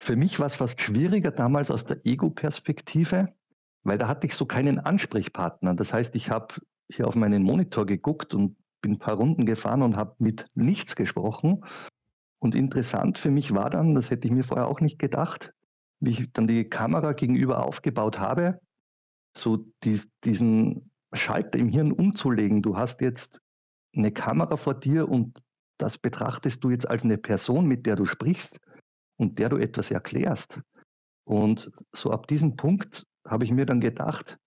für 0.00 0.16
mich 0.16 0.38
war 0.38 0.46
es 0.46 0.56
fast 0.56 0.80
schwieriger 0.80 1.30
damals 1.30 1.70
aus 1.70 1.84
der 1.84 2.04
Ego-Perspektive, 2.04 3.28
weil 3.84 3.98
da 3.98 4.08
hatte 4.08 4.26
ich 4.26 4.34
so 4.34 4.44
keinen 4.44 4.78
Ansprechpartner. 4.78 5.74
Das 5.74 5.92
heißt, 5.92 6.16
ich 6.16 6.30
habe 6.30 6.54
hier 6.90 7.06
auf 7.06 7.14
meinen 7.14 7.42
Monitor 7.42 7.86
geguckt 7.86 8.34
und 8.34 8.56
bin 8.82 8.92
ein 8.92 8.98
paar 8.98 9.14
Runden 9.14 9.46
gefahren 9.46 9.82
und 9.82 9.96
habe 9.96 10.16
mit 10.18 10.46
nichts 10.54 10.96
gesprochen. 10.96 11.64
Und 12.40 12.54
interessant 12.54 13.18
für 13.18 13.30
mich 13.30 13.54
war 13.54 13.70
dann, 13.70 13.94
das 13.94 14.10
hätte 14.10 14.26
ich 14.26 14.34
mir 14.34 14.44
vorher 14.44 14.66
auch 14.66 14.80
nicht 14.80 14.98
gedacht, 14.98 15.52
wie 16.00 16.10
ich 16.10 16.32
dann 16.32 16.46
die 16.46 16.64
Kamera 16.64 17.12
gegenüber 17.12 17.64
aufgebaut 17.64 18.18
habe, 18.18 18.60
so 19.36 19.58
die, 19.84 20.00
diesen 20.24 20.89
Schalter 21.12 21.58
im 21.58 21.68
Hirn 21.68 21.92
umzulegen. 21.92 22.62
Du 22.62 22.76
hast 22.76 23.00
jetzt 23.00 23.40
eine 23.96 24.12
Kamera 24.12 24.56
vor 24.56 24.74
dir 24.74 25.08
und 25.08 25.42
das 25.78 25.98
betrachtest 25.98 26.62
du 26.62 26.70
jetzt 26.70 26.88
als 26.88 27.02
eine 27.02 27.18
Person, 27.18 27.66
mit 27.66 27.86
der 27.86 27.96
du 27.96 28.04
sprichst 28.04 28.60
und 29.16 29.38
der 29.38 29.48
du 29.48 29.56
etwas 29.56 29.90
erklärst. 29.90 30.60
Und 31.24 31.70
so 31.92 32.10
ab 32.10 32.26
diesem 32.26 32.56
Punkt 32.56 33.06
habe 33.26 33.44
ich 33.44 33.52
mir 33.52 33.66
dann 33.66 33.80
gedacht, 33.80 34.38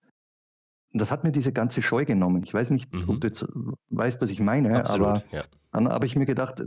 das 0.91 1.11
hat 1.11 1.23
mir 1.23 1.31
diese 1.31 1.51
ganze 1.51 1.81
Scheu 1.81 2.05
genommen. 2.05 2.43
Ich 2.43 2.53
weiß 2.53 2.69
nicht, 2.69 2.93
mhm. 2.93 3.09
ob 3.09 3.21
du 3.21 3.27
jetzt 3.27 3.45
weißt, 3.89 4.21
was 4.21 4.29
ich 4.29 4.39
meine, 4.39 4.77
Absolut, 4.77 5.07
aber 5.07 5.23
ja. 5.31 5.43
dann 5.71 5.89
habe 5.89 6.05
ich 6.05 6.15
mir 6.15 6.25
gedacht, 6.25 6.63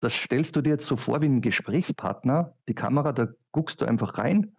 das 0.00 0.14
stellst 0.14 0.56
du 0.56 0.62
dir 0.62 0.70
jetzt 0.70 0.86
so 0.86 0.96
vor 0.96 1.20
wie 1.20 1.26
ein 1.26 1.40
Gesprächspartner. 1.40 2.54
Die 2.68 2.74
Kamera, 2.74 3.12
da 3.12 3.28
guckst 3.52 3.80
du 3.80 3.84
einfach 3.84 4.18
rein 4.18 4.56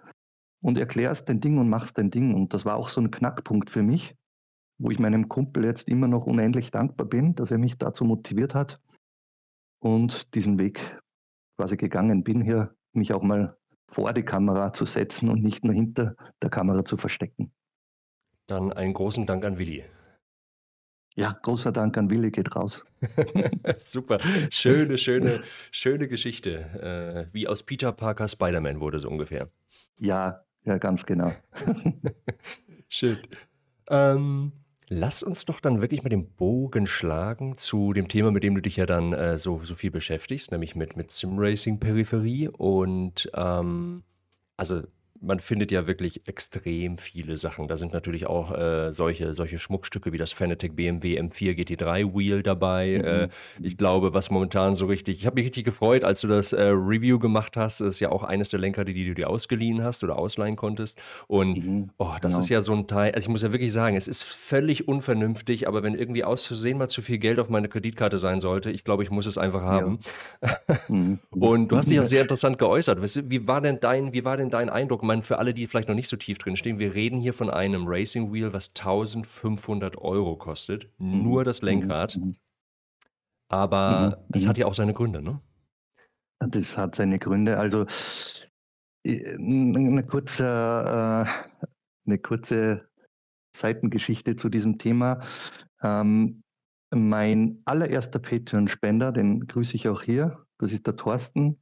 und 0.62 0.78
erklärst 0.78 1.28
dein 1.28 1.41
Ding 1.41 1.58
und 1.58 1.70
machst 1.70 1.98
dein 1.98 2.12
Ding. 2.12 2.34
Und 2.36 2.54
das 2.54 2.63
war 2.63 2.76
auch 2.76 2.89
so 2.89 3.02
ein 3.02 3.12
Knackpunkt 3.12 3.70
für 3.70 3.82
mich, 3.82 4.15
wo 4.82 4.89
ich 4.89 4.98
meinem 4.98 5.30
Kumpel 5.30 5.65
jetzt 5.65 5.88
immer 5.88 6.08
noch 6.08 6.26
unendlich 6.26 6.72
dankbar 6.72 7.08
bin, 7.08 7.36
dass 7.36 7.52
er 7.52 7.60
mich 7.60 7.78
dazu 7.78 8.04
motiviert 8.04 8.56
hat 8.56 8.82
und 9.80 10.34
diesen 10.34 10.58
Weg 10.58 11.00
quasi 11.56 11.78
gegangen 11.78 12.24
bin, 12.24 12.41
hier 12.41 12.76
mich 12.91 13.13
auch 13.13 13.22
mal 13.22 13.56
vor 13.88 14.12
die 14.13 14.24
Kamera 14.24 14.74
zu 14.74 14.86
setzen 14.86 15.30
und 15.30 15.44
nicht 15.44 15.63
nur 15.63 15.76
hinter 15.76 16.15
der 16.41 16.50
Kamera 16.50 16.84
zu 16.84 16.98
verstecken. 16.98 17.52
Dann 18.48 18.74
einen 18.74 18.94
großen 18.94 19.28
Dank 19.28 19.46
an 19.46 19.60
Willi. 19.60 19.86
Ja, 21.15 21.38
großer 21.44 21.72
Dank 21.72 21.98
an 21.98 22.10
Willi 22.10 22.32
geht 22.32 22.56
raus. 22.56 22.86
Super, 23.82 24.20
schöne, 24.50 24.98
schöne, 24.98 25.41
schöne 25.70 26.08
Geschichte. 26.08 27.30
Äh, 27.30 27.34
wie 27.34 27.48
aus 27.48 27.63
Peter 27.63 27.91
Parker 27.91 28.28
Spider-Man 28.28 28.80
wurde 28.80 29.00
so 29.00 29.10
ungefähr. 29.10 29.50
Ja, 30.00 30.44
ja, 30.63 30.78
ganz 30.78 31.06
genau. 31.06 31.34
Schön. 32.88 33.20
Ähm, 33.89 34.54
Lass 34.93 35.23
uns 35.23 35.45
doch 35.45 35.62
dann 35.62 35.80
wirklich 35.80 36.04
mal 36.04 36.10
den 36.10 36.27
Bogen 36.27 36.86
schlagen 36.86 37.56
zu 37.56 37.93
dem 37.93 38.10
Thema, 38.10 38.30
mit 38.30 38.43
dem 38.43 38.56
du 38.56 38.62
dich 38.62 38.75
ja 38.75 38.86
dann 38.86 39.13
äh, 39.13 39.38
so, 39.38 39.58
so 39.60 39.73
viel 39.73 39.89
beschäftigst, 39.89 40.51
nämlich 40.51 40.75
mit, 40.75 40.97
mit 40.97 41.13
Simracing-Peripherie. 41.13 42.49
Und 42.49 43.32
ähm, 43.34 44.04
also 44.58 44.82
man 45.21 45.39
findet 45.39 45.71
ja 45.71 45.86
wirklich 45.86 46.27
extrem 46.27 46.97
viele 46.97 47.38
Sachen. 47.38 47.67
Da 47.67 47.77
sind 47.77 47.93
natürlich 47.93 48.25
auch 48.25 48.51
äh, 48.57 48.91
solche, 48.91 49.34
solche 49.34 49.60
Schmuckstücke 49.60 50.12
wie 50.12 50.17
das 50.17 50.31
Fanatec 50.31 50.75
BMW 50.75 51.19
M4 51.19 51.53
GT3 51.53 52.15
Wheel 52.15 52.41
dabei. 52.41 52.97
Mhm. 52.97 53.05
Äh, 53.05 53.27
ich 53.62 53.77
glaube, 53.77 54.15
was 54.15 54.31
momentan 54.31 54.75
so 54.75 54.88
richtig, 54.88 55.19
ich 55.19 55.25
habe 55.27 55.36
mich 55.36 55.45
richtig 55.45 55.63
gefreut, 55.63 56.03
als 56.03 56.21
du 56.21 56.27
das 56.27 56.53
äh, 56.53 56.63
Review 56.63 57.19
gemacht 57.19 57.55
hast. 57.55 57.81
Das 57.81 57.88
ist 57.95 57.99
ja 57.99 58.10
auch 58.10 58.23
eines 58.23 58.49
der 58.49 58.60
Lenker, 58.60 58.84
die, 58.84 58.93
die 58.93 59.05
du 59.05 59.13
dir 59.13 59.29
ausgeliehen 59.29 59.84
hast 59.84 60.03
oder 60.03 60.17
ausleihen 60.17 60.55
konntest. 60.55 60.99
Und 61.27 61.63
mhm. 61.63 61.89
oh, 61.99 62.13
das 62.19 62.34
genau. 62.34 62.39
ist 62.39 62.49
ja 62.49 62.62
so 62.62 62.73
ein 62.73 62.88
Teil, 62.88 63.12
also 63.13 63.25
ich 63.25 63.29
muss 63.29 63.43
ja 63.43 63.51
wirklich 63.51 63.71
sagen, 63.71 63.95
es 63.95 64.07
ist 64.07 64.23
völlig 64.23 64.88
unvernünftig, 64.88 65.67
aber 65.67 65.84
wenn 65.84 65.93
irgendwie 65.93 66.23
auszusehen 66.23 66.79
mal 66.79 66.89
zu 66.89 67.03
viel 67.03 67.19
Geld 67.19 67.39
auf 67.39 67.49
meine 67.49 67.69
Kreditkarte 67.69 68.17
sein 68.17 68.39
sollte, 68.39 68.71
ich 68.71 68.84
glaube, 68.84 69.03
ich 69.03 69.12
muss 69.12 69.27
es 69.27 69.38
einfach 69.38 69.62
haben. 69.62 69.99
Ja. 70.41 70.77
Mhm. 70.88 71.19
Und 71.29 71.67
du 71.67 71.77
hast 71.77 71.91
dich 71.91 71.99
auch 71.99 72.05
sehr 72.07 72.23
interessant 72.23 72.57
geäußert. 72.57 72.99
Wie 73.29 73.47
war 73.47 73.62
denn 73.62 73.79
dein, 73.79 74.13
wie 74.13 74.25
war 74.25 74.36
denn 74.38 74.49
dein 74.49 74.69
Eindruck? 74.69 75.03
Meine, 75.12 75.24
für 75.24 75.39
alle, 75.39 75.54
die 75.54 75.67
vielleicht 75.67 75.89
noch 75.89 75.95
nicht 75.95 76.08
so 76.08 76.15
tief 76.15 76.38
drin 76.38 76.56
stehen, 76.56 76.80
wir 76.80 76.93
reden 76.93 77.19
hier 77.19 77.34
von 77.34 77.50
einem 77.50 77.84
Racing 77.86 78.32
Wheel, 78.32 78.54
was 78.54 78.69
1500 78.69 79.97
Euro 79.97 80.38
kostet. 80.38 80.89
Mhm. 81.00 81.24
Nur 81.24 81.43
das 81.43 81.62
Lenkrad. 81.62 82.15
Mhm. 82.15 82.38
Aber 83.50 84.24
mhm. 84.30 84.36
es 84.36 84.47
hat 84.47 84.58
ja 84.58 84.65
auch 84.67 84.74
seine 84.74 84.93
Gründe, 84.93 85.21
ne? 85.21 85.41
Das 86.39 86.78
hat 86.78 86.95
seine 86.95 87.19
Gründe. 87.19 87.60
Also 87.60 87.86
äh, 89.04 89.36
eine 89.36 90.06
kurze, 90.08 90.45
äh, 90.45 91.60
eine 92.08 92.17
kurze 92.19 92.88
Seitengeschichte 93.56 94.38
zu 94.38 94.47
diesem 94.47 94.78
Thema. 94.78 95.19
Ähm, 95.84 96.41
mein 96.93 97.62
allererster 97.65 98.19
Patreon-Spender, 98.19 99.12
den 99.12 99.46
grüße 99.48 99.75
ich 99.75 99.90
auch 99.90 100.02
hier, 100.02 100.46
das 100.58 100.71
ist 100.71 100.88
der 100.88 100.96
Thorsten. 100.96 101.60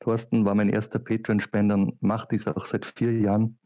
Thorsten 0.00 0.44
war 0.44 0.54
mein 0.54 0.68
erster 0.68 0.98
Patreon-Spender 0.98 1.74
und 1.74 2.02
macht 2.02 2.32
dies 2.32 2.46
auch 2.46 2.66
seit 2.66 2.86
vier 2.86 3.12
Jahren 3.18 3.58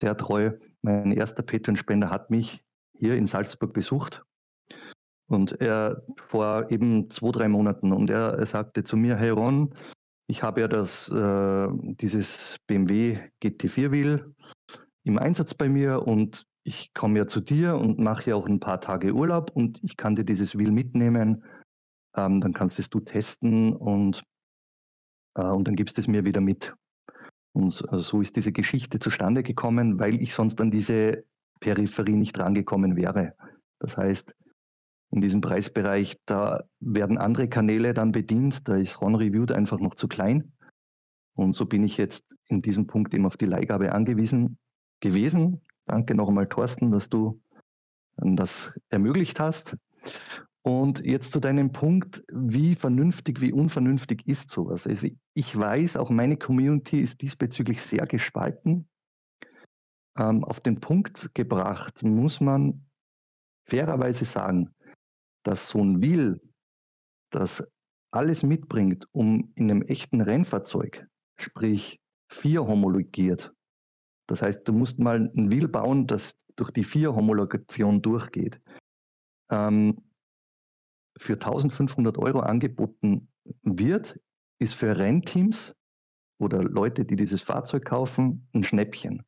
sehr 0.00 0.16
treu. 0.16 0.52
Mein 0.82 1.12
erster 1.12 1.42
Patreon-Spender 1.42 2.10
hat 2.10 2.30
mich 2.30 2.64
hier 2.98 3.16
in 3.16 3.26
Salzburg 3.26 3.72
besucht 3.72 4.24
und 5.28 5.60
er 5.60 6.02
vor 6.28 6.70
eben 6.70 7.10
zwei, 7.10 7.30
drei 7.30 7.48
Monaten 7.48 7.92
und 7.92 8.10
er, 8.10 8.38
er 8.38 8.46
sagte 8.46 8.84
zu 8.84 8.96
mir, 8.96 9.16
hey 9.16 9.30
Ron, 9.30 9.74
ich 10.28 10.42
habe 10.42 10.60
ja 10.60 10.68
das, 10.68 11.08
äh, 11.08 11.68
dieses 12.00 12.58
BMW 12.66 13.18
GT4 13.42 13.90
Wheel 13.92 14.34
im 15.04 15.18
Einsatz 15.18 15.54
bei 15.54 15.68
mir 15.68 16.06
und 16.06 16.46
ich 16.64 16.92
komme 16.94 17.18
ja 17.18 17.26
zu 17.26 17.40
dir 17.40 17.76
und 17.76 17.98
mache 17.98 18.30
ja 18.30 18.36
auch 18.36 18.48
ein 18.48 18.58
paar 18.58 18.80
Tage 18.80 19.12
Urlaub 19.12 19.50
und 19.54 19.78
ich 19.84 19.96
kann 19.96 20.16
dir 20.16 20.24
dieses 20.24 20.58
Wheel 20.58 20.72
mitnehmen. 20.72 21.44
Ähm, 22.16 22.40
dann 22.40 22.52
kannst 22.54 22.80
es 22.80 22.90
du 22.90 22.98
testen 22.98 23.76
und 23.76 24.24
und 25.42 25.68
dann 25.68 25.76
gibst 25.76 25.98
es 25.98 26.08
mir 26.08 26.24
wieder 26.24 26.40
mit. 26.40 26.74
Und 27.52 27.82
äh, 27.90 27.98
so 27.98 28.20
ist 28.20 28.36
diese 28.36 28.52
Geschichte 28.52 28.98
zustande 28.98 29.42
gekommen, 29.42 29.98
weil 29.98 30.20
ich 30.20 30.34
sonst 30.34 30.60
an 30.60 30.70
diese 30.70 31.24
Peripherie 31.60 32.16
nicht 32.16 32.38
rangekommen 32.38 32.96
wäre. 32.96 33.34
Das 33.78 33.96
heißt, 33.96 34.34
in 35.10 35.20
diesem 35.20 35.40
Preisbereich. 35.40 36.18
Da 36.26 36.64
werden 36.80 37.18
andere 37.18 37.48
Kanäle 37.48 37.94
dann 37.94 38.12
bedient. 38.12 38.68
Da 38.68 38.76
ist 38.76 39.00
Ron 39.00 39.14
Reviewed 39.14 39.52
einfach 39.52 39.78
noch 39.78 39.94
zu 39.94 40.08
klein. 40.08 40.52
Und 41.34 41.52
so 41.52 41.66
bin 41.66 41.84
ich 41.84 41.96
jetzt 41.96 42.36
in 42.46 42.62
diesem 42.62 42.86
Punkt 42.86 43.14
eben 43.14 43.26
auf 43.26 43.36
die 43.36 43.46
Leihgabe 43.46 43.92
angewiesen 43.92 44.58
gewesen. 45.00 45.60
Danke 45.86 46.14
nochmal, 46.14 46.48
Thorsten, 46.48 46.90
dass 46.90 47.08
du 47.08 47.40
das 48.16 48.72
ermöglicht 48.88 49.38
hast. 49.38 49.76
Und 50.66 50.98
jetzt 51.04 51.30
zu 51.30 51.38
deinem 51.38 51.70
Punkt, 51.70 52.24
wie 52.26 52.74
vernünftig, 52.74 53.40
wie 53.40 53.52
unvernünftig 53.52 54.26
ist 54.26 54.50
sowas? 54.50 54.84
Also 54.88 55.06
ich 55.32 55.56
weiß, 55.56 55.96
auch 55.96 56.10
meine 56.10 56.36
Community 56.36 57.00
ist 57.00 57.22
diesbezüglich 57.22 57.80
sehr 57.80 58.04
gespalten. 58.04 58.88
Ähm, 60.18 60.42
auf 60.42 60.58
den 60.58 60.80
Punkt 60.80 61.32
gebracht 61.34 62.02
muss 62.02 62.40
man 62.40 62.84
fairerweise 63.68 64.24
sagen, 64.24 64.74
dass 65.44 65.68
so 65.68 65.84
ein 65.84 66.02
Wheel, 66.02 66.40
das 67.30 67.62
alles 68.10 68.42
mitbringt, 68.42 69.06
um 69.12 69.52
in 69.54 69.70
einem 69.70 69.82
echten 69.82 70.20
Rennfahrzeug, 70.20 71.06
sprich 71.38 72.00
vier 72.28 72.66
homologiert. 72.66 73.52
Das 74.28 74.42
heißt, 74.42 74.66
du 74.66 74.72
musst 74.72 74.98
mal 74.98 75.30
ein 75.36 75.48
Wheel 75.48 75.68
bauen, 75.68 76.08
das 76.08 76.34
durch 76.56 76.72
die 76.72 76.82
vier 76.82 77.14
Homologation 77.14 78.02
durchgeht. 78.02 78.60
Ähm, 79.48 80.05
für 81.18 81.34
1500 81.34 82.18
Euro 82.18 82.40
angeboten 82.40 83.28
wird, 83.62 84.18
ist 84.58 84.74
für 84.74 84.96
Rennteams 84.96 85.74
oder 86.38 86.62
Leute, 86.62 87.04
die 87.04 87.16
dieses 87.16 87.42
Fahrzeug 87.42 87.84
kaufen, 87.84 88.48
ein 88.54 88.64
Schnäppchen. 88.64 89.22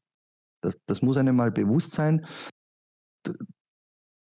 Das, 0.62 0.78
das 0.86 1.02
muss 1.02 1.16
einem 1.16 1.36
mal 1.36 1.50
bewusst 1.50 1.92
sein. 1.92 2.26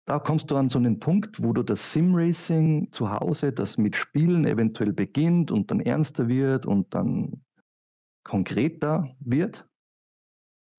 Da 0.06 0.20
kommst 0.20 0.52
du 0.52 0.58
an 0.58 0.70
so 0.70 0.80
einen 0.80 1.00
Punkt, 1.00 1.42
wo 1.42 1.54
du 1.54 1.64
das 1.64 1.94
Sim-Racing 1.94 2.92
zu 2.92 3.12
Hause, 3.12 3.54
das 3.54 3.78
mit 3.78 3.96
Spielen 3.96 4.46
eventuell 4.46 4.92
beginnt 4.92 5.52
und 5.52 5.72
dann 5.72 5.80
ernster 5.80 6.28
wird 6.28 6.66
und 6.66 6.94
dann 6.94 7.44
konkreter 8.26 9.16
wird. 9.20 9.66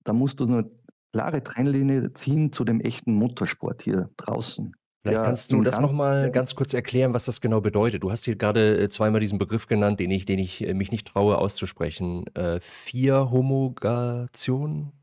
Da 0.03 0.13
musst 0.13 0.39
du 0.39 0.45
eine 0.45 0.69
klare 1.11 1.43
Trennlinie 1.43 2.13
ziehen 2.13 2.51
zu 2.51 2.63
dem 2.63 2.81
echten 2.81 3.15
Motorsport 3.15 3.81
hier 3.81 4.11
draußen. 4.17 4.75
Vielleicht 5.05 5.19
ja, 5.19 5.23
kannst 5.23 5.51
du 5.51 5.61
das 5.61 5.79
nochmal 5.79 6.31
ganz 6.31 6.55
kurz 6.55 6.73
erklären, 6.73 7.13
was 7.13 7.25
das 7.25 7.39
genau 7.39 7.61
bedeutet. 7.61 8.01
Du 8.01 8.09
hast 8.09 8.25
hier 8.25 8.35
gerade 8.35 8.75
äh, 8.75 8.89
zweimal 8.89 9.21
diesen 9.21 9.37
Begriff 9.37 9.67
genannt, 9.67 9.99
den 9.99 10.09
ich, 10.09 10.25
den 10.25 10.39
ich 10.39 10.67
äh, 10.67 10.73
mich 10.73 10.89
nicht 10.89 11.05
traue 11.05 11.37
auszusprechen. 11.37 12.25
Äh, 12.35 12.59
vier 12.59 13.29
Homologation? 13.29 14.93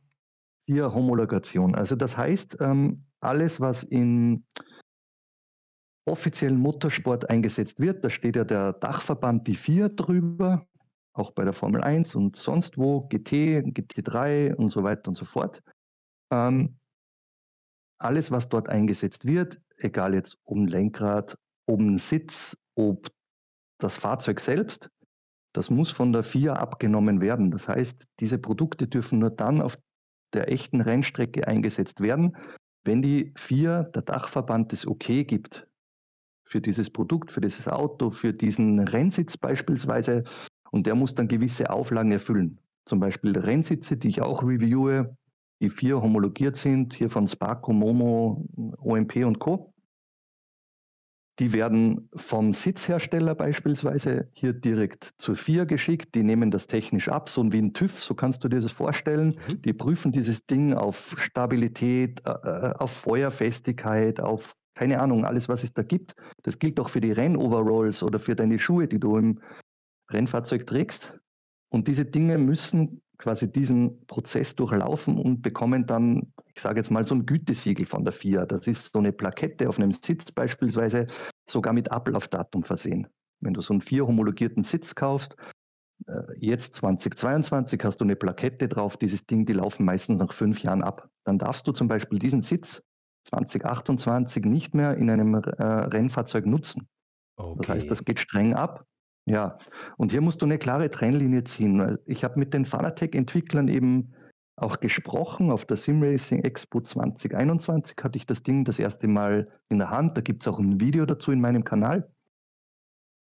Vier 0.69 0.93
Homologation. 0.93 1.77
Also 1.77 1.95
das 1.95 2.17
heißt, 2.17 2.57
ähm, 2.61 3.05
alles, 3.21 3.61
was 3.61 3.85
in 3.85 4.45
offiziellen 6.05 6.59
Motorsport 6.59 7.31
eingesetzt 7.31 7.79
wird, 7.79 8.05
da 8.05 8.11
steht 8.11 8.35
ja 8.35 8.43
der 8.43 8.73
Dachverband 8.73 9.47
die 9.47 9.55
vier 9.55 9.89
drüber, 9.89 10.67
auch 11.13 11.31
bei 11.31 11.45
der 11.45 11.53
Formel 11.53 11.81
1 11.81 12.17
und 12.17 12.35
sonst 12.35 12.77
wo, 12.77 13.03
GT, 13.03 13.63
GT3 13.67 14.57
und 14.57 14.71
so 14.71 14.83
weiter 14.83 15.07
und 15.07 15.15
so 15.15 15.25
fort. 15.25 15.63
Ähm, 16.33 16.81
alles, 18.05 18.31
was 18.31 18.49
dort 18.49 18.69
eingesetzt 18.69 19.27
wird, 19.27 19.61
egal 19.77 20.15
jetzt 20.15 20.39
um 20.45 20.67
Lenkrad, 20.67 21.37
um 21.67 21.99
Sitz, 21.99 22.57
ob 22.75 23.09
das 23.79 23.97
Fahrzeug 23.97 24.41
selbst, 24.41 24.91
das 25.53 25.71
muss 25.71 25.91
von 25.91 26.13
der 26.13 26.23
FIA 26.23 26.55
abgenommen 26.55 27.21
werden. 27.21 27.51
Das 27.51 27.69
heißt, 27.69 28.07
diese 28.21 28.39
Produkte 28.39 28.87
dürfen 28.89 29.19
nur 29.19 29.31
dann 29.31 29.61
auf 29.61 29.77
der 30.33 30.51
echten 30.51 30.81
Rennstrecke 30.81 31.47
eingesetzt 31.47 32.01
werden, 32.01 32.37
wenn 32.85 33.03
die 33.03 33.33
FIA, 33.37 33.85
der 33.85 34.03
Dachverband, 34.03 34.73
das 34.73 34.87
okay 34.87 35.25
gibt 35.25 35.67
für 36.45 36.61
dieses 36.61 36.91
Produkt, 36.91 37.31
für 37.31 37.41
dieses 37.41 37.69
Auto, 37.69 38.11
für 38.11 38.33
diesen 38.33 38.79
Rennsitz 38.81 39.37
beispielsweise. 39.37 40.25
Und 40.71 40.87
der 40.87 40.95
muss 40.95 41.15
dann 41.15 41.29
gewisse 41.29 41.71
Auflagen 41.71 42.13
erfüllen. 42.13 42.59
Zum 42.87 42.99
Beispiel 42.99 43.39
Rennsitze, 43.39 43.97
die 43.97 44.09
ich 44.09 44.23
auch 44.23 44.43
reviewe, 44.43 45.17
die 45.63 45.71
vier 45.71 46.03
homologiert 46.03 46.57
sind, 46.57 46.93
hier 46.93 47.09
von 47.09 47.29
Sparco, 47.29 47.73
Momo, 47.73 48.45
OMP 48.83 49.25
und 49.25 49.39
Co. 49.39 49.73
Die 51.39 51.53
werden 51.53 52.11
vom 52.15 52.53
Sitzhersteller 52.53 53.35
beispielsweise 53.35 54.29
hier 54.35 54.53
direkt 54.53 55.15
zur 55.17 55.37
FIA 55.37 55.65
geschickt. 55.65 56.15
Die 56.15 56.25
nehmen 56.25 56.51
das 56.51 56.67
technisch 56.67 57.09
ab, 57.09 57.29
so 57.29 57.51
wie 57.53 57.59
ein 57.59 57.73
TÜV, 57.73 58.03
so 58.03 58.15
kannst 58.15 58.45
du 58.45 58.49
dir 58.49 58.61
das 58.61 58.73
vorstellen. 58.73 59.39
Mhm. 59.49 59.63
Die 59.63 59.73
prüfen 59.73 60.13
dieses 60.13 60.45
Ding 60.47 60.75
auf 60.75 61.15
Stabilität, 61.17 62.21
äh, 62.27 62.31
äh, 62.31 62.75
auf 62.75 62.91
Feuerfestigkeit, 62.91 64.21
auf 64.21 64.55
keine 64.75 65.01
Ahnung, 65.01 65.25
alles, 65.25 65.49
was 65.49 65.65
es 65.65 65.73
da 65.73 65.83
gibt. 65.83 66.15
Das 66.43 66.59
gilt 66.59 66.81
auch 66.81 66.89
für 66.89 67.01
die 67.01 67.13
Rennoveralls 67.13 68.03
oder 68.03 68.19
für 68.19 68.35
deine 68.35 68.59
Schuhe, 68.59 68.89
die 68.89 68.99
du 68.99 69.17
im 69.17 69.41
Rennfahrzeug 70.11 70.67
trägst. 70.67 71.15
Und 71.69 71.89
diese 71.89 72.05
Dinge 72.05 72.39
müssen 72.39 73.03
quasi 73.23 73.51
diesen 73.51 74.05
Prozess 74.07 74.57
durchlaufen 74.57 75.17
und 75.17 75.43
bekommen 75.43 75.87
dann, 75.87 76.33
ich 76.55 76.61
sage 76.61 76.81
jetzt 76.81 76.91
mal, 76.91 77.05
so 77.05 77.15
ein 77.15 77.25
Gütesiegel 77.25 77.87
von 77.87 78.05
der 78.05 78.13
FIA. 78.13 78.47
Das 78.47 78.67
ist 78.67 78.93
so 78.93 78.99
eine 78.99 79.13
Plakette 79.13 79.69
auf 79.69 79.79
einem 79.79 79.93
Sitz 79.93 80.33
beispielsweise, 80.33 81.07
sogar 81.49 81.73
mit 81.73 81.93
Ablaufdatum 81.93 82.65
versehen. 82.65 83.07
Wenn 83.41 83.55
du 83.55 83.61
so 83.61 83.75
einen 83.75 83.81
vier 83.81 84.09
homologierten 84.09 84.65
Sitz 84.65 84.97
kaufst, 84.97 85.37
äh, 86.09 86.23
jetzt 86.37 86.75
2022 86.75 87.81
hast 87.85 87.99
du 87.99 88.05
eine 88.05 88.17
Plakette 88.17 88.69
drauf, 88.69 88.97
dieses 88.97 89.25
Ding, 89.25 89.47
die 89.47 89.53
laufen 89.53 89.85
meistens 89.85 90.19
nach 90.19 90.33
fünf 90.33 90.61
Jahren 90.61 90.83
ab. 90.83 91.09
Dann 91.25 91.39
darfst 91.39 91.67
du 91.69 91.73
zum 91.73 91.87
Beispiel 91.87 92.19
diesen 92.19 92.43
Sitz 92.43 92.83
2028 93.29 94.45
nicht 94.45 94.75
mehr 94.75 94.97
in 94.97 95.09
einem 95.09 95.35
äh, 95.35 95.63
Rennfahrzeug 95.63 96.45
nutzen. 96.45 96.89
Okay. 97.37 97.57
Das 97.59 97.69
heißt, 97.69 97.91
das 97.91 98.05
geht 98.05 98.19
streng 98.19 98.55
ab. 98.55 98.85
Ja, 99.25 99.57
und 99.97 100.11
hier 100.11 100.21
musst 100.21 100.43
du 100.43 100.47
eine 100.47 100.59
klare 100.59 100.91
Trennlinie 100.91 101.45
ziehen. 101.45 101.99
Ich 102.07 102.25
habe 102.25 102.39
mit 102.39 102.53
den 102.55 102.65
Fanatec-Entwicklern 102.65 103.69
eben 103.69 104.15
auch 104.57 104.81
gesprochen. 104.81 105.51
Auf 105.51 105.65
der 105.65 105.77
SimRacing 105.77 106.41
Expo 106.41 106.81
2021 106.81 107.97
hatte 108.03 108.19
ich 108.19 108.27
das 108.27 108.43
Ding 108.43 108.65
das 108.65 108.79
erste 108.79 109.07
Mal 109.07 109.49
in 109.69 109.79
der 109.79 109.91
Hand. 109.91 110.17
Da 110.17 110.23
gibt 110.23 110.43
es 110.43 110.49
auch 110.49 110.59
ein 110.59 110.81
Video 110.81 111.07
dazu 111.07 111.31
in 111.31 111.41
meinem 111.41 111.65
Kanal. 111.65 112.11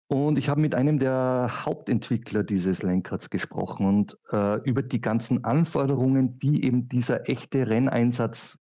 Und 0.08 0.38
ich 0.38 0.48
habe 0.48 0.60
mit 0.60 0.74
einem 0.74 1.00
der 1.00 1.64
Hauptentwickler 1.64 2.44
dieses 2.44 2.82
Lenkrads 2.82 3.28
gesprochen 3.28 3.86
und 3.86 4.18
äh, 4.30 4.60
über 4.62 4.82
die 4.82 5.00
ganzen 5.00 5.44
Anforderungen, 5.44 6.38
die 6.38 6.64
eben 6.64 6.88
dieser 6.88 7.28
echte 7.28 7.68
Renneinsatz 7.68 8.56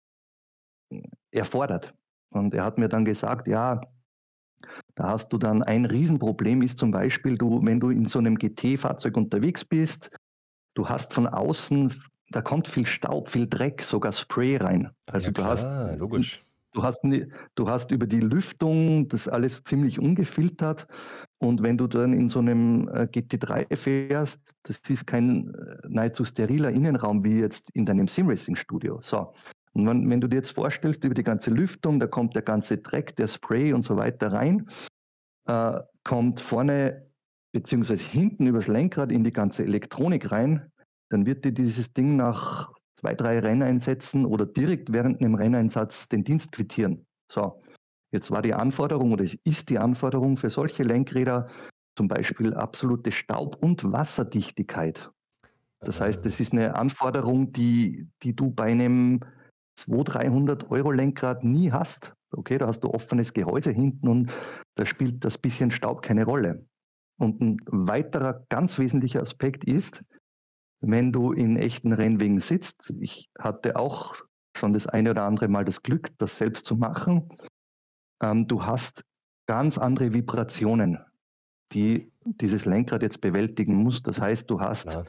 äh, 0.91 1.03
erfordert. 1.31 1.93
Und 2.33 2.55
er 2.55 2.65
hat 2.65 2.79
mir 2.79 2.89
dann 2.89 3.05
gesagt, 3.05 3.47
ja, 3.47 3.79
da 4.95 5.09
hast 5.09 5.29
du 5.29 5.37
dann 5.37 5.61
ein 5.61 5.85
Riesenproblem, 5.85 6.61
ist 6.61 6.79
zum 6.79 6.91
Beispiel, 6.91 7.37
du, 7.37 7.61
wenn 7.63 7.79
du 7.79 7.89
in 7.89 8.05
so 8.05 8.19
einem 8.19 8.35
GT-Fahrzeug 8.35 9.17
unterwegs 9.17 9.65
bist, 9.65 10.09
du 10.73 10.87
hast 10.87 11.13
von 11.13 11.27
außen, 11.27 11.93
da 12.31 12.41
kommt 12.41 12.67
viel 12.67 12.85
Staub, 12.85 13.29
viel 13.29 13.47
Dreck, 13.47 13.83
sogar 13.83 14.11
Spray 14.13 14.57
rein. 14.57 14.89
Also 15.05 15.27
ja, 15.27 15.31
du 15.33 15.43
hast 15.43 15.99
logisch. 15.99 16.41
Du 16.71 16.83
hast, 16.83 17.03
du 17.55 17.69
hast 17.69 17.91
über 17.91 18.05
die 18.05 18.19
Lüftung 18.19 19.07
das 19.07 19.29
alles 19.29 19.63
ziemlich 19.63 19.97
ungefiltert. 19.97 20.87
Und 21.37 21.63
wenn 21.63 21.77
du 21.77 21.87
dann 21.87 22.11
in 22.11 22.27
so 22.27 22.39
einem 22.39 22.89
äh, 22.89 23.07
GT3 23.09 23.73
fährst, 23.77 24.51
das 24.63 24.81
ist 24.89 25.07
kein 25.07 25.53
äh, 25.53 25.77
nahezu 25.87 26.25
steriler 26.25 26.71
Innenraum 26.71 27.23
wie 27.23 27.39
jetzt 27.39 27.69
in 27.71 27.85
deinem 27.85 28.09
Simracing-Studio. 28.09 28.99
So, 29.01 29.33
und 29.75 29.85
wenn, 29.85 30.09
wenn, 30.09 30.21
du 30.21 30.27
dir 30.27 30.37
jetzt 30.37 30.51
vorstellst, 30.51 31.03
über 31.03 31.13
die 31.13 31.23
ganze 31.23 31.51
Lüftung, 31.51 31.99
da 31.99 32.07
kommt 32.07 32.33
der 32.33 32.41
ganze 32.41 32.77
Dreck, 32.77 33.15
der 33.17 33.27
Spray 33.27 33.73
und 33.73 33.83
so 33.83 33.97
weiter 33.97 34.31
rein, 34.31 34.69
äh, 35.47 35.79
kommt 36.03 36.39
vorne 36.39 37.05
beziehungsweise 37.51 38.05
hinten 38.05 38.47
übers 38.47 38.67
Lenkrad 38.67 39.11
in 39.11 39.23
die 39.23 39.33
ganze 39.33 39.63
Elektronik 39.63 40.31
rein, 40.31 40.71
dann 41.09 41.25
wird 41.25 41.45
dir 41.45 41.51
dieses 41.51 41.93
Ding 41.93 42.15
nach 42.15 42.71
zwei, 42.99 43.15
drei 43.15 43.39
Renneinsätzen 43.39 44.25
oder 44.25 44.45
direkt 44.45 44.91
während 44.91 45.21
einem 45.21 45.35
Renneinsatz 45.35 46.07
den 46.07 46.23
Dienst 46.23 46.51
quittieren. 46.51 47.05
So, 47.29 47.61
jetzt 48.11 48.31
war 48.31 48.41
die 48.41 48.53
Anforderung 48.53 49.11
oder 49.11 49.25
ist 49.43 49.69
die 49.69 49.77
Anforderung 49.77 50.37
für 50.37 50.49
solche 50.49 50.83
Lenkräder 50.83 51.47
zum 51.97 52.07
Beispiel 52.07 52.53
absolute 52.53 53.11
Staub- 53.11 53.61
und 53.61 53.89
Wasserdichtigkeit. 53.89 55.11
Das 55.79 56.01
heißt, 56.01 56.25
das 56.25 56.39
ist 56.39 56.53
eine 56.53 56.75
Anforderung, 56.75 57.51
die, 57.51 58.07
die 58.23 58.35
du 58.35 58.51
bei 58.51 58.71
einem 58.71 59.21
200, 59.75 60.15
300 60.15 60.71
Euro 60.71 60.91
Lenkrad 60.91 61.43
nie 61.43 61.71
hast. 61.71 62.13
Okay, 62.31 62.57
da 62.57 62.67
hast 62.67 62.81
du 62.81 62.89
offenes 62.89 63.33
Gehäuse 63.33 63.71
hinten 63.71 64.07
und 64.07 64.31
da 64.75 64.85
spielt 64.85 65.23
das 65.23 65.37
bisschen 65.37 65.71
Staub 65.71 66.01
keine 66.01 66.25
Rolle. 66.25 66.65
Und 67.17 67.41
ein 67.41 67.57
weiterer 67.67 68.45
ganz 68.49 68.77
wesentlicher 68.77 69.21
Aspekt 69.21 69.63
ist, 69.63 70.03
wenn 70.81 71.13
du 71.13 71.31
in 71.31 71.57
echten 71.57 71.93
Rennwegen 71.93 72.39
sitzt, 72.39 72.93
ich 72.99 73.29
hatte 73.39 73.77
auch 73.77 74.15
schon 74.57 74.73
das 74.73 74.87
eine 74.87 75.11
oder 75.11 75.23
andere 75.23 75.47
Mal 75.47 75.65
das 75.65 75.81
Glück, 75.81 76.09
das 76.17 76.37
selbst 76.37 76.65
zu 76.65 76.75
machen, 76.75 77.29
ähm, 78.21 78.47
du 78.47 78.65
hast 78.65 79.03
ganz 79.47 79.77
andere 79.77 80.13
Vibrationen, 80.13 80.99
die 81.71 82.11
dieses 82.23 82.65
Lenkrad 82.65 83.01
jetzt 83.01 83.21
bewältigen 83.21 83.75
muss. 83.75 84.03
Das 84.03 84.19
heißt, 84.19 84.49
du 84.49 84.59
hast 84.59 84.93
ja. 84.93 85.05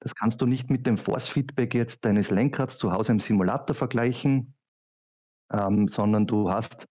Das 0.00 0.14
kannst 0.14 0.40
du 0.40 0.46
nicht 0.46 0.70
mit 0.70 0.86
dem 0.86 0.96
Force-Feedback 0.96 1.74
jetzt 1.74 2.04
deines 2.04 2.30
Lenkrads 2.30 2.78
zu 2.78 2.92
Hause 2.92 3.12
im 3.12 3.20
Simulator 3.20 3.76
vergleichen, 3.76 4.54
ähm, 5.52 5.88
sondern 5.88 6.26
du 6.26 6.50
hast 6.50 6.88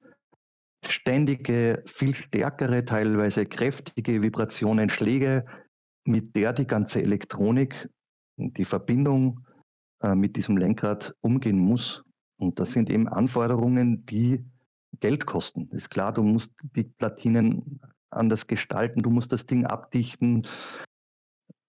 ständige, 0.86 1.84
viel 1.88 2.14
stärkere, 2.14 2.86
teilweise 2.86 3.46
kräftige 3.46 4.22
Vibrationen, 4.22 4.90
Schläge, 4.90 5.46
mit 6.06 6.36
der 6.36 6.54
die 6.54 6.68
ganze 6.68 7.02
Elektronik, 7.02 7.90
die 8.38 8.66
Verbindung 8.66 9.46
äh, 10.02 10.16
mit 10.16 10.36
diesem 10.36 10.58
Lenkrad 10.58 11.16
umgehen 11.22 11.60
muss. 11.60 12.04
Und 12.38 12.60
das 12.60 12.72
sind 12.72 12.90
eben 12.90 13.08
Anforderungen, 13.08 14.06
die 14.06 14.46
Geld 15.00 15.26
kosten. 15.26 15.70
Ist 15.72 15.90
klar, 15.90 16.14
du 16.14 16.24
musst 16.24 16.54
die 16.76 16.84
Platinen 16.84 17.82
anders 18.12 18.48
gestalten, 18.48 19.04
du 19.04 19.10
musst 19.10 19.32
das 19.32 19.46
Ding 19.46 19.66
abdichten 19.66 20.48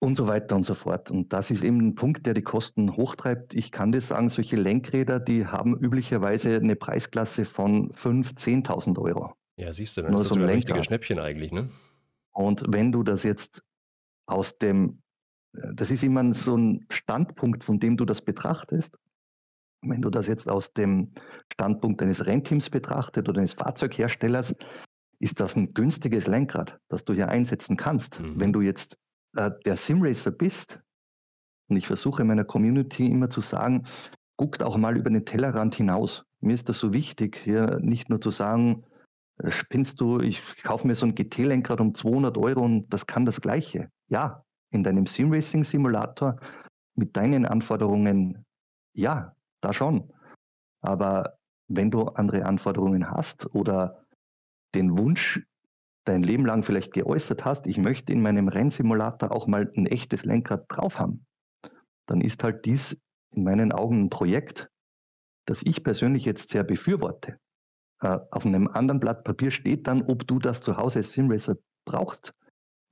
und 0.01 0.17
so 0.17 0.27
weiter 0.27 0.57
und 0.57 0.65
so 0.65 0.75
fort. 0.75 1.11
Und 1.11 1.33
das 1.33 1.51
ist 1.51 1.63
eben 1.63 1.79
ein 1.79 1.95
Punkt, 1.95 2.27
der 2.27 2.35
die 2.35 2.43
Kosten 2.43 2.97
hochtreibt. 2.97 3.55
Ich 3.55 3.71
kann 3.71 3.93
dir 3.93 4.01
sagen, 4.01 4.31
solche 4.31 4.57
Lenkräder, 4.57 5.21
die 5.21 5.47
haben 5.47 5.77
üblicherweise 5.77 6.57
eine 6.57 6.75
Preisklasse 6.75 7.45
von 7.45 7.93
5.000, 7.93 8.67
10.000 8.67 8.99
Euro. 8.99 9.35
Ja, 9.57 9.73
siehst 9.73 9.97
du, 9.97 10.03
dann 10.03 10.13
Nur 10.13 10.23
ist 10.23 10.31
das 10.31 10.35
so 10.35 10.41
ein 10.41 10.49
richtiges 10.49 10.87
Schnäppchen 10.87 11.19
eigentlich, 11.19 11.53
ne? 11.53 11.69
Und 12.33 12.65
wenn 12.69 12.93
du 12.93 13.03
das 13.03 13.25
jetzt 13.25 13.63
aus 14.27 14.57
dem, 14.57 15.03
das 15.53 15.91
ist 15.91 16.03
immer 16.03 16.33
so 16.33 16.57
ein 16.57 16.87
Standpunkt, 16.91 17.63
von 17.63 17.79
dem 17.79 17.97
du 17.97 18.07
das 18.07 18.23
betrachtest. 18.23 18.99
Wenn 19.83 20.01
du 20.01 20.09
das 20.09 20.29
jetzt 20.29 20.49
aus 20.49 20.73
dem 20.73 21.13
Standpunkt 21.53 22.01
eines 22.03 22.25
Rennteams 22.25 22.71
betrachtet 22.71 23.29
oder 23.29 23.39
eines 23.39 23.55
Fahrzeugherstellers, 23.55 24.55
ist 25.19 25.41
das 25.41 25.57
ein 25.57 25.75
günstiges 25.75 26.27
Lenkrad, 26.27 26.79
das 26.89 27.05
du 27.05 27.13
hier 27.13 27.29
einsetzen 27.29 27.77
kannst. 27.77 28.21
Mhm. 28.21 28.41
Wenn 28.41 28.53
du 28.53 28.63
jetzt 28.63 28.97
äh, 29.37 29.51
der 29.65 29.77
Simracer 29.77 30.31
bist, 30.31 30.81
und 31.69 31.77
ich 31.77 31.87
versuche 31.87 32.25
meiner 32.25 32.45
Community 32.45 33.07
immer 33.07 33.31
zu 33.31 33.41
sagen, 33.41 33.87
guckt 34.37 34.63
auch 34.63 34.77
mal 34.77 34.97
über 34.97 35.11
den 35.11 35.25
Tellerrand 35.25 35.75
hinaus. 35.77 36.25
Mir 36.41 36.55
ist 36.55 36.69
das 36.69 36.79
so 36.79 36.93
wichtig, 36.93 37.37
hier 37.45 37.79
nicht 37.81 38.11
nur 38.11 38.21
zu 38.21 38.31
sagen, 38.31 38.85
äh, 39.39 39.51
spinnst 39.51 40.01
du, 40.01 40.19
ich 40.19 40.43
kaufe 40.65 40.87
mir 40.87 40.95
so 40.95 41.07
ein 41.07 41.15
GT-Lenkrad 41.15 41.81
um 41.81 41.95
200 41.95 42.37
Euro 42.39 42.63
und 42.63 42.93
das 42.93 43.07
kann 43.07 43.25
das 43.25 43.41
Gleiche. 43.41 43.89
Ja, 44.09 44.45
in 44.71 44.83
deinem 44.83 45.07
Simracing-Simulator 45.07 46.41
mit 46.97 47.17
deinen 47.17 47.47
Anforderungen, 47.47 48.45
ja, 48.95 49.35
da 49.61 49.73
schon. 49.73 50.13
Aber 50.81 51.39
wenn 51.69 51.91
du 51.91 52.09
andere 52.09 52.47
Anforderungen 52.47 53.09
hast 53.09 53.55
oder 53.55 54.05
den 54.75 54.99
Wunsch 54.99 55.47
dein 56.05 56.23
Leben 56.23 56.47
lang 56.47 56.63
vielleicht 56.63 56.93
geäußert 56.93 57.45
hast, 57.45 57.67
ich 57.67 57.79
möchte 57.79 58.13
in 58.13 58.23
meinem 58.23 58.49
Rennsimulator 58.49 59.33
auch 59.33 59.47
mal 59.47 59.71
ein 59.77 59.87
echtes 59.87 60.25
Lenkrad 60.25 60.65
drauf 60.69 60.99
haben, 60.99 61.27
dann 62.07 62.21
ist 62.21 62.43
halt 62.43 62.65
dies 62.65 63.01
in 63.33 63.45
meinen 63.45 63.73
Augen 63.73 64.05
ein 64.05 64.11
Projekt, 64.11 64.71
das 65.47 65.63
ich 65.63 65.85
persönlich 65.85 66.25
jetzt 66.25 66.51
sehr 66.51 66.65
befürworte. 66.65 67.39
Äh, 68.03 68.19
auf 68.31 68.47
einem 68.47 68.69
anderen 68.69 69.01
Blatt 69.01 69.25
Papier 69.25 69.51
steht 69.51 69.87
dann, 69.87 70.03
ob 70.03 70.27
du 70.27 70.39
das 70.39 70.61
zu 70.61 70.77
Hause 70.77 71.01
als 71.01 71.13
Simracer 71.13 71.57
brauchst. 71.85 72.35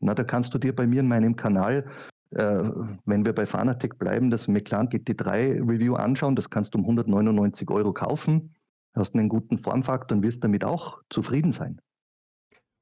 Na, 0.00 0.14
da 0.14 0.24
kannst 0.24 0.54
du 0.54 0.58
dir 0.58 0.74
bei 0.74 0.86
mir 0.86 1.00
in 1.00 1.08
meinem 1.08 1.34
Kanal, 1.34 1.90
äh, 2.30 2.70
wenn 3.04 3.24
wir 3.24 3.34
bei 3.34 3.46
Fanatec 3.46 3.98
bleiben, 3.98 4.30
das 4.30 4.48
McLaren 4.48 4.88
GT3 4.88 5.60
Review 5.68 5.94
anschauen. 5.94 6.36
Das 6.36 6.50
kannst 6.50 6.74
du 6.74 6.78
um 6.78 6.84
199 6.84 7.70
Euro 7.70 7.92
kaufen. 7.92 8.54
Hast 8.94 9.14
einen 9.14 9.28
guten 9.28 9.58
Formfaktor 9.58 10.16
und 10.16 10.22
wirst 10.22 10.44
damit 10.44 10.64
auch 10.64 11.00
zufrieden 11.10 11.52
sein. 11.52 11.80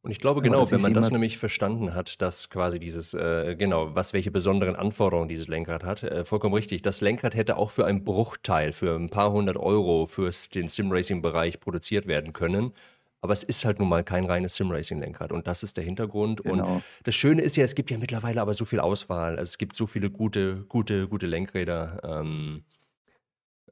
Und 0.06 0.12
ich 0.12 0.20
glaube 0.20 0.40
genau, 0.40 0.70
wenn 0.70 0.80
man 0.80 0.94
das 0.94 1.10
nämlich 1.10 1.36
verstanden 1.36 1.92
hat, 1.92 2.22
dass 2.22 2.48
quasi 2.48 2.78
dieses, 2.78 3.12
äh, 3.12 3.56
genau, 3.56 3.92
was 3.96 4.12
welche 4.12 4.30
besonderen 4.30 4.76
Anforderungen 4.76 5.28
dieses 5.28 5.48
Lenkrad 5.48 5.82
hat, 5.82 6.04
äh, 6.04 6.24
vollkommen 6.24 6.54
richtig. 6.54 6.82
Das 6.82 7.00
Lenkrad 7.00 7.34
hätte 7.34 7.56
auch 7.56 7.72
für 7.72 7.86
einen 7.86 8.04
Bruchteil, 8.04 8.70
für 8.70 8.94
ein 8.94 9.10
paar 9.10 9.32
hundert 9.32 9.56
Euro 9.56 10.06
für 10.06 10.30
den 10.54 10.68
Simracing-Bereich 10.68 11.58
produziert 11.58 12.06
werden 12.06 12.32
können. 12.32 12.72
Aber 13.20 13.32
es 13.32 13.42
ist 13.42 13.64
halt 13.64 13.80
nun 13.80 13.88
mal 13.88 14.04
kein 14.04 14.26
reines 14.26 14.54
Simracing-Lenkrad. 14.54 15.32
Und 15.32 15.48
das 15.48 15.64
ist 15.64 15.76
der 15.76 15.82
Hintergrund. 15.82 16.44
Genau. 16.44 16.74
Und 16.76 16.84
das 17.02 17.16
Schöne 17.16 17.42
ist 17.42 17.56
ja, 17.56 17.64
es 17.64 17.74
gibt 17.74 17.90
ja 17.90 17.98
mittlerweile 17.98 18.40
aber 18.40 18.54
so 18.54 18.64
viel 18.64 18.78
Auswahl. 18.78 19.32
Also 19.32 19.50
es 19.50 19.58
gibt 19.58 19.74
so 19.74 19.88
viele 19.88 20.08
gute, 20.08 20.66
gute, 20.68 21.08
gute 21.08 21.26
Lenkräder. 21.26 22.00
Ähm, 22.04 22.62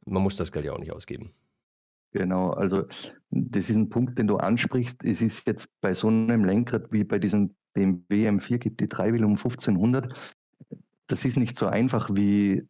man 0.05 0.21
muss 0.25 0.35
das 0.35 0.51
Geld 0.51 0.65
ja 0.65 0.73
auch 0.73 0.81
nicht 0.81 0.91
ausgeben. 0.91 1.31
Genau, 2.15 2.51
also 2.51 2.85
das 3.31 3.69
ist 3.69 3.75
ein 3.75 3.89
Punkt, 3.89 4.21
den 4.21 4.29
du 4.29 4.37
ansprichst. 4.37 5.05
Es 5.05 5.21
ist 5.21 5.47
jetzt 5.49 5.69
bei 5.81 5.95
so 5.95 6.07
einem 6.07 6.45
Lenkrad 6.45 6.93
wie 6.93 7.03
bei 7.03 7.19
diesem 7.19 7.57
BMW 7.73 8.29
M4 8.29 8.63
GT3 8.63 9.13
will 9.13 9.25
um 9.25 9.33
1500. 9.33 10.37
Das 11.09 11.25
ist 11.25 11.37
nicht 11.37 11.57
so 11.57 11.67
einfach 11.67 12.11
wie 12.15 12.69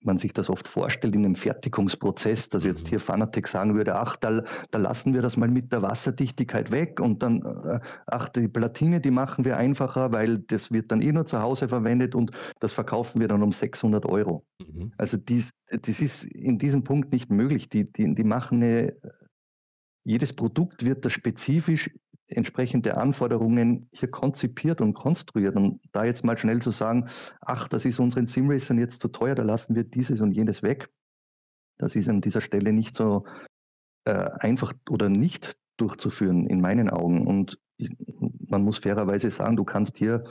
man 0.00 0.18
sich 0.18 0.32
das 0.32 0.48
oft 0.48 0.68
vorstellt 0.68 1.14
in 1.14 1.24
einem 1.24 1.34
Fertigungsprozess, 1.34 2.48
dass 2.48 2.64
jetzt 2.64 2.84
mhm. 2.84 2.88
hier 2.90 3.00
Fanatec 3.00 3.48
sagen 3.48 3.74
würde, 3.74 3.96
ach, 3.96 4.16
da, 4.16 4.44
da 4.70 4.78
lassen 4.78 5.14
wir 5.14 5.22
das 5.22 5.36
mal 5.36 5.48
mit 5.48 5.72
der 5.72 5.82
Wasserdichtigkeit 5.82 6.70
weg 6.70 7.00
und 7.00 7.22
dann, 7.22 7.42
äh, 7.42 7.80
ach, 8.06 8.28
die 8.28 8.48
Platine, 8.48 9.00
die 9.00 9.10
machen 9.10 9.44
wir 9.44 9.56
einfacher, 9.56 10.12
weil 10.12 10.38
das 10.38 10.70
wird 10.70 10.92
dann 10.92 11.02
eh 11.02 11.12
nur 11.12 11.26
zu 11.26 11.40
Hause 11.40 11.68
verwendet 11.68 12.14
und 12.14 12.30
das 12.60 12.72
verkaufen 12.72 13.20
wir 13.20 13.28
dann 13.28 13.42
um 13.42 13.52
600 13.52 14.06
Euro. 14.06 14.44
Mhm. 14.60 14.92
Also 14.98 15.16
dies, 15.16 15.50
das 15.68 16.00
ist 16.00 16.24
in 16.24 16.58
diesem 16.58 16.84
Punkt 16.84 17.12
nicht 17.12 17.30
möglich. 17.30 17.68
Die, 17.68 17.90
die, 17.92 18.14
die 18.14 18.24
machen 18.24 18.62
eine, 18.62 18.96
jedes 20.04 20.32
Produkt 20.32 20.84
wird 20.84 21.04
da 21.04 21.10
spezifisch 21.10 21.90
entsprechend 22.30 22.86
der 22.86 22.98
Anforderungen 22.98 23.88
hier 23.92 24.10
konzipiert 24.10 24.80
und 24.80 24.94
konstruiert. 24.94 25.56
Und 25.56 25.80
da 25.92 26.04
jetzt 26.04 26.24
mal 26.24 26.36
schnell 26.38 26.60
zu 26.60 26.70
sagen, 26.70 27.08
ach, 27.40 27.68
das 27.68 27.84
ist 27.84 27.98
unseren 27.98 28.26
Simracern 28.26 28.78
jetzt 28.78 29.00
zu 29.00 29.08
teuer, 29.08 29.34
da 29.34 29.42
lassen 29.42 29.74
wir 29.74 29.84
dieses 29.84 30.20
und 30.20 30.32
jenes 30.32 30.62
weg, 30.62 30.90
das 31.78 31.94
ist 31.94 32.08
an 32.08 32.20
dieser 32.20 32.40
Stelle 32.40 32.72
nicht 32.72 32.94
so 32.94 33.24
äh, 34.04 34.28
einfach 34.40 34.72
oder 34.90 35.08
nicht 35.08 35.56
durchzuführen 35.76 36.46
in 36.46 36.60
meinen 36.60 36.90
Augen. 36.90 37.26
Und 37.26 37.58
ich, 37.76 37.90
man 38.48 38.62
muss 38.62 38.78
fairerweise 38.78 39.30
sagen, 39.30 39.56
du 39.56 39.64
kannst 39.64 39.96
hier, 39.96 40.24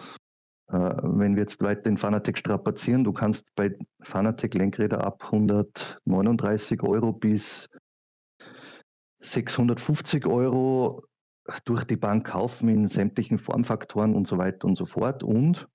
äh, 0.67 0.77
wenn 0.77 1.35
wir 1.35 1.43
jetzt 1.43 1.61
weiter 1.61 1.83
den 1.83 1.97
Fanatec 1.97 2.37
strapazieren, 2.37 3.05
du 3.05 3.13
kannst 3.13 3.45
bei 3.55 3.77
Fanatec 4.01 4.53
Lenkräder 4.53 5.03
ab 5.05 5.23
139 5.23 6.83
Euro 6.83 7.13
bis 7.13 7.69
650 9.21 10.27
Euro 10.27 11.03
durch 11.65 11.83
die 11.85 11.95
Bank 11.95 12.27
kaufen 12.27 12.69
in 12.69 12.87
sämtlichen 12.87 13.37
Formfaktoren 13.37 14.15
und 14.15 14.27
so 14.27 14.37
weiter 14.37 14.67
und 14.67 14.75
so 14.75 14.85
fort. 14.85 15.23
Und 15.23 15.67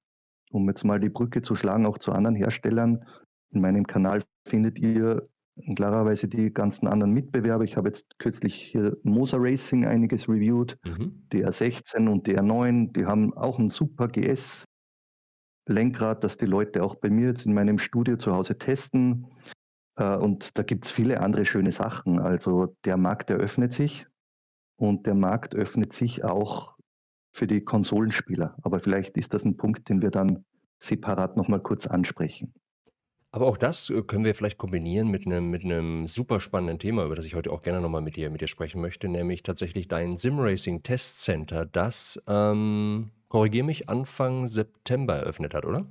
um 0.51 0.69
jetzt 0.69 0.85
mal 0.85 1.01
die 1.01 1.09
Brücke 1.09 1.43
zu 1.43 1.57
schlagen, 1.57 1.87
auch 1.87 1.99
zu 1.99 2.13
anderen 2.13 2.37
Herstellern, 2.37 3.05
in 3.51 3.61
meinem 3.61 3.87
Kanal 3.87 4.23
findet 4.47 4.79
ihr 4.79 5.29
klarerweise 5.77 6.29
die 6.29 6.53
ganzen 6.53 6.87
anderen 6.87 7.13
Mitbewerber. 7.13 7.65
Ich 7.65 7.77
habe 7.77 7.89
jetzt 7.89 8.19
kürzlich 8.19 8.55
hier 8.55 8.97
Moser 9.03 9.39
Racing 9.41 9.85
einiges 9.85 10.29
reviewed, 10.29 10.79
mhm. 10.85 11.27
DR16 11.33 12.09
und 12.09 12.27
DR9, 12.27 12.93
die 12.93 13.07
haben 13.07 13.35
auch 13.35 13.59
ein 13.59 13.69
super 13.69 14.09
GS 14.09 14.65
Lenkrad, 15.69 16.25
das 16.25 16.39
die 16.39 16.47
Leute 16.47 16.83
auch 16.83 16.97
bei 16.97 17.11
mir 17.11 17.29
jetzt 17.29 17.47
in 17.47 17.55
meinem 17.55 17.79
Studio 17.79 18.17
zu 18.17 18.35
Hause 18.35 18.59
testen. 18.59 19.27
Äh, 19.97 20.17
und 20.17 20.59
da 20.59 20.63
gibt 20.63 20.87
es 20.87 20.91
viele 20.91 21.21
andere 21.21 21.45
schöne 21.45 21.73
Sachen. 21.73 22.19
Also 22.19 22.75
der 22.85 22.97
Markt 22.97 23.31
eröffnet 23.31 23.73
sich 23.73 24.07
und 24.83 25.07
der 25.07 25.15
Markt 25.15 25.55
öffnet 25.55 25.93
sich 25.93 26.25
auch 26.25 26.75
für 27.33 27.47
die 27.47 27.61
Konsolenspieler. 27.61 28.57
Aber 28.63 28.81
vielleicht 28.81 29.17
ist 29.17 29.33
das 29.33 29.45
ein 29.45 29.57
Punkt, 29.57 29.89
den 29.89 30.03
wir 30.03 30.11
dann 30.11 30.45
separat 30.81 31.37
nochmal 31.37 31.61
kurz 31.61 31.87
ansprechen. 31.87 32.53
Aber 33.31 33.47
auch 33.47 33.57
das 33.57 33.91
äh, 33.91 34.03
können 34.03 34.25
wir 34.25 34.35
vielleicht 34.35 34.59
kombinieren 34.59 35.07
mit 35.07 35.25
einem, 35.25 35.51
mit 35.51 35.65
einem 35.65 36.09
super 36.09 36.41
spannenden 36.41 36.81
Thema, 36.81 37.05
über 37.05 37.15
das 37.15 37.27
ich 37.27 37.37
heute 37.37 37.53
auch 37.53 37.63
gerne 37.63 37.81
nochmal 37.81 38.03
mit 38.03 38.17
dir, 38.17 38.29
mit 38.29 38.41
dir 38.41 38.49
sprechen 38.49 38.81
möchte, 38.81 39.09
nämlich 39.09 39.45
tatsächlich 39.45 39.87
dein 39.87 40.19
Simracing 40.19 40.83
Test 40.83 41.23
Center, 41.23 41.65
das, 41.65 42.21
ähm, 42.27 43.13
korrigiere 43.29 43.65
mich, 43.65 43.89
Anfang 43.89 44.49
September 44.49 45.15
eröffnet 45.15 45.55
hat, 45.55 45.65
oder? 45.65 45.87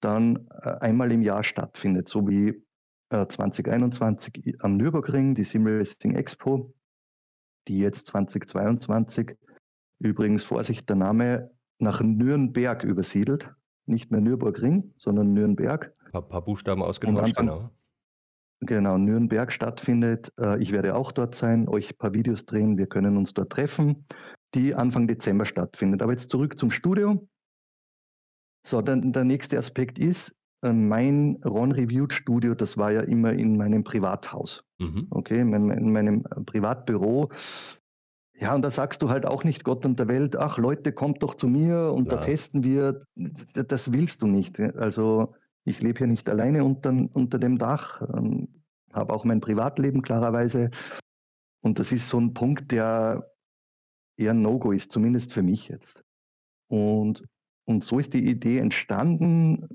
dann 0.00 0.48
äh, 0.62 0.70
einmal 0.80 1.10
im 1.10 1.22
Jahr 1.22 1.42
stattfindet, 1.42 2.08
so 2.08 2.26
wie 2.28 2.62
2021 3.10 4.46
äh, 4.46 4.52
am 4.60 4.76
Nürburgring, 4.76 5.34
die 5.34 5.44
Simracing 5.44 6.14
Expo, 6.14 6.72
die 7.68 7.78
jetzt 7.78 8.06
2022 8.08 9.36
übrigens 9.98 10.44
Vorsicht 10.44 10.88
der 10.88 10.96
Name 10.96 11.50
nach 11.78 12.00
Nürnberg 12.00 12.82
übersiedelt. 12.84 13.50
Nicht 13.86 14.10
mehr 14.10 14.20
Nürburgring, 14.20 14.94
sondern 14.96 15.32
Nürnberg. 15.32 15.94
Ein 16.12 16.28
paar 16.28 16.42
Buchstaben 16.42 16.82
ausgetauscht, 16.82 17.36
genau. 17.36 17.70
Genau, 18.60 18.98
Nürnberg 18.98 19.50
stattfindet. 19.52 20.32
Äh, 20.38 20.60
ich 20.62 20.72
werde 20.72 20.94
auch 20.94 21.12
dort 21.12 21.34
sein, 21.34 21.66
euch 21.68 21.92
ein 21.92 21.96
paar 21.96 22.12
Videos 22.12 22.44
drehen. 22.44 22.76
Wir 22.76 22.86
können 22.86 23.16
uns 23.16 23.32
dort 23.32 23.50
treffen, 23.50 24.04
die 24.54 24.74
Anfang 24.74 25.08
Dezember 25.08 25.46
stattfindet. 25.46 26.02
Aber 26.02 26.12
jetzt 26.12 26.30
zurück 26.30 26.58
zum 26.58 26.70
Studio. 26.70 27.26
So, 28.66 28.82
dann 28.82 29.12
der 29.12 29.24
nächste 29.24 29.58
Aspekt 29.58 29.98
ist, 29.98 30.36
mein 30.62 31.40
Ron-Reviewed 31.44 32.12
Studio, 32.12 32.54
das 32.54 32.76
war 32.76 32.92
ja 32.92 33.00
immer 33.00 33.32
in 33.32 33.56
meinem 33.56 33.84
Privathaus. 33.84 34.64
Mhm. 34.78 35.06
Okay, 35.10 35.40
in 35.40 35.50
meinem, 35.50 35.70
in 35.70 35.92
meinem 35.92 36.24
äh, 36.30 36.40
Privatbüro. 36.42 37.30
Ja, 38.38 38.54
und 38.54 38.62
da 38.62 38.70
sagst 38.70 39.02
du 39.02 39.10
halt 39.10 39.26
auch 39.26 39.44
nicht 39.44 39.64
Gott 39.64 39.84
und 39.84 39.98
der 39.98 40.08
Welt, 40.08 40.36
ach 40.36 40.56
Leute, 40.56 40.92
kommt 40.92 41.22
doch 41.22 41.34
zu 41.34 41.46
mir 41.46 41.92
und 41.92 42.08
Klar. 42.08 42.20
da 42.20 42.26
testen 42.26 42.64
wir. 42.64 43.02
Das 43.14 43.92
willst 43.92 44.22
du 44.22 44.26
nicht. 44.26 44.58
Also 44.60 45.34
ich 45.64 45.80
lebe 45.82 45.98
hier 45.98 46.06
nicht 46.06 46.28
alleine 46.28 46.64
unter, 46.64 46.90
unter 47.12 47.38
dem 47.38 47.58
Dach, 47.58 48.02
ähm, 48.14 48.48
habe 48.92 49.12
auch 49.12 49.24
mein 49.24 49.40
Privatleben 49.40 50.02
klarerweise. 50.02 50.70
Und 51.62 51.78
das 51.78 51.92
ist 51.92 52.08
so 52.08 52.18
ein 52.18 52.32
Punkt, 52.32 52.72
der 52.72 53.30
eher 54.16 54.32
ein 54.32 54.42
No-Go 54.42 54.72
ist, 54.72 54.92
zumindest 54.92 55.32
für 55.32 55.42
mich 55.42 55.68
jetzt. 55.68 56.02
Und, 56.68 57.22
und 57.66 57.84
so 57.84 57.98
ist 57.98 58.14
die 58.14 58.24
Idee 58.24 58.58
entstanden, 58.58 59.68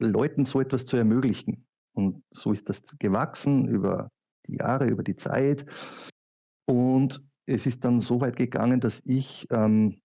Leuten 0.00 0.44
so 0.44 0.60
etwas 0.60 0.84
zu 0.84 0.96
ermöglichen. 0.96 1.66
Und 1.94 2.22
so 2.32 2.52
ist 2.52 2.68
das 2.68 2.82
gewachsen 2.98 3.68
über 3.68 4.10
die 4.46 4.56
Jahre, 4.56 4.88
über 4.88 5.02
die 5.02 5.16
Zeit. 5.16 5.64
Und 6.66 7.22
es 7.46 7.66
ist 7.66 7.84
dann 7.84 8.00
so 8.00 8.20
weit 8.20 8.36
gegangen, 8.36 8.80
dass 8.80 9.02
ich 9.04 9.46
ähm, 9.50 10.00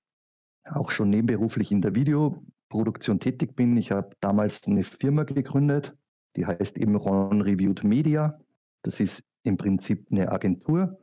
auch 0.66 0.92
schon 0.92 1.10
nebenberuflich 1.10 1.72
in 1.72 1.82
der 1.82 1.96
Videoproduktion 1.96 3.20
tätig 3.20 3.56
bin. 3.56 3.78
Ich 3.78 3.92
habe 3.92 4.16
damals 4.20 4.62
eine 4.68 4.84
Firma 4.84 5.24
gegründet, 5.24 5.96
die 6.36 6.46
heißt 6.46 6.78
eben 6.78 6.96
Ron 6.96 7.42
Reviewed 7.42 7.84
Media. 7.84 8.40
Das 8.84 9.00
ist 9.00 9.24
im 9.44 9.58
Prinzip 9.58 10.08
eine 10.12 10.32
Agentur, 10.32 11.00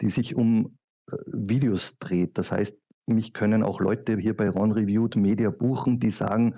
die 0.00 0.10
sich 0.10 0.34
um 0.34 0.76
äh, 1.10 1.16
Videos 1.26 1.98
dreht. 1.98 2.36
Das 2.36 2.52
heißt, 2.52 2.76
mich 3.06 3.32
können 3.32 3.62
auch 3.62 3.80
Leute 3.80 4.18
hier 4.18 4.36
bei 4.36 4.50
Ron 4.50 4.72
Reviewed 4.72 5.16
Media 5.16 5.50
buchen, 5.50 6.00
die 6.00 6.10
sagen, 6.10 6.56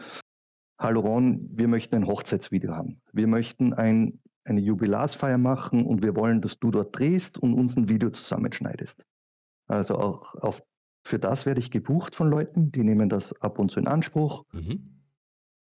hallo 0.79 1.01
Ron, 1.01 1.49
wir 1.53 1.69
möchten 1.69 1.97
ein 1.97 2.07
Hochzeitsvideo 2.07 2.73
haben. 2.73 3.01
Wir 3.13 3.27
möchten 3.27 3.75
ein, 3.75 4.21
eine 4.45 4.61
Jubilarsfeier 4.61 5.39
machen 5.39 5.85
und 5.85 6.03
wir 6.03 6.15
wollen, 6.15 6.41
dass 6.41 6.59
du 6.59 6.71
dort 6.71 6.97
drehst 6.99 7.39
und 7.39 7.55
uns 7.55 7.77
ein 7.77 7.89
Video 7.89 8.11
zusammenschneidest. 8.11 9.05
Also 9.67 9.97
auch 9.97 10.35
auf, 10.37 10.63
für 11.05 11.19
das 11.19 11.47
werde 11.47 11.61
ich 11.61 11.71
gebucht 11.71 12.15
von 12.15 12.29
Leuten, 12.29 12.71
die 12.71 12.85
nehmen 12.85 13.09
das 13.09 13.33
ab 13.41 13.59
und 13.59 13.71
zu 13.71 13.81
in 13.81 13.89
Anspruch. 13.89 14.45
Mhm. 14.53 15.03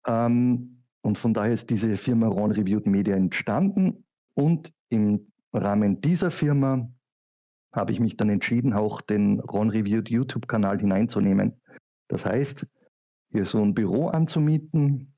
Ähm, 0.06 0.84
und 1.02 1.18
von 1.18 1.34
daher 1.34 1.54
ist 1.54 1.70
diese 1.70 1.98
Firma 1.98 2.28
Ron 2.28 2.52
Reviewed 2.52 2.86
Media 2.86 3.16
entstanden 3.16 4.06
und 4.34 4.74
im 4.90 5.32
Rahmen 5.54 6.02
dieser 6.02 6.32
Firma 6.32 6.90
habe 7.74 7.92
ich 7.92 8.00
mich 8.00 8.18
dann 8.18 8.30
entschieden, 8.30 8.74
auch 8.74 9.02
den 9.02 9.40
Ron 9.40 9.70
Reviewed 9.70 10.10
YouTube-Kanal 10.10 10.80
hineinzunehmen. 10.80 11.60
Das 12.08 12.26
heißt, 12.26 12.66
hier 13.32 13.46
so 13.46 13.62
ein 13.62 13.74
Büro 13.74 14.08
anzumieten. 14.08 15.14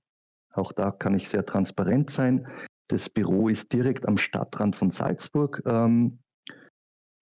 Auch 0.54 0.72
da 0.72 0.92
kann 0.92 1.16
ich 1.16 1.30
sehr 1.30 1.46
transparent 1.46 2.10
sein. 2.10 2.48
Das 2.88 3.10
Büro 3.10 3.50
ist 3.50 3.72
direkt 3.72 4.08
am 4.08 4.18
Stadtrand 4.18 4.76
von 4.76 4.92
Salzburg. 4.92 5.62
Ähm, 5.66 6.20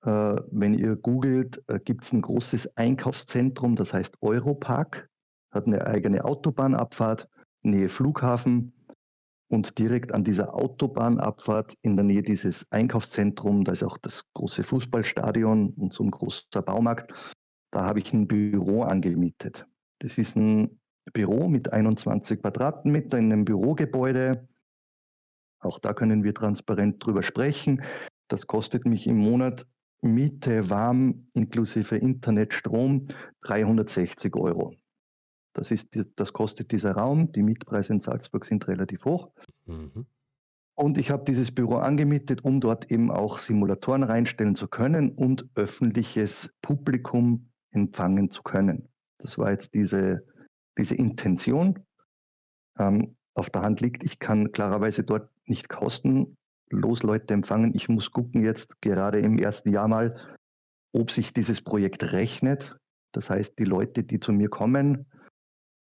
äh, 0.04 0.36
wenn 0.52 0.74
ihr 0.74 0.96
googelt, 0.96 1.62
äh, 1.68 1.80
gibt 1.80 2.06
es 2.06 2.14
ein 2.14 2.22
großes 2.22 2.78
Einkaufszentrum, 2.78 3.76
das 3.76 3.94
heißt 3.94 4.16
Europark, 4.22 5.10
hat 5.52 5.68
eine 5.68 5.86
eigene 5.86 6.24
Autobahnabfahrt, 6.24 7.28
Nähe 7.64 7.90
Flughafen. 7.90 8.74
Und 9.50 9.78
direkt 9.78 10.14
an 10.14 10.26
dieser 10.26 10.54
Autobahnabfahrt 10.54 11.76
in 11.82 11.96
der 11.96 12.04
Nähe 12.04 12.22
dieses 12.22 12.66
Einkaufszentrums, 12.70 13.64
da 13.66 13.72
ist 13.72 13.84
auch 13.84 13.98
das 13.98 14.24
große 14.34 14.64
Fußballstadion 14.64 15.74
und 15.74 15.94
so 15.94 16.04
ein 16.04 16.12
großer 16.12 16.62
Baumarkt, 16.62 17.38
da 17.72 17.86
habe 17.86 18.00
ich 18.00 18.12
ein 18.14 18.28
Büro 18.28 18.84
angemietet. 18.84 19.66
Das 20.00 20.18
ist 20.18 20.36
ein 20.36 20.80
Büro 21.14 21.48
mit 21.48 21.72
21 21.72 22.42
Quadratmeter 22.42 23.18
in 23.18 23.32
einem 23.32 23.46
Bürogebäude. 23.46 24.48
Auch 25.60 25.80
da 25.80 25.94
können 25.94 26.24
wir 26.24 26.34
transparent 26.34 27.04
drüber 27.04 27.24
sprechen. 27.24 27.82
Das 28.28 28.48
kostet 28.48 28.86
mich 28.86 29.08
im 29.08 29.18
Monat 29.18 29.66
Miete, 30.02 30.70
warm, 30.70 31.28
inklusive 31.34 31.98
Internet, 31.98 32.54
Strom 32.54 33.08
360 33.42 34.36
Euro. 34.36 34.76
Das, 35.54 35.72
ist, 35.72 35.98
das 36.16 36.34
kostet 36.34 36.72
dieser 36.72 36.92
Raum. 36.92 37.32
Die 37.32 37.42
Mietpreise 37.42 37.94
in 37.94 38.00
Salzburg 38.00 38.46
sind 38.46 38.68
relativ 38.68 39.06
hoch. 39.06 39.32
Mhm. 39.66 40.06
Und 40.76 41.00
ich 41.00 41.10
habe 41.10 41.24
dieses 41.24 41.52
Büro 41.52 41.78
angemietet, 41.78 42.44
um 42.44 42.60
dort 42.60 42.92
eben 42.92 43.10
auch 43.10 43.40
Simulatoren 43.40 44.04
reinstellen 44.04 44.56
zu 44.56 44.68
können 44.68 45.10
und 45.10 45.50
öffentliches 45.56 46.52
Publikum 46.62 47.50
empfangen 47.72 48.30
zu 48.30 48.44
können. 48.44 48.88
Das 49.20 49.38
war 49.38 49.52
jetzt 49.52 49.74
diese, 49.74 50.26
diese 50.78 50.96
Intention. 50.96 51.86
Ähm, 52.78 53.16
auf 53.34 53.50
der 53.50 53.62
Hand 53.62 53.82
liegt, 53.82 54.04
ich 54.04 54.20
kann 54.20 54.52
klarerweise 54.52 55.04
dort 55.04 55.30
nicht 55.46 55.70
kostenlos 55.70 57.04
Leute 57.04 57.34
empfangen. 57.34 57.74
Ich 57.76 57.88
muss 57.88 58.12
gucken 58.12 58.44
jetzt 58.44 58.82
gerade 58.82 59.20
im 59.20 59.38
ersten 59.38 59.72
Jahr 59.72 59.88
mal, 59.88 60.18
ob 60.92 61.12
sich 61.12 61.34
dieses 61.34 61.62
Projekt 61.62 62.12
rechnet. 62.12 62.76
Das 63.12 63.30
heißt, 63.30 63.58
die 63.60 63.64
Leute, 63.64 64.04
die 64.04 64.20
zu 64.20 64.32
mir 64.32 64.50
kommen, 64.50 65.06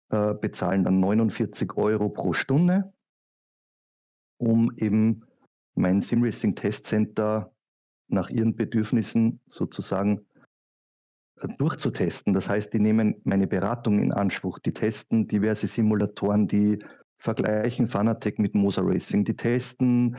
äh, 0.10 0.34
bezahlen 0.34 0.84
dann 0.84 1.00
49 1.00 1.76
Euro 1.78 2.10
pro 2.10 2.34
Stunde, 2.34 2.94
um 4.38 4.72
eben 4.78 5.26
mein 5.76 6.02
Simracing 6.02 6.56
Test 6.56 6.86
Center 6.86 7.52
nach 8.08 8.30
ihren 8.30 8.56
Bedürfnissen 8.56 9.40
sozusagen 9.48 10.26
durchzutesten. 11.58 12.34
Das 12.34 12.50
heißt, 12.50 12.74
die 12.74 12.80
nehmen 12.80 13.22
meine 13.24 13.48
Beratung 13.48 14.00
in 14.00 14.14
Anspruch, 14.14 14.60
die 14.60 14.74
testen 14.74 15.28
diverse 15.28 15.68
Simulatoren, 15.68 16.48
die 16.48 16.80
vergleichen 17.18 17.88
Fanatec 17.88 18.40
mit 18.40 18.56
Mosa 18.56 18.82
Racing, 18.84 19.26
die 19.26 19.36
testen. 19.36 20.18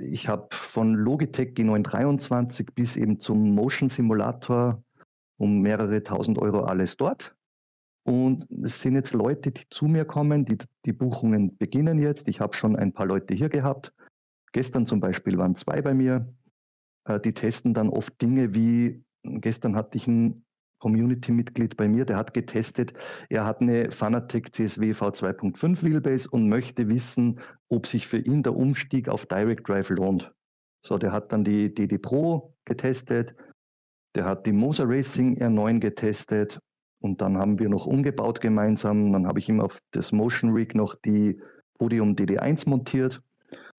Ich 0.00 0.28
habe 0.28 0.48
von 0.52 0.94
Logitech 0.94 1.54
G923 1.54 2.68
bis 2.74 2.96
eben 2.96 3.20
zum 3.20 3.54
Motion 3.54 3.88
Simulator 3.88 4.82
um 5.38 5.60
mehrere 5.60 6.02
tausend 6.02 6.38
Euro 6.38 6.60
alles 6.60 6.96
dort. 6.96 7.34
Und 8.04 8.46
es 8.62 8.80
sind 8.80 8.94
jetzt 8.94 9.14
Leute, 9.14 9.50
die 9.50 9.64
zu 9.68 9.86
mir 9.86 10.04
kommen, 10.04 10.44
die, 10.44 10.58
die 10.84 10.92
Buchungen 10.92 11.56
beginnen 11.56 11.98
jetzt. 11.98 12.28
Ich 12.28 12.40
habe 12.40 12.54
schon 12.54 12.76
ein 12.76 12.92
paar 12.92 13.06
Leute 13.06 13.34
hier 13.34 13.48
gehabt. 13.48 13.92
Gestern 14.52 14.86
zum 14.86 15.00
Beispiel 15.00 15.36
waren 15.38 15.56
zwei 15.56 15.82
bei 15.82 15.92
mir. 15.92 16.32
Äh, 17.04 17.20
die 17.20 17.34
testen 17.34 17.74
dann 17.74 17.88
oft 17.88 18.20
Dinge 18.22 18.54
wie 18.54 19.04
Gestern 19.40 19.76
hatte 19.76 19.98
ich 19.98 20.06
ein 20.06 20.44
Community-Mitglied 20.78 21.76
bei 21.76 21.88
mir, 21.88 22.04
der 22.04 22.16
hat 22.16 22.34
getestet, 22.34 22.92
er 23.30 23.46
hat 23.46 23.60
eine 23.60 23.90
Fanatec 23.90 24.54
CSW 24.54 24.92
V2.5 24.92 25.82
Wheelbase 25.82 26.28
und 26.30 26.48
möchte 26.48 26.88
wissen, 26.88 27.40
ob 27.68 27.86
sich 27.86 28.06
für 28.06 28.18
ihn 28.18 28.42
der 28.42 28.54
Umstieg 28.54 29.08
auf 29.08 29.26
Direct 29.26 29.68
Drive 29.68 29.90
lohnt. 29.90 30.32
So, 30.84 30.98
der 30.98 31.12
hat 31.12 31.32
dann 31.32 31.44
die 31.44 31.74
DD 31.74 31.98
Pro 31.98 32.54
getestet, 32.64 33.34
der 34.14 34.24
hat 34.24 34.46
die 34.46 34.52
Moser 34.52 34.84
Racing 34.86 35.36
R9 35.38 35.80
getestet 35.80 36.60
und 37.00 37.20
dann 37.20 37.36
haben 37.36 37.58
wir 37.58 37.68
noch 37.68 37.86
umgebaut 37.86 38.40
gemeinsam. 38.40 39.12
Dann 39.12 39.26
habe 39.26 39.38
ich 39.38 39.48
ihm 39.48 39.60
auf 39.60 39.78
das 39.90 40.12
Motion 40.12 40.52
Rig 40.52 40.74
noch 40.74 40.94
die 40.94 41.40
Podium 41.78 42.14
DD1 42.14 42.68
montiert, 42.68 43.22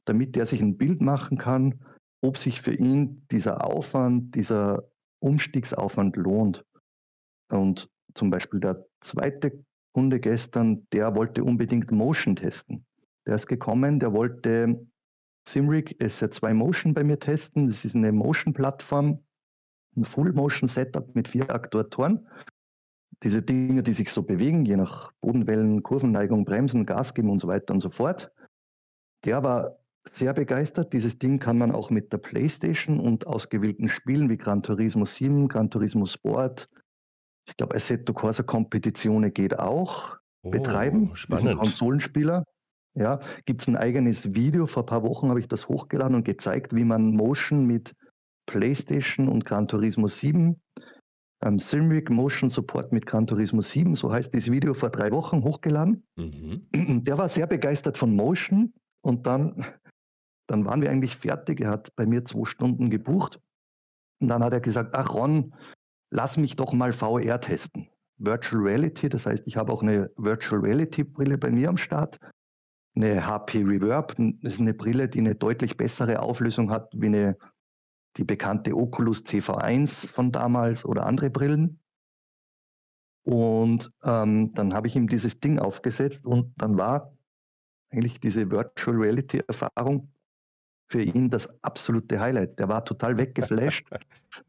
damit 0.05 0.37
er 0.37 0.45
sich 0.45 0.61
ein 0.61 0.77
Bild 0.77 1.01
machen 1.01 1.37
kann, 1.37 1.79
ob 2.21 2.37
sich 2.37 2.61
für 2.61 2.73
ihn 2.73 3.25
dieser 3.31 3.65
Aufwand, 3.65 4.35
dieser 4.35 4.83
Umstiegsaufwand 5.19 6.15
lohnt. 6.15 6.65
Und 7.49 7.89
zum 8.13 8.29
Beispiel 8.29 8.59
der 8.59 8.85
zweite 9.01 9.63
Kunde 9.93 10.19
gestern, 10.19 10.87
der 10.91 11.15
wollte 11.15 11.43
unbedingt 11.43 11.91
Motion 11.91 12.35
testen. 12.35 12.85
Der 13.25 13.35
ist 13.35 13.47
gekommen, 13.47 13.99
der 13.99 14.13
wollte 14.13 14.87
Simrig 15.47 15.95
SR2 16.01 16.53
Motion 16.53 16.93
bei 16.93 17.03
mir 17.03 17.19
testen. 17.19 17.67
Das 17.67 17.85
ist 17.85 17.95
eine 17.95 18.11
Motion-Plattform, 18.11 19.23
ein 19.95 20.03
Full-Motion-Setup 20.03 21.15
mit 21.15 21.29
vier 21.29 21.49
Aktuatoren. 21.49 22.27
Diese 23.23 23.41
Dinge, 23.41 23.81
die 23.81 23.93
sich 23.93 24.11
so 24.11 24.23
bewegen, 24.23 24.65
je 24.65 24.75
nach 24.75 25.11
Bodenwellen, 25.21 25.83
Kurvenneigung, 25.83 26.43
Bremsen, 26.43 26.85
Gas 26.85 27.13
geben 27.13 27.29
und 27.29 27.39
so 27.39 27.47
weiter 27.47 27.73
und 27.73 27.79
so 27.79 27.89
fort. 27.89 28.29
Der 29.23 29.43
war 29.43 29.79
sehr 30.15 30.33
begeistert. 30.33 30.93
Dieses 30.93 31.17
Ding 31.17 31.39
kann 31.39 31.57
man 31.57 31.71
auch 31.71 31.89
mit 31.89 32.13
der 32.13 32.17
PlayStation 32.17 32.99
und 32.99 33.27
ausgewählten 33.27 33.89
Spielen 33.89 34.29
wie 34.29 34.37
Gran 34.37 34.63
Turismo 34.63 35.05
7, 35.05 35.47
Gran 35.47 35.69
Turismo 35.69 36.05
Sport, 36.05 36.69
ich 37.47 37.55
glaube 37.55 37.75
Assetto 37.75 38.13
Corsa 38.13 38.43
Competizione 38.43 39.31
geht 39.31 39.57
auch, 39.57 40.17
oh, 40.43 40.49
betreiben. 40.49 41.15
Spannend. 41.15 41.57
Konsolenspieler. 41.57 42.43
Ja, 42.93 43.19
gibt 43.45 43.61
es 43.61 43.67
ein 43.67 43.77
eigenes 43.77 44.33
Video. 44.33 44.65
Vor 44.65 44.83
ein 44.83 44.87
paar 44.87 45.03
Wochen 45.03 45.29
habe 45.29 45.39
ich 45.39 45.47
das 45.47 45.67
hochgeladen 45.67 46.15
und 46.15 46.25
gezeigt, 46.25 46.75
wie 46.75 46.83
man 46.83 47.11
Motion 47.11 47.65
mit 47.65 47.93
PlayStation 48.47 49.29
und 49.29 49.45
Gran 49.45 49.67
Turismo 49.67 50.07
7, 50.07 50.59
ähm, 51.43 51.59
Simric 51.59 52.09
Motion 52.09 52.49
Support 52.49 52.91
mit 52.91 53.05
Gran 53.05 53.27
Turismo 53.27 53.61
7, 53.61 53.95
so 53.95 54.11
heißt 54.11 54.33
das 54.33 54.49
Video 54.49 54.73
vor 54.73 54.89
drei 54.89 55.11
Wochen 55.11 55.43
hochgeladen. 55.43 56.07
Mhm. 56.15 57.03
Der 57.03 57.17
war 57.17 57.29
sehr 57.29 57.45
begeistert 57.45 57.97
von 57.97 58.15
Motion 58.15 58.73
und 59.01 59.27
dann, 59.27 59.63
dann 60.47 60.65
waren 60.65 60.81
wir 60.81 60.89
eigentlich 60.89 61.17
fertig. 61.17 61.61
Er 61.61 61.69
hat 61.69 61.95
bei 61.95 62.05
mir 62.05 62.25
zwei 62.25 62.45
Stunden 62.45 62.89
gebucht. 62.89 63.39
Und 64.19 64.29
dann 64.29 64.43
hat 64.43 64.53
er 64.53 64.61
gesagt, 64.61 64.95
ach 64.95 65.13
Ron, 65.13 65.53
lass 66.09 66.37
mich 66.37 66.55
doch 66.55 66.73
mal 66.73 66.93
VR 66.93 67.39
testen. 67.39 67.89
Virtual 68.17 68.63
Reality, 68.63 69.09
das 69.09 69.27
heißt, 69.27 69.43
ich 69.45 69.57
habe 69.57 69.71
auch 69.71 69.83
eine 69.83 70.09
Virtual 70.17 70.59
Reality 70.59 71.03
Brille 71.03 71.37
bei 71.37 71.51
mir 71.51 71.69
am 71.69 71.77
Start 71.77 72.19
eine 72.97 73.25
HP 73.25 73.63
Reverb. 73.63 74.15
Das 74.41 74.53
ist 74.53 74.59
eine 74.59 74.73
Brille, 74.73 75.07
die 75.07 75.19
eine 75.19 75.35
deutlich 75.35 75.77
bessere 75.77 76.19
Auflösung 76.19 76.71
hat 76.71 76.91
wie 76.93 77.07
eine, 77.07 77.37
die 78.17 78.23
bekannte 78.23 78.75
Oculus 78.75 79.23
CV1 79.23 80.11
von 80.11 80.31
damals 80.31 80.83
oder 80.83 81.05
andere 81.05 81.29
Brillen. 81.29 81.79
Und 83.23 83.91
ähm, 84.03 84.53
dann 84.53 84.73
habe 84.73 84.87
ich 84.87 84.95
ihm 84.95 85.07
dieses 85.07 85.39
Ding 85.39 85.59
aufgesetzt 85.59 86.25
und 86.25 86.53
dann 86.57 86.77
war 86.77 87.13
eigentlich 87.91 88.19
diese 88.19 88.49
Virtual 88.49 88.97
Reality 88.97 89.43
Erfahrung 89.47 90.11
für 90.89 91.01
ihn 91.01 91.29
das 91.29 91.49
absolute 91.63 92.19
Highlight. 92.19 92.57
Der 92.59 92.69
war 92.69 92.83
total 92.85 93.17
weggeflasht. 93.17 93.89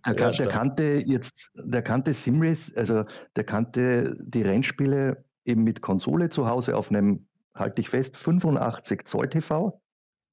Der, 0.05 0.17
ja, 0.17 0.31
der 0.33 0.49
kannte 0.49 1.03
jetzt, 1.07 1.51
der 1.55 1.81
kannte 1.81 2.13
Simrace, 2.13 2.75
also 2.77 3.05
der 3.37 3.45
kannte 3.45 4.13
die 4.21 4.43
Rennspiele 4.43 5.25
eben 5.47 5.63
mit 5.63 5.81
Konsole 5.81 6.29
zu 6.29 6.47
Hause 6.47 6.77
auf 6.77 6.91
einem 6.91 7.27
halte 7.55 7.81
ich 7.81 7.89
fest, 7.89 8.17
85 8.17 9.07
Zoll 9.07 9.29
TV. 9.29 9.81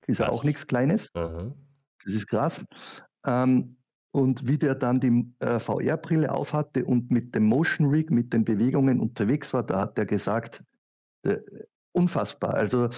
Ist 0.08 0.20
ja 0.20 0.30
auch 0.30 0.44
nichts 0.44 0.68
Kleines. 0.68 1.10
Mhm. 1.16 1.54
Das 2.04 2.14
ist 2.14 2.28
krass. 2.28 2.64
Ähm, 3.26 3.78
und 4.12 4.48
wie 4.48 4.58
der 4.58 4.76
dann 4.76 5.00
die 5.00 5.34
äh, 5.40 5.60
VR-Brille 5.60 6.32
aufhatte 6.32 6.86
und 6.86 7.12
mit 7.12 7.36
dem 7.36 7.46
Motion 7.46 7.90
Rig, 7.90 8.12
mit 8.12 8.32
den 8.32 8.46
Bewegungen 8.46 9.00
unterwegs 9.00 9.54
war, 9.54 9.64
da 9.64 9.80
hat 9.80 9.98
er 9.98 10.06
gesagt, 10.06 10.64
äh, 11.24 11.38
unfassbar. 11.92 12.54
Also 12.54 12.90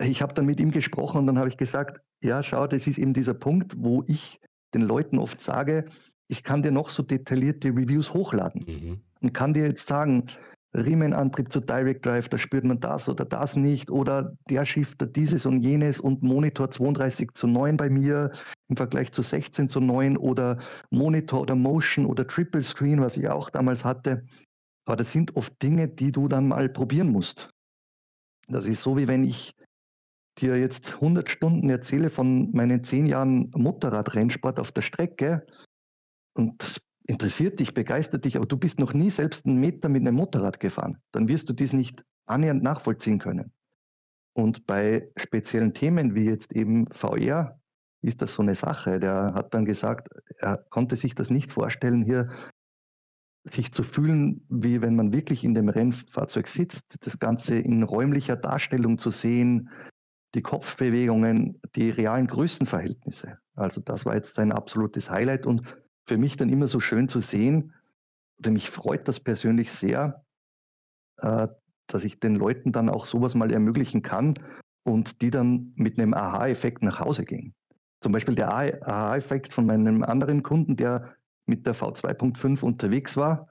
ich 0.00 0.22
habe 0.22 0.34
dann 0.34 0.46
mit 0.46 0.60
ihm 0.60 0.70
gesprochen 0.70 1.18
und 1.18 1.26
dann 1.26 1.38
habe 1.38 1.48
ich 1.48 1.56
gesagt, 1.56 2.00
ja, 2.22 2.42
schau, 2.42 2.66
das 2.66 2.86
ist 2.86 2.98
eben 2.98 3.14
dieser 3.14 3.34
Punkt, 3.34 3.74
wo 3.76 4.04
ich 4.06 4.40
den 4.74 4.82
Leuten 4.82 5.18
oft 5.18 5.40
sage, 5.40 5.84
ich 6.28 6.44
kann 6.44 6.62
dir 6.62 6.72
noch 6.72 6.88
so 6.88 7.02
detaillierte 7.02 7.68
Reviews 7.68 8.14
hochladen 8.14 8.64
mhm. 8.66 9.00
und 9.20 9.34
kann 9.34 9.52
dir 9.52 9.66
jetzt 9.66 9.86
sagen, 9.86 10.28
Riemenantrieb 10.74 11.52
zu 11.52 11.60
Direct 11.60 12.06
Drive, 12.06 12.30
da 12.30 12.38
spürt 12.38 12.64
man 12.64 12.80
das 12.80 13.08
oder 13.08 13.26
das 13.26 13.56
nicht 13.56 13.90
oder 13.90 14.34
der 14.48 14.64
Shifter 14.64 15.06
dieses 15.06 15.44
und 15.44 15.60
jenes 15.60 16.00
und 16.00 16.22
Monitor 16.22 16.70
32 16.70 17.32
zu 17.34 17.46
9 17.46 17.76
bei 17.76 17.90
mir 17.90 18.30
im 18.68 18.76
Vergleich 18.76 19.12
zu 19.12 19.20
16 19.20 19.68
zu 19.68 19.80
9 19.80 20.16
oder 20.16 20.58
Monitor 20.90 21.42
oder 21.42 21.54
Motion 21.54 22.06
oder 22.06 22.26
Triple 22.26 22.62
Screen, 22.62 23.02
was 23.02 23.18
ich 23.18 23.28
auch 23.28 23.50
damals 23.50 23.84
hatte. 23.84 24.24
Aber 24.86 24.96
das 24.96 25.12
sind 25.12 25.36
oft 25.36 25.62
Dinge, 25.62 25.88
die 25.88 26.10
du 26.10 26.26
dann 26.26 26.48
mal 26.48 26.70
probieren 26.70 27.12
musst. 27.12 27.50
Das 28.48 28.66
ist 28.66 28.82
so, 28.82 28.96
wie 28.96 29.08
wenn 29.08 29.24
ich 29.24 29.54
dir 30.42 30.58
jetzt 30.58 30.94
100 30.94 31.30
Stunden 31.30 31.70
erzähle 31.70 32.10
von 32.10 32.50
meinen 32.52 32.84
10 32.84 33.06
Jahren 33.06 33.50
Motorradrennsport 33.54 34.58
auf 34.58 34.72
der 34.72 34.82
Strecke 34.82 35.46
und 36.34 36.80
interessiert 37.06 37.60
dich, 37.60 37.74
begeistert 37.74 38.24
dich, 38.24 38.36
aber 38.36 38.46
du 38.46 38.56
bist 38.56 38.78
noch 38.78 38.94
nie 38.94 39.10
selbst 39.10 39.46
einen 39.46 39.60
Meter 39.60 39.88
mit 39.88 40.02
einem 40.02 40.16
Motorrad 40.16 40.60
gefahren, 40.60 40.98
dann 41.12 41.28
wirst 41.28 41.48
du 41.48 41.52
dies 41.52 41.72
nicht 41.72 42.04
annähernd 42.26 42.62
nachvollziehen 42.62 43.18
können. 43.18 43.52
Und 44.34 44.66
bei 44.66 45.10
speziellen 45.16 45.74
Themen 45.74 46.14
wie 46.14 46.24
jetzt 46.24 46.52
eben 46.52 46.86
VR 46.90 47.60
ist 48.02 48.22
das 48.22 48.34
so 48.34 48.42
eine 48.42 48.54
Sache. 48.54 48.98
Der 48.98 49.34
hat 49.34 49.54
dann 49.54 49.64
gesagt, 49.64 50.08
er 50.38 50.58
konnte 50.70 50.96
sich 50.96 51.14
das 51.14 51.30
nicht 51.30 51.52
vorstellen, 51.52 52.02
hier 52.02 52.30
sich 53.44 53.72
zu 53.72 53.82
fühlen, 53.82 54.46
wie 54.48 54.82
wenn 54.82 54.96
man 54.96 55.12
wirklich 55.12 55.44
in 55.44 55.54
dem 55.54 55.68
Rennfahrzeug 55.68 56.48
sitzt, 56.48 57.04
das 57.04 57.18
Ganze 57.18 57.58
in 57.58 57.82
räumlicher 57.82 58.36
Darstellung 58.36 58.98
zu 58.98 59.10
sehen, 59.10 59.68
die 60.34 60.42
Kopfbewegungen, 60.42 61.60
die 61.76 61.90
realen 61.90 62.26
Größenverhältnisse. 62.26 63.38
Also 63.54 63.80
das 63.80 64.06
war 64.06 64.14
jetzt 64.14 64.34
sein 64.34 64.52
absolutes 64.52 65.10
Highlight 65.10 65.46
und 65.46 65.62
für 66.06 66.16
mich 66.16 66.36
dann 66.36 66.48
immer 66.48 66.66
so 66.66 66.80
schön 66.80 67.08
zu 67.08 67.20
sehen, 67.20 67.72
oder 68.38 68.50
mich 68.50 68.70
freut 68.70 69.06
das 69.06 69.20
persönlich 69.20 69.72
sehr, 69.72 70.24
äh, 71.18 71.48
dass 71.86 72.04
ich 72.04 72.18
den 72.18 72.34
Leuten 72.34 72.72
dann 72.72 72.88
auch 72.88 73.06
sowas 73.06 73.34
mal 73.34 73.52
ermöglichen 73.52 74.02
kann 74.02 74.38
und 74.84 75.20
die 75.20 75.30
dann 75.30 75.72
mit 75.76 75.98
einem 75.98 76.14
Aha-Effekt 76.14 76.82
nach 76.82 76.98
Hause 76.98 77.24
gehen. 77.24 77.54
Zum 78.00 78.12
Beispiel 78.12 78.34
der 78.34 78.50
Aha-Effekt 78.50 79.52
von 79.52 79.66
meinem 79.66 80.02
anderen 80.02 80.42
Kunden, 80.42 80.76
der 80.76 81.14
mit 81.46 81.66
der 81.66 81.74
V2.5 81.74 82.64
unterwegs 82.64 83.16
war, 83.16 83.48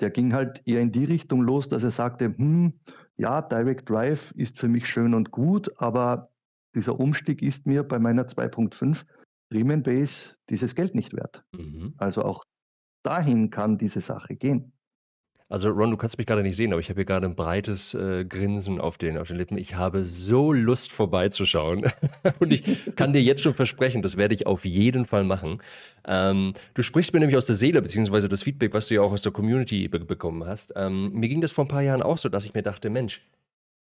der 0.00 0.10
ging 0.10 0.32
halt 0.32 0.62
eher 0.66 0.80
in 0.80 0.92
die 0.92 1.04
Richtung 1.04 1.42
los, 1.42 1.68
dass 1.68 1.82
er 1.82 1.90
sagte, 1.90 2.26
hm, 2.36 2.72
ja, 3.16 3.42
Direct 3.42 3.88
Drive 3.88 4.32
ist 4.32 4.58
für 4.58 4.68
mich 4.68 4.88
schön 4.88 5.14
und 5.14 5.30
gut, 5.30 5.70
aber 5.80 6.30
dieser 6.74 6.98
Umstieg 6.98 7.42
ist 7.42 7.66
mir 7.66 7.82
bei 7.82 7.98
meiner 7.98 8.26
2.5 8.26 9.04
Riemen 9.52 9.82
Base 9.82 10.36
dieses 10.48 10.74
Geld 10.74 10.94
nicht 10.94 11.12
wert. 11.12 11.42
Mhm. 11.52 11.94
Also 11.98 12.22
auch 12.22 12.44
dahin 13.02 13.50
kann 13.50 13.78
diese 13.78 14.00
Sache 14.00 14.36
gehen. 14.36 14.72
Also 15.50 15.68
Ron, 15.68 15.90
du 15.90 15.96
kannst 15.96 16.16
mich 16.16 16.28
gerade 16.28 16.44
nicht 16.44 16.54
sehen, 16.54 16.72
aber 16.72 16.78
ich 16.78 16.90
habe 16.90 17.00
hier 17.00 17.04
gerade 17.04 17.26
ein 17.26 17.34
breites 17.34 17.92
äh, 17.94 18.24
Grinsen 18.24 18.80
auf 18.80 18.98
den, 18.98 19.18
auf 19.18 19.26
den 19.26 19.36
Lippen. 19.36 19.58
Ich 19.58 19.74
habe 19.74 20.04
so 20.04 20.52
Lust 20.52 20.92
vorbeizuschauen. 20.92 21.90
Und 22.38 22.52
ich 22.52 22.94
kann 22.94 23.12
dir 23.12 23.20
jetzt 23.20 23.42
schon 23.42 23.54
versprechen, 23.54 24.00
das 24.00 24.16
werde 24.16 24.32
ich 24.32 24.46
auf 24.46 24.64
jeden 24.64 25.06
Fall 25.06 25.24
machen. 25.24 25.60
Ähm, 26.06 26.54
du 26.74 26.82
sprichst 26.82 27.12
mir 27.12 27.18
nämlich 27.18 27.36
aus 27.36 27.46
der 27.46 27.56
Seele, 27.56 27.82
beziehungsweise 27.82 28.28
das 28.28 28.44
Feedback, 28.44 28.72
was 28.74 28.86
du 28.86 28.94
ja 28.94 29.02
auch 29.02 29.10
aus 29.10 29.22
der 29.22 29.32
Community 29.32 29.88
be 29.88 29.98
bekommen 29.98 30.46
hast. 30.46 30.72
Ähm, 30.76 31.10
mir 31.14 31.28
ging 31.28 31.40
das 31.40 31.50
vor 31.50 31.64
ein 31.64 31.68
paar 31.68 31.82
Jahren 31.82 32.00
auch 32.00 32.16
so, 32.16 32.28
dass 32.28 32.44
ich 32.44 32.54
mir 32.54 32.62
dachte, 32.62 32.88
Mensch, 32.88 33.20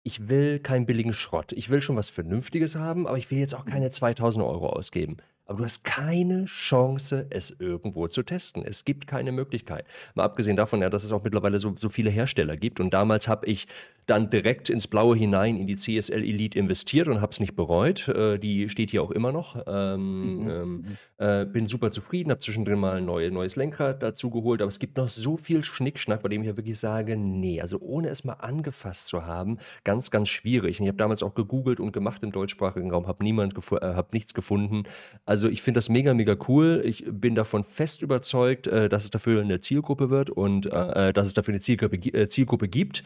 ich 0.02 0.30
will 0.30 0.60
keinen 0.60 0.86
billigen 0.86 1.12
Schrott. 1.12 1.52
Ich 1.52 1.68
will 1.68 1.82
schon 1.82 1.96
was 1.96 2.08
Vernünftiges 2.08 2.74
haben, 2.74 3.06
aber 3.06 3.18
ich 3.18 3.30
will 3.30 3.38
jetzt 3.38 3.54
auch 3.54 3.66
keine 3.66 3.90
2000 3.90 4.42
Euro 4.42 4.70
ausgeben. 4.70 5.18
Aber 5.50 5.58
du 5.58 5.64
hast 5.64 5.82
keine 5.82 6.44
Chance, 6.44 7.26
es 7.28 7.56
irgendwo 7.58 8.06
zu 8.06 8.22
testen. 8.22 8.64
Es 8.64 8.84
gibt 8.84 9.08
keine 9.08 9.32
Möglichkeit. 9.32 9.84
Mal 10.14 10.22
abgesehen 10.22 10.56
davon, 10.56 10.80
ja, 10.80 10.88
dass 10.88 11.02
es 11.02 11.10
auch 11.10 11.24
mittlerweile 11.24 11.58
so, 11.58 11.74
so 11.76 11.88
viele 11.88 12.08
Hersteller 12.08 12.54
gibt. 12.54 12.78
Und 12.78 12.94
damals 12.94 13.26
habe 13.26 13.46
ich 13.46 13.66
dann 14.06 14.28
direkt 14.28 14.70
ins 14.70 14.88
Blaue 14.88 15.16
hinein 15.16 15.56
in 15.56 15.66
die 15.66 15.76
CSL 15.76 16.22
Elite 16.22 16.58
investiert 16.58 17.06
und 17.06 17.20
habe 17.20 17.30
es 17.30 17.38
nicht 17.38 17.54
bereut. 17.54 18.08
Äh, 18.08 18.38
die 18.38 18.68
steht 18.68 18.90
hier 18.90 19.02
auch 19.02 19.10
immer 19.10 19.30
noch. 19.30 19.62
Ähm, 19.66 20.44
mhm. 20.44 20.50
ähm, 20.50 20.84
äh, 21.18 21.44
bin 21.46 21.68
super 21.68 21.92
zufrieden, 21.92 22.30
habe 22.30 22.40
zwischendrin 22.40 22.80
mal 22.80 22.96
ein 22.96 23.04
neue, 23.04 23.30
neues 23.30 23.56
Lenkrad 23.56 24.02
dazu 24.02 24.30
geholt. 24.30 24.62
Aber 24.62 24.68
es 24.68 24.78
gibt 24.78 24.96
noch 24.96 25.08
so 25.08 25.36
viel 25.36 25.62
Schnickschnack, 25.62 26.22
bei 26.22 26.28
dem 26.28 26.42
ich 26.42 26.48
ja 26.48 26.56
wirklich 26.56 26.78
sage, 26.78 27.16
nee, 27.16 27.60
also 27.60 27.78
ohne 27.80 28.08
es 28.08 28.24
mal 28.24 28.34
angefasst 28.34 29.06
zu 29.06 29.26
haben, 29.26 29.58
ganz, 29.84 30.10
ganz 30.10 30.28
schwierig. 30.28 30.80
Und 30.80 30.84
ich 30.84 30.88
habe 30.88 30.98
damals 30.98 31.22
auch 31.22 31.34
gegoogelt 31.34 31.78
und 31.78 31.92
gemacht 31.92 32.22
im 32.24 32.32
deutschsprachigen 32.32 32.90
Raum, 32.90 33.06
habe 33.06 33.22
niemand, 33.22 33.54
äh, 33.56 33.80
habe 33.80 34.08
nichts 34.12 34.34
gefunden. 34.34 34.84
Also 35.24 35.39
also 35.40 35.48
ich 35.48 35.62
finde 35.62 35.78
das 35.78 35.88
mega, 35.88 36.12
mega 36.12 36.36
cool. 36.48 36.82
Ich 36.84 37.04
bin 37.08 37.34
davon 37.34 37.64
fest 37.64 38.02
überzeugt, 38.02 38.66
äh, 38.66 38.90
dass 38.90 39.04
es 39.04 39.10
dafür 39.10 39.40
eine 39.40 39.60
Zielgruppe 39.60 40.10
wird 40.10 40.28
und 40.28 40.66
äh, 40.66 41.08
äh 41.08 41.12
dass 41.14 41.26
es 41.26 41.34
dafür 41.34 41.52
eine 41.52 41.60
Zielgruppe, 41.60 42.28
Zielgruppe 42.28 42.68
gibt. 42.68 43.04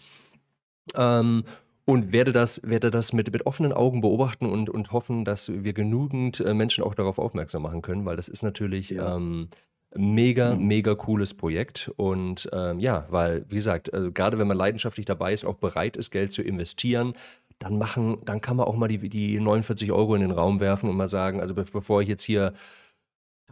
Ähm, 0.96 1.44
und 1.86 2.12
werde 2.12 2.32
das, 2.32 2.60
werde 2.64 2.90
das 2.90 3.12
mit, 3.12 3.30
mit 3.30 3.46
offenen 3.46 3.72
Augen 3.72 4.00
beobachten 4.00 4.46
und, 4.46 4.70
und 4.70 4.90
hoffen, 4.92 5.24
dass 5.24 5.52
wir 5.52 5.74
genügend 5.74 6.42
Menschen 6.54 6.82
auch 6.82 6.94
darauf 6.94 7.18
aufmerksam 7.18 7.62
machen 7.62 7.82
können, 7.82 8.06
weil 8.06 8.16
das 8.16 8.28
ist 8.28 8.42
natürlich 8.42 8.88
ja. 8.88 9.16
ähm, 9.16 9.48
mega, 9.94 10.54
mhm. 10.54 10.66
mega 10.66 10.94
cooles 10.94 11.34
Projekt. 11.34 11.90
Und 11.96 12.48
ähm, 12.52 12.80
ja, 12.80 13.06
weil, 13.10 13.44
wie 13.48 13.56
gesagt, 13.56 13.92
also 13.92 14.10
gerade 14.12 14.38
wenn 14.38 14.48
man 14.48 14.56
leidenschaftlich 14.56 15.06
dabei 15.06 15.32
ist, 15.32 15.44
auch 15.44 15.56
bereit 15.56 15.96
ist, 15.96 16.10
Geld 16.10 16.32
zu 16.32 16.42
investieren, 16.42 17.12
dann 17.58 17.78
machen, 17.78 18.18
dann 18.24 18.40
kann 18.40 18.56
man 18.56 18.66
auch 18.66 18.76
mal 18.76 18.88
die, 18.88 19.08
die 19.08 19.40
49 19.40 19.92
Euro 19.92 20.14
in 20.14 20.22
den 20.22 20.30
Raum 20.30 20.60
werfen 20.60 20.88
und 20.88 20.96
mal 20.96 21.08
sagen, 21.08 21.40
also 21.40 21.54
bevor 21.54 22.02
ich 22.02 22.08
jetzt 22.08 22.22
hier 22.22 22.52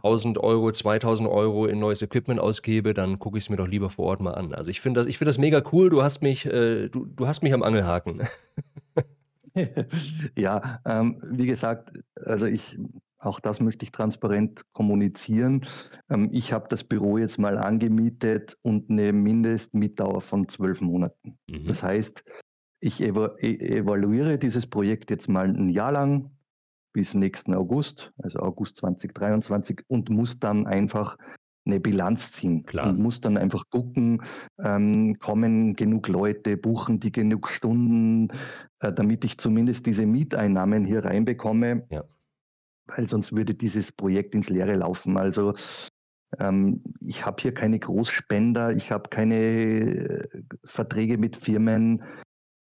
1000 0.03 0.37
Euro, 0.37 0.71
2000 0.71 1.29
Euro 1.29 1.65
in 1.65 1.79
neues 1.79 2.01
Equipment 2.01 2.39
ausgebe, 2.39 2.93
dann 2.93 3.19
gucke 3.19 3.37
ich 3.37 3.45
es 3.45 3.49
mir 3.49 3.55
doch 3.55 3.67
lieber 3.67 3.89
vor 3.89 4.05
Ort 4.05 4.21
mal 4.21 4.33
an. 4.33 4.53
Also 4.53 4.69
ich 4.69 4.81
finde 4.81 4.99
das, 4.99 5.07
ich 5.07 5.17
finde 5.17 5.29
das 5.29 5.37
mega 5.37 5.63
cool. 5.71 5.89
Du 5.89 6.03
hast 6.03 6.21
mich, 6.21 6.45
äh, 6.45 6.89
du, 6.89 7.05
du 7.05 7.25
hast 7.25 7.41
mich 7.41 7.53
am 7.53 7.63
Angelhaken. 7.63 8.27
ja, 10.37 10.81
ähm, 10.85 11.21
wie 11.31 11.45
gesagt, 11.45 11.97
also 12.25 12.45
ich, 12.45 12.77
auch 13.17 13.39
das 13.39 13.61
möchte 13.61 13.85
ich 13.85 13.91
transparent 13.91 14.63
kommunizieren. 14.73 15.65
Ähm, 16.09 16.29
ich 16.33 16.51
habe 16.51 16.67
das 16.67 16.83
Büro 16.83 17.17
jetzt 17.17 17.37
mal 17.37 17.57
angemietet 17.57 18.57
und 18.61 18.89
eine 18.89 19.13
Mindestmietdauer 19.13 20.19
von 20.19 20.49
zwölf 20.49 20.81
Monaten. 20.81 21.37
Mhm. 21.47 21.65
Das 21.65 21.81
heißt, 21.81 22.25
ich 22.83 23.01
e 23.01 23.07
evaluiere 23.07 24.37
dieses 24.37 24.67
Projekt 24.67 25.09
jetzt 25.09 25.29
mal 25.29 25.47
ein 25.47 25.69
Jahr 25.69 25.91
lang 25.91 26.31
bis 26.93 27.13
nächsten 27.13 27.53
August, 27.53 28.13
also 28.21 28.39
August 28.39 28.77
2023, 28.77 29.83
und 29.87 30.09
muss 30.09 30.39
dann 30.39 30.67
einfach 30.67 31.17
eine 31.65 31.79
Bilanz 31.79 32.33
ziehen 32.33 32.65
Klar. 32.65 32.89
und 32.89 32.99
muss 32.99 33.21
dann 33.21 33.37
einfach 33.37 33.63
gucken, 33.69 34.21
ähm, 34.59 35.17
kommen 35.17 35.75
genug 35.75 36.09
Leute, 36.09 36.57
buchen 36.57 36.99
die 36.99 37.11
genug 37.11 37.49
Stunden, 37.49 38.27
äh, 38.79 38.91
damit 38.91 39.23
ich 39.23 39.37
zumindest 39.37 39.85
diese 39.85 40.05
Mieteinnahmen 40.05 40.83
hier 40.85 41.05
reinbekomme. 41.05 41.87
Ja 41.89 42.03
weil 42.87 43.07
sonst 43.07 43.33
würde 43.33 43.53
dieses 43.53 43.91
Projekt 43.91 44.35
ins 44.35 44.49
Leere 44.49 44.75
laufen. 44.75 45.17
Also 45.17 45.53
ähm, 46.39 46.83
ich 46.99 47.25
habe 47.25 47.41
hier 47.41 47.53
keine 47.53 47.79
Großspender, 47.79 48.71
ich 48.73 48.91
habe 48.91 49.09
keine 49.09 49.35
äh, 49.35 50.43
Verträge 50.63 51.17
mit 51.17 51.35
Firmen, 51.35 52.03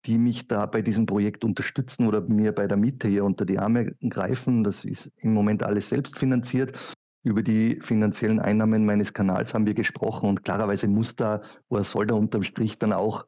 die 0.07 0.19
mich 0.19 0.49
da 0.49 0.67
bei 0.67 0.83
diesem 0.83 1.07
Projekt 1.07 1.45
unterstützen 1.45 2.07
oder 2.07 2.21
mir 2.23 2.53
bei 2.53 2.67
der 2.67 2.77
Miete 2.77 3.09
hier 3.09 3.25
unter 3.25 3.45
die 3.45 3.59
Arme 3.59 3.95
greifen. 4.09 4.65
Das 4.65 4.85
ist 4.85 5.11
im 5.17 5.33
Moment 5.33 5.63
alles 5.63 5.89
selbst 5.89 6.19
finanziert. 6.19 6.97
Über 7.25 7.43
die 7.43 7.79
finanziellen 7.81 8.41
Einnahmen 8.41 8.85
meines 8.85 9.13
Kanals 9.13 9.55
haben 9.55 9.67
wir 9.67 9.75
gesprochen 9.75 10.29
und 10.29 10.45
klarerweise 10.45 10.89
muss 10.89 11.15
da 11.15 11.41
oder 11.69 11.85
soll 11.85 12.07
da 12.07 12.17
unterm 12.17 12.43
Strich 12.43 12.79
dann 12.79 12.93
auch 12.93 13.27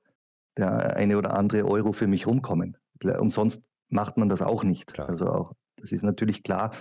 der 0.56 0.96
eine 0.96 1.16
oder 1.16 1.34
andere 1.34 1.64
Euro 1.64 1.92
für 1.92 2.08
mich 2.08 2.26
rumkommen. 2.26 2.76
Umsonst 3.02 3.62
macht 3.88 4.16
man 4.16 4.28
das 4.28 4.42
auch 4.42 4.64
nicht. 4.64 4.94
Klar. 4.94 5.08
Also 5.08 5.26
auch 5.26 5.52
das 5.76 5.92
ist 5.92 6.02
natürlich 6.02 6.42
klar. 6.42 6.72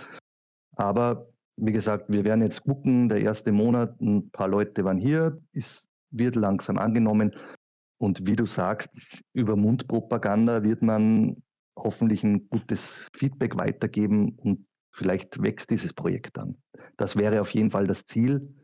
Aber 0.76 1.28
wie 1.56 1.72
gesagt, 1.72 2.06
wir 2.08 2.24
werden 2.24 2.42
jetzt 2.42 2.64
gucken, 2.64 3.08
der 3.08 3.20
erste 3.20 3.52
Monat, 3.52 4.00
ein 4.00 4.30
paar 4.30 4.48
Leute 4.48 4.84
waren 4.84 4.98
hier, 4.98 5.38
es 5.52 5.88
wird 6.10 6.34
langsam 6.34 6.78
angenommen. 6.78 7.34
Und 7.98 8.26
wie 8.26 8.36
du 8.36 8.46
sagst, 8.46 9.22
über 9.32 9.56
Mundpropaganda 9.56 10.62
wird 10.62 10.82
man 10.82 11.42
hoffentlich 11.76 12.22
ein 12.22 12.48
gutes 12.48 13.08
Feedback 13.16 13.56
weitergeben 13.56 14.36
und 14.36 14.66
vielleicht 14.92 15.42
wächst 15.42 15.70
dieses 15.70 15.92
Projekt 15.92 16.36
dann. 16.36 16.56
Das 16.96 17.16
wäre 17.16 17.40
auf 17.40 17.50
jeden 17.50 17.70
Fall 17.70 17.86
das 17.86 18.06
Ziel, 18.06 18.54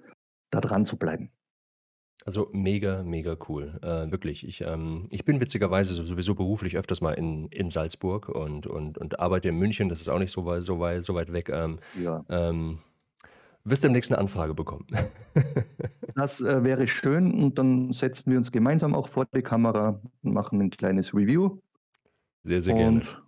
da 0.50 0.60
dran 0.60 0.86
zu 0.86 0.96
bleiben. 0.96 1.30
Also 2.26 2.50
mega, 2.52 3.02
mega 3.02 3.36
cool. 3.48 3.78
Äh, 3.82 4.10
wirklich. 4.10 4.46
Ich, 4.46 4.60
ähm, 4.60 5.06
ich 5.10 5.24
bin 5.24 5.40
witzigerweise 5.40 5.94
sowieso 5.94 6.34
beruflich 6.34 6.76
öfters 6.76 7.00
mal 7.00 7.14
in, 7.14 7.48
in 7.48 7.70
Salzburg 7.70 8.28
und, 8.28 8.66
und, 8.66 8.98
und 8.98 9.18
arbeite 9.18 9.48
in 9.48 9.56
München. 9.56 9.88
Das 9.88 10.00
ist 10.00 10.08
auch 10.08 10.18
nicht 10.18 10.30
so 10.30 10.44
weit, 10.44 10.62
so 10.62 10.80
weit, 10.80 11.02
so 11.02 11.14
weit 11.14 11.32
weg. 11.32 11.48
Ähm, 11.48 11.78
ja. 12.00 12.22
ähm, 12.28 12.80
wirst 13.64 13.82
du 13.82 13.88
demnächst 13.88 14.10
eine 14.10 14.18
Anfrage 14.18 14.54
bekommen. 14.54 14.86
das 16.14 16.40
äh, 16.40 16.64
wäre 16.64 16.86
schön 16.86 17.32
und 17.32 17.58
dann 17.58 17.92
setzen 17.92 18.30
wir 18.30 18.38
uns 18.38 18.52
gemeinsam 18.52 18.94
auch 18.94 19.08
vor 19.08 19.26
die 19.34 19.42
Kamera 19.42 20.00
und 20.22 20.34
machen 20.34 20.60
ein 20.60 20.70
kleines 20.70 21.14
Review. 21.14 21.58
Sehr, 22.42 22.62
sehr 22.62 22.74
gerne. 22.74 22.98
Und 22.98 23.22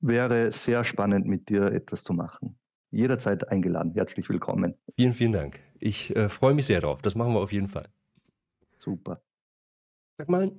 wäre 0.00 0.52
sehr 0.52 0.84
spannend, 0.84 1.26
mit 1.26 1.48
dir 1.48 1.72
etwas 1.72 2.04
zu 2.04 2.12
machen. 2.12 2.56
Jederzeit 2.90 3.48
eingeladen. 3.48 3.92
Herzlich 3.94 4.28
willkommen. 4.28 4.74
Vielen, 4.96 5.14
vielen 5.14 5.32
Dank. 5.32 5.60
Ich 5.80 6.14
äh, 6.14 6.28
freue 6.28 6.54
mich 6.54 6.66
sehr 6.66 6.80
drauf. 6.80 7.02
Das 7.02 7.14
machen 7.14 7.32
wir 7.32 7.40
auf 7.40 7.52
jeden 7.52 7.68
Fall. 7.68 7.88
Super. 8.78 9.20
Sag 10.18 10.28
mal, 10.28 10.52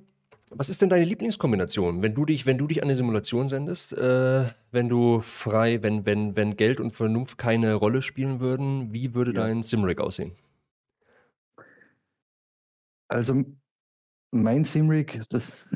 was 0.50 0.68
ist 0.68 0.80
denn 0.80 0.88
deine 0.88 1.04
Lieblingskombination, 1.04 2.02
wenn 2.02 2.14
du 2.14 2.24
dich, 2.24 2.46
wenn 2.46 2.58
du 2.58 2.66
dich 2.68 2.82
an 2.82 2.88
eine 2.88 2.96
Simulation 2.96 3.48
sendest, 3.48 3.92
äh, 3.92 4.44
wenn 4.70 4.88
du 4.88 5.20
frei, 5.20 5.82
wenn, 5.82 6.06
wenn, 6.06 6.36
wenn 6.36 6.56
Geld 6.56 6.78
und 6.78 6.92
Vernunft 6.94 7.36
keine 7.36 7.74
Rolle 7.74 8.00
spielen 8.00 8.38
würden, 8.38 8.92
wie 8.92 9.14
würde 9.14 9.32
ja. 9.32 9.40
dein 9.40 9.64
Simrig 9.64 10.00
aussehen? 10.00 10.32
Also 13.08 13.42
mein 14.30 14.64
Simrig, 14.64 15.20
das, 15.30 15.68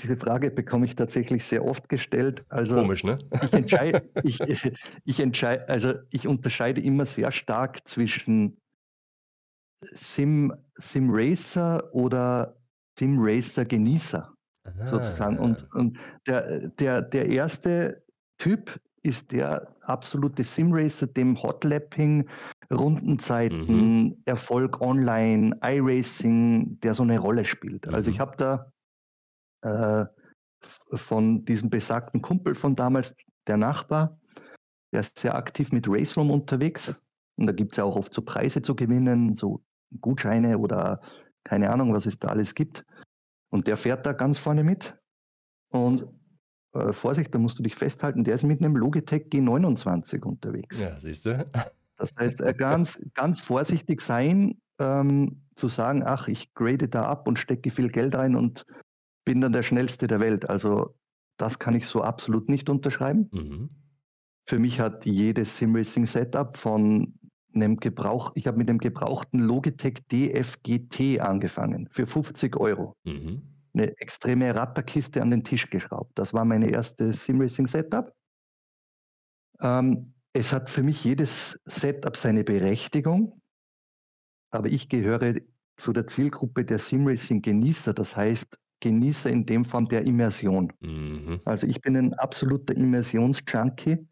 diese 0.00 0.16
Frage 0.16 0.50
bekomme 0.50 0.86
ich 0.86 0.96
tatsächlich 0.96 1.44
sehr 1.44 1.64
oft 1.64 1.88
gestellt. 1.88 2.44
Also 2.48 2.76
Komisch, 2.76 3.04
ne? 3.04 3.18
ich 3.42 3.52
entscheide, 3.52 4.08
ich, 4.24 4.40
ich 5.04 5.20
entscheide, 5.20 5.68
also 5.68 5.94
ich 6.10 6.26
unterscheide 6.26 6.80
immer 6.80 7.06
sehr 7.06 7.30
stark 7.30 7.86
zwischen 7.88 8.58
Sim, 9.80 10.52
Sim 10.74 11.10
Racer 11.10 11.94
oder 11.94 12.56
Sim 12.98 13.16
Racer 13.18 13.64
Genießer 13.64 14.32
Aha. 14.64 14.86
sozusagen. 14.86 15.38
Und, 15.38 15.66
und 15.74 15.98
der, 16.26 16.68
der, 16.70 17.02
der 17.02 17.26
erste 17.28 18.02
Typ 18.38 18.80
ist 19.02 19.32
der 19.32 19.74
absolute 19.82 20.42
Sim 20.42 20.72
Racer, 20.72 21.06
dem 21.06 21.40
Hotlapping, 21.40 22.28
Rundenzeiten, 22.72 24.02
mhm. 24.04 24.22
Erfolg 24.24 24.80
online, 24.80 25.56
iRacing, 25.62 26.80
der 26.80 26.94
so 26.94 27.04
eine 27.04 27.18
Rolle 27.18 27.44
spielt. 27.44 27.86
Mhm. 27.86 27.94
Also 27.94 28.10
ich 28.10 28.18
mhm. 28.18 28.20
habe 28.20 28.36
da 28.36 28.72
äh, 29.62 30.06
von 30.96 31.44
diesem 31.44 31.70
besagten 31.70 32.22
Kumpel 32.22 32.54
von 32.54 32.74
damals, 32.74 33.14
der 33.46 33.56
Nachbar, 33.56 34.18
der 34.92 35.00
ist 35.00 35.18
sehr 35.18 35.36
aktiv 35.36 35.70
mit 35.70 35.88
Race 35.88 36.16
Room 36.16 36.30
unterwegs. 36.30 37.00
Und 37.38 37.46
da 37.46 37.52
gibt 37.52 37.72
es 37.72 37.76
ja 37.76 37.84
auch 37.84 37.96
oft 37.96 38.12
so 38.12 38.22
Preise 38.22 38.62
zu 38.62 38.74
gewinnen, 38.74 39.36
so 39.36 39.62
Gutscheine 40.00 40.58
oder 40.58 41.00
keine 41.46 41.70
Ahnung, 41.70 41.94
was 41.94 42.06
es 42.06 42.18
da 42.18 42.28
alles 42.28 42.54
gibt. 42.54 42.84
Und 43.50 43.68
der 43.68 43.76
fährt 43.76 44.04
da 44.04 44.12
ganz 44.12 44.38
vorne 44.38 44.64
mit. 44.64 44.98
Und 45.70 46.06
äh, 46.74 46.92
Vorsicht, 46.92 47.34
da 47.34 47.38
musst 47.38 47.58
du 47.58 47.62
dich 47.62 47.76
festhalten, 47.76 48.24
der 48.24 48.34
ist 48.34 48.42
mit 48.42 48.60
einem 48.60 48.76
Logitech 48.76 49.28
G29 49.28 50.22
unterwegs. 50.24 50.80
Ja, 50.80 50.98
siehst 51.00 51.26
du. 51.26 51.50
Das 51.98 52.10
heißt, 52.20 52.42
äh, 52.42 52.52
ganz, 52.52 53.00
ganz 53.14 53.40
vorsichtig 53.40 54.02
sein, 54.02 54.60
ähm, 54.78 55.40
zu 55.54 55.66
sagen, 55.66 56.02
ach, 56.04 56.28
ich 56.28 56.52
grade 56.52 56.88
da 56.88 57.06
ab 57.06 57.26
und 57.26 57.38
stecke 57.38 57.70
viel 57.70 57.88
Geld 57.88 58.14
rein 58.14 58.36
und 58.36 58.66
bin 59.24 59.40
dann 59.40 59.52
der 59.52 59.62
schnellste 59.62 60.06
der 60.06 60.20
Welt. 60.20 60.46
Also 60.50 60.94
das 61.38 61.58
kann 61.58 61.74
ich 61.74 61.86
so 61.86 62.02
absolut 62.02 62.50
nicht 62.50 62.68
unterschreiben. 62.68 63.30
Mhm. 63.32 63.70
Für 64.46 64.58
mich 64.58 64.78
hat 64.78 65.06
jedes 65.06 65.56
Simracing-Setup 65.56 66.54
von 66.54 67.18
einem 67.56 67.76
Gebrauch, 67.78 68.32
ich 68.34 68.46
habe 68.46 68.58
mit 68.58 68.68
dem 68.68 68.78
gebrauchten 68.78 69.40
Logitech 69.40 70.06
DFGT 70.10 71.20
angefangen 71.20 71.88
für 71.90 72.06
50 72.06 72.56
Euro. 72.56 72.96
Mhm. 73.04 73.42
Eine 73.74 73.96
extreme 73.98 74.54
Ratterkiste 74.54 75.20
an 75.20 75.30
den 75.30 75.44
Tisch 75.44 75.68
geschraubt. 75.68 76.18
Das 76.18 76.32
war 76.32 76.44
meine 76.44 76.70
erste 76.70 77.12
Simracing-Setup. 77.12 78.12
Ähm, 79.60 80.14
es 80.32 80.52
hat 80.52 80.70
für 80.70 80.82
mich 80.82 81.02
jedes 81.04 81.58
Setup 81.64 82.16
seine 82.16 82.44
Berechtigung, 82.44 83.40
aber 84.50 84.68
ich 84.68 84.88
gehöre 84.88 85.36
zu 85.76 85.92
der 85.92 86.06
Zielgruppe 86.06 86.64
der 86.64 86.78
Simracing-Genießer, 86.78 87.94
das 87.94 88.16
heißt 88.16 88.58
Genießer 88.80 89.30
in 89.30 89.46
dem 89.46 89.64
Form 89.64 89.88
der 89.88 90.02
Immersion. 90.02 90.72
Mhm. 90.80 91.40
Also 91.44 91.66
ich 91.66 91.80
bin 91.80 91.96
ein 91.96 92.14
absoluter 92.14 92.76
Immersions-Junkie. 92.76 94.06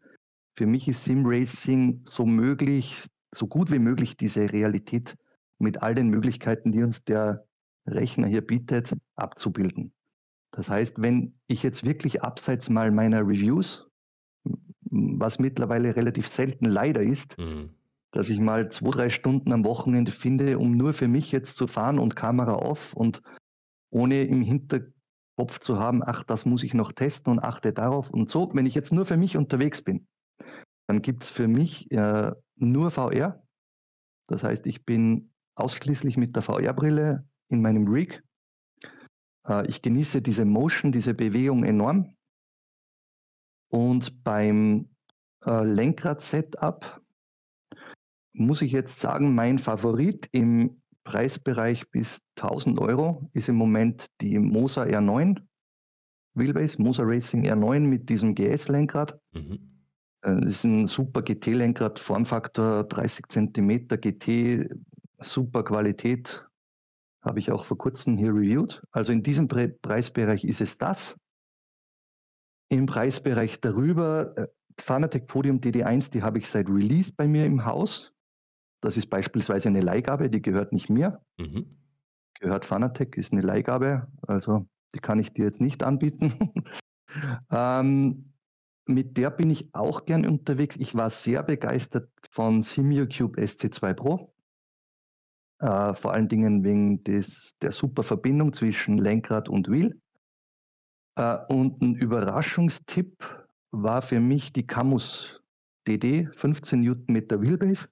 Für 0.57 0.65
mich 0.65 0.87
ist 0.87 1.03
Simracing 1.03 2.01
so 2.03 2.25
möglich, 2.25 3.05
so 3.35 3.47
gut 3.47 3.71
wie 3.71 3.79
möglich 3.79 4.17
diese 4.17 4.51
Realität 4.51 5.15
mit 5.59 5.83
all 5.83 5.95
den 5.95 6.09
Möglichkeiten, 6.09 6.71
die 6.71 6.83
uns 6.83 7.03
der 7.03 7.45
Rechner 7.87 8.27
hier 8.27 8.45
bietet, 8.45 8.95
abzubilden. 9.15 9.93
Das 10.51 10.69
heißt, 10.69 11.01
wenn 11.01 11.33
ich 11.47 11.63
jetzt 11.63 11.85
wirklich 11.85 12.23
abseits 12.23 12.69
mal 12.69 12.91
meiner 12.91 13.21
Reviews, 13.21 13.87
was 14.89 15.39
mittlerweile 15.39 15.95
relativ 15.95 16.27
selten 16.27 16.65
leider 16.65 17.01
ist, 17.01 17.37
mhm. 17.37 17.71
dass 18.11 18.29
ich 18.29 18.39
mal 18.39 18.69
zwei, 18.71 18.91
drei 18.91 19.09
Stunden 19.09 19.51
am 19.51 19.65
Wochenende 19.65 20.11
finde, 20.11 20.57
um 20.57 20.77
nur 20.77 20.93
für 20.93 21.07
mich 21.07 21.31
jetzt 21.31 21.57
zu 21.57 21.67
fahren 21.67 21.99
und 21.99 22.15
Kamera 22.15 22.53
off 22.53 22.93
und 22.93 23.21
ohne 23.89 24.23
im 24.23 24.41
Hinterkopf 24.41 25.59
zu 25.59 25.79
haben, 25.79 26.01
ach, 26.03 26.23
das 26.23 26.45
muss 26.45 26.63
ich 26.63 26.73
noch 26.73 26.93
testen 26.93 27.33
und 27.33 27.39
achte 27.39 27.73
darauf 27.73 28.09
und 28.09 28.29
so. 28.29 28.49
Wenn 28.53 28.65
ich 28.65 28.75
jetzt 28.75 28.93
nur 28.93 29.05
für 29.05 29.17
mich 29.17 29.35
unterwegs 29.35 29.81
bin, 29.81 30.07
dann 30.87 31.01
gibt 31.01 31.23
es 31.23 31.29
für 31.29 31.47
mich 31.47 31.91
äh, 31.91 32.31
nur 32.55 32.91
VR. 32.91 33.43
Das 34.27 34.43
heißt, 34.43 34.65
ich 34.67 34.85
bin 34.85 35.31
ausschließlich 35.55 36.17
mit 36.17 36.35
der 36.35 36.43
VR-Brille 36.43 37.27
in 37.49 37.61
meinem 37.61 37.87
Rig. 37.87 38.23
Äh, 39.47 39.67
ich 39.67 39.81
genieße 39.81 40.21
diese 40.21 40.45
Motion, 40.45 40.91
diese 40.91 41.13
Bewegung 41.13 41.63
enorm. 41.63 42.15
Und 43.69 44.23
beim 44.23 44.89
äh, 45.45 45.63
Lenkrad-Setup 45.63 47.01
muss 48.33 48.61
ich 48.61 48.71
jetzt 48.71 48.99
sagen, 48.99 49.33
mein 49.33 49.59
Favorit 49.59 50.27
im 50.31 50.81
Preisbereich 51.03 51.89
bis 51.91 52.21
1000 52.37 52.79
Euro 52.79 53.29
ist 53.33 53.47
im 53.47 53.55
Moment 53.55 54.07
die 54.21 54.39
Mosa 54.39 54.83
R9 54.83 55.39
Wheelbase, 56.35 56.81
Mosa 56.81 57.03
Racing 57.03 57.45
R9 57.45 57.79
mit 57.79 58.09
diesem 58.09 58.35
GS-Lenkrad. 58.35 59.19
Mhm. 59.33 59.74
Äh, 60.25 60.41
das 60.41 60.45
ist 60.45 60.63
ein 60.63 60.87
super 60.87 61.21
GT-Lenkrad, 61.21 61.99
Formfaktor 61.99 62.83
30 62.85 63.25
cm, 63.29 63.87
GT, 63.87 64.69
super 65.19 65.63
Qualität. 65.63 66.45
Habe 67.21 67.39
ich 67.39 67.51
auch 67.51 67.65
vor 67.65 67.77
kurzem 67.77 68.17
hier 68.17 68.33
reviewed. 68.33 68.83
Also 68.91 69.11
in 69.11 69.23
diesem 69.23 69.47
Pre 69.47 69.69
Preisbereich 69.69 70.43
ist 70.43 70.61
es 70.61 70.77
das. 70.77 71.17
Im 72.69 72.85
Preisbereich 72.85 73.61
darüber, 73.61 74.37
äh, 74.37 74.47
Fanatec 74.79 75.27
Podium 75.27 75.59
DD1, 75.59 76.11
die 76.11 76.23
habe 76.23 76.39
ich 76.39 76.49
seit 76.49 76.67
Release 76.67 77.13
bei 77.15 77.27
mir 77.27 77.45
im 77.45 77.65
Haus. 77.65 78.11
Das 78.81 78.97
ist 78.97 79.07
beispielsweise 79.07 79.69
eine 79.69 79.81
Leihgabe, 79.81 80.29
die 80.29 80.41
gehört 80.41 80.73
nicht 80.73 80.89
mir. 80.89 81.21
Mhm. 81.37 81.77
Gehört 82.39 82.65
Fanatec, 82.65 83.17
ist 83.17 83.31
eine 83.31 83.41
Leihgabe. 83.41 84.07
Also 84.27 84.67
die 84.93 84.99
kann 84.99 85.19
ich 85.19 85.33
dir 85.33 85.45
jetzt 85.45 85.61
nicht 85.61 85.81
anbieten. 85.81 86.53
ähm, 87.51 88.34
mit 88.87 89.17
der 89.17 89.31
bin 89.31 89.49
ich 89.49 89.73
auch 89.73 90.05
gern 90.05 90.25
unterwegs. 90.25 90.77
Ich 90.77 90.95
war 90.95 91.09
sehr 91.09 91.43
begeistert 91.43 92.09
von 92.29 92.61
SimuCube 92.61 93.39
SC2 93.41 93.93
Pro. 93.93 94.33
Äh, 95.59 95.93
vor 95.93 96.13
allen 96.13 96.27
Dingen 96.27 96.63
wegen 96.63 97.03
des, 97.03 97.55
der 97.61 97.71
super 97.71 98.03
Verbindung 98.03 98.53
zwischen 98.53 98.97
Lenkrad 98.97 99.49
und 99.49 99.69
Wheel. 99.69 99.99
Äh, 101.15 101.37
und 101.47 101.81
ein 101.81 101.95
Überraschungstipp 101.95 103.47
war 103.71 104.01
für 104.01 104.19
mich 104.19 104.53
die 104.53 104.67
Camus 104.67 105.41
DD 105.87 106.29
15 106.33 106.81
Newtonmeter 106.81 107.41
Wheelbase 107.41 107.87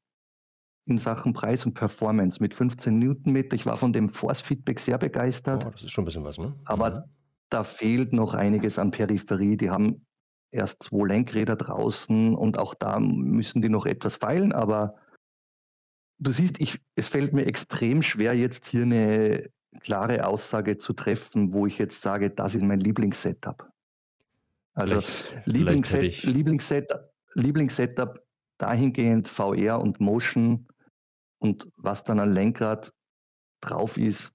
in 0.86 1.00
Sachen 1.00 1.34
Preis 1.34 1.66
und 1.66 1.74
Performance 1.74 2.42
mit 2.42 2.54
15 2.54 3.00
Newtonmeter. 3.00 3.56
Ich 3.56 3.66
war 3.66 3.78
von 3.78 3.94
dem 3.94 4.10
Force-Feedback 4.10 4.80
sehr 4.80 4.98
begeistert. 4.98 5.66
Oh, 5.66 5.70
das 5.70 5.84
ist 5.84 5.92
schon 5.92 6.04
ein 6.04 6.06
bisschen 6.06 6.26
was, 6.26 6.38
ne? 6.38 6.54
Aber 6.66 6.92
mhm. 6.92 7.04
da 7.50 7.64
fehlt 7.64 8.12
noch 8.12 8.34
einiges 8.34 8.78
an 8.78 8.92
Peripherie. 8.92 9.56
Die 9.56 9.70
haben 9.70 10.06
erst 10.54 10.84
zwei 10.84 11.08
Lenkräder 11.08 11.56
draußen 11.56 12.36
und 12.36 12.60
auch 12.60 12.74
da 12.74 13.00
müssen 13.00 13.62
die 13.62 13.70
noch 13.70 13.86
etwas 13.86 14.18
feilen, 14.18 14.54
aber 14.54 14.96
du 16.20 16.32
siehst, 16.32 16.62
ich, 16.62 16.80
es 16.96 17.08
fällt 17.08 17.34
mir 17.34 17.46
extrem 17.46 18.02
schwer, 18.02 18.34
jetzt 18.34 18.68
hier 18.68 18.84
eine 18.84 19.50
klare 19.82 20.28
Aussage 20.28 20.78
zu 20.78 20.94
treffen, 20.94 21.54
wo 21.54 21.66
ich 21.66 21.78
jetzt 21.78 22.02
sage, 22.02 22.30
das 22.30 22.56
ist 22.56 22.64
mein 22.64 22.80
Lieblingssetup. 22.80 23.68
Also 24.76 25.02
Lieblingsset, 25.46 26.24
Lieblingssetup, 26.24 27.12
Lieblingssetup 27.34 28.24
dahingehend 28.58 29.28
VR 29.28 29.80
und 29.80 30.00
Motion 30.00 30.68
und 31.40 31.68
was 31.76 32.04
dann 32.04 32.20
an 32.20 32.32
Lenkrad 32.32 32.94
drauf 33.62 33.98
ist. 33.98 34.34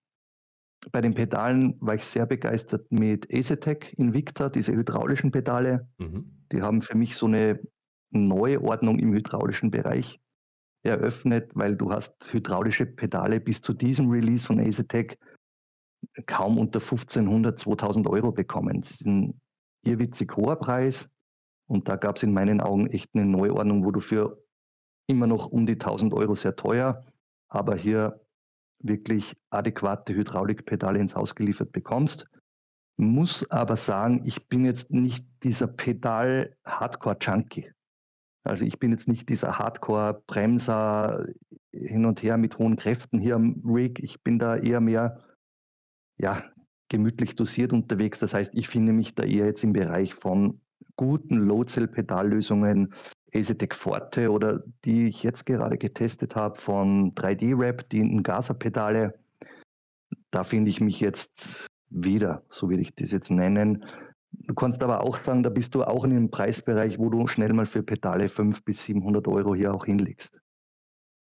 Bei 0.91 1.01
den 1.01 1.15
Pedalen 1.15 1.77
war 1.81 1.95
ich 1.95 2.05
sehr 2.05 2.27
begeistert 2.27 2.91
mit 2.91 3.33
Acetec 3.33 3.93
Invicta, 3.99 4.49
diese 4.49 4.73
hydraulischen 4.73 5.31
Pedale. 5.31 5.89
Mhm. 5.99 6.45
Die 6.53 6.63
haben 6.63 6.81
für 6.81 6.97
mich 6.97 7.17
so 7.17 7.27
eine 7.27 7.61
neue 8.11 8.63
Ordnung 8.63 8.99
im 8.99 9.13
hydraulischen 9.13 9.71
Bereich 9.71 10.21
eröffnet, 10.83 11.51
weil 11.55 11.77
du 11.77 11.93
hast 11.93 12.33
hydraulische 12.33 12.87
Pedale 12.87 13.41
bis 13.41 13.61
zu 13.61 13.75
diesem 13.75 14.11
Release 14.11 14.47
von 14.47 14.61
Acetec 14.61 15.19
kaum 16.27 16.59
unter 16.59 16.81
1500, 16.81 17.59
2000 17.59 18.07
Euro 18.07 18.33
bekommen. 18.33 18.81
Das 18.81 18.93
ist 18.93 19.07
ein 19.07 19.41
irrwitzig 19.83 20.37
hoher 20.37 20.57
Preis. 20.57 21.11
Und 21.67 21.89
da 21.89 21.97
gab 21.97 22.17
es 22.17 22.23
in 22.23 22.33
meinen 22.33 22.61
Augen 22.61 22.87
echt 22.87 23.11
eine 23.15 23.27
Neuordnung, 23.27 23.85
wo 23.85 23.91
du 23.91 24.01
für 24.01 24.43
immer 25.07 25.27
noch 25.27 25.47
um 25.47 25.67
die 25.67 25.75
1000 25.75 26.15
Euro 26.15 26.35
sehr 26.35 26.57
teuer, 26.57 27.05
aber 27.49 27.77
hier 27.77 28.21
wirklich 28.81 29.37
adäquate 29.51 30.15
Hydraulikpedale 30.15 30.99
ins 30.99 31.15
Haus 31.15 31.35
geliefert 31.35 31.73
bekommst. 31.73 32.27
Muss 32.97 33.49
aber 33.51 33.77
sagen, 33.77 34.23
ich 34.25 34.49
bin 34.49 34.65
jetzt 34.65 34.91
nicht 34.91 35.27
dieser 35.43 35.69
Pedal-Hardcore-Junkie. 35.69 37.71
Also 38.45 38.65
ich 38.65 38.79
bin 38.79 38.91
jetzt 38.91 39.09
nicht 39.09 39.29
dieser 39.29 39.59
Hardcore-Bremser 39.59 41.27
hin 41.73 42.07
und 42.07 42.23
her 42.23 42.39
mit 42.39 42.59
hohen 42.59 42.77
Kräften 42.77 43.21
hier 43.21 43.37
am 43.37 43.63
Rig. 43.65 44.01
Ich 44.03 44.23
bin 44.23 44.39
da 44.39 44.57
eher 44.57 44.81
mehr 44.81 45.23
ja, 46.19 46.43
gemütlich 46.89 47.37
dosiert 47.37 47.73
unterwegs. 47.73 48.19
Das 48.19 48.35
heißt, 48.35 48.53
ich 48.55 48.69
finde 48.69 48.93
mich 48.93 49.15
da 49.15 49.23
eher 49.23 49.47
jetzt 49.47 49.63
im 49.63 49.73
Bereich 49.73 50.15
von 50.15 50.61
guten 50.97 51.37
Low-Cell-Pedallösungen, 51.37 52.95
Acetec 53.35 53.75
Forte 53.75 54.31
oder 54.31 54.63
die 54.85 55.09
ich 55.09 55.23
jetzt 55.23 55.45
gerade 55.47 55.79
getestet 55.79 56.37
habe 56.37 56.59
von 56.59 57.15
3D-Rap, 57.15 57.89
die 57.91 58.03
Ngasa-Pedale. 58.03 59.19
Da 60.31 60.45
finde 60.45 60.71
ich 60.71 60.81
mich 60.81 61.01
jetzt 61.01 61.67
wieder, 61.91 62.43
so 62.51 62.69
würde 62.69 62.83
ich 62.83 62.95
das 62.95 63.13
jetzt 63.13 63.31
nennen. 63.31 63.85
Du 64.33 64.55
kannst 64.55 64.83
aber 64.83 65.03
auch 65.03 65.23
sagen, 65.23 65.43
da 65.43 65.51
bist 65.51 65.75
du 65.75 65.85
auch 65.85 66.05
in 66.05 66.13
einem 66.13 66.31
Preisbereich, 66.31 66.99
wo 66.99 67.09
du 67.09 67.27
schnell 67.29 67.53
mal 67.53 67.67
für 67.67 67.83
Pedale 67.83 68.29
500 68.29 68.65
bis 68.65 68.85
700 68.85 69.27
Euro 69.29 69.55
hier 69.55 69.73
auch 69.75 69.87
hinlegst. 69.87 70.39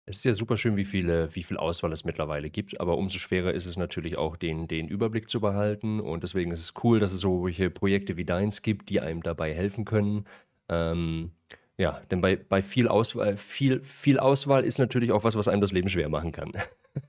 Es 0.05 0.17
ist 0.17 0.25
ja 0.25 0.33
super 0.33 0.57
schön, 0.57 0.75
wie 0.75 0.85
viele, 0.85 1.33
wie 1.35 1.43
viel 1.43 1.57
Auswahl 1.57 1.93
es 1.93 2.03
mittlerweile 2.03 2.49
gibt, 2.49 2.81
aber 2.81 2.97
umso 2.97 3.19
schwerer 3.19 3.53
ist 3.53 3.67
es 3.67 3.77
natürlich 3.77 4.17
auch, 4.17 4.37
den, 4.37 4.67
den 4.67 4.87
Überblick 4.87 5.29
zu 5.29 5.39
behalten. 5.39 5.99
Und 5.99 6.23
deswegen 6.23 6.51
ist 6.51 6.61
es 6.61 6.73
cool, 6.83 6.99
dass 6.99 7.13
es 7.13 7.19
solche 7.19 7.69
Projekte 7.69 8.17
wie 8.17 8.25
deins 8.25 8.63
gibt, 8.63 8.89
die 8.89 9.01
einem 9.01 9.21
dabei 9.21 9.53
helfen 9.53 9.85
können. 9.85 10.25
Ähm, 10.67 11.31
ja, 11.79 12.01
denn 12.11 12.19
bei, 12.19 12.35
bei 12.35 12.61
viel 12.61 12.89
Auswahl, 12.89 13.37
viel, 13.37 13.81
viel 13.81 14.19
Auswahl 14.19 14.65
ist 14.65 14.79
natürlich 14.79 15.13
auch 15.13 15.23
was, 15.23 15.37
was 15.37 15.47
einem 15.47 15.61
das 15.61 15.71
Leben 15.71 15.87
schwer 15.87 16.09
machen 16.09 16.33
kann. 16.33 16.51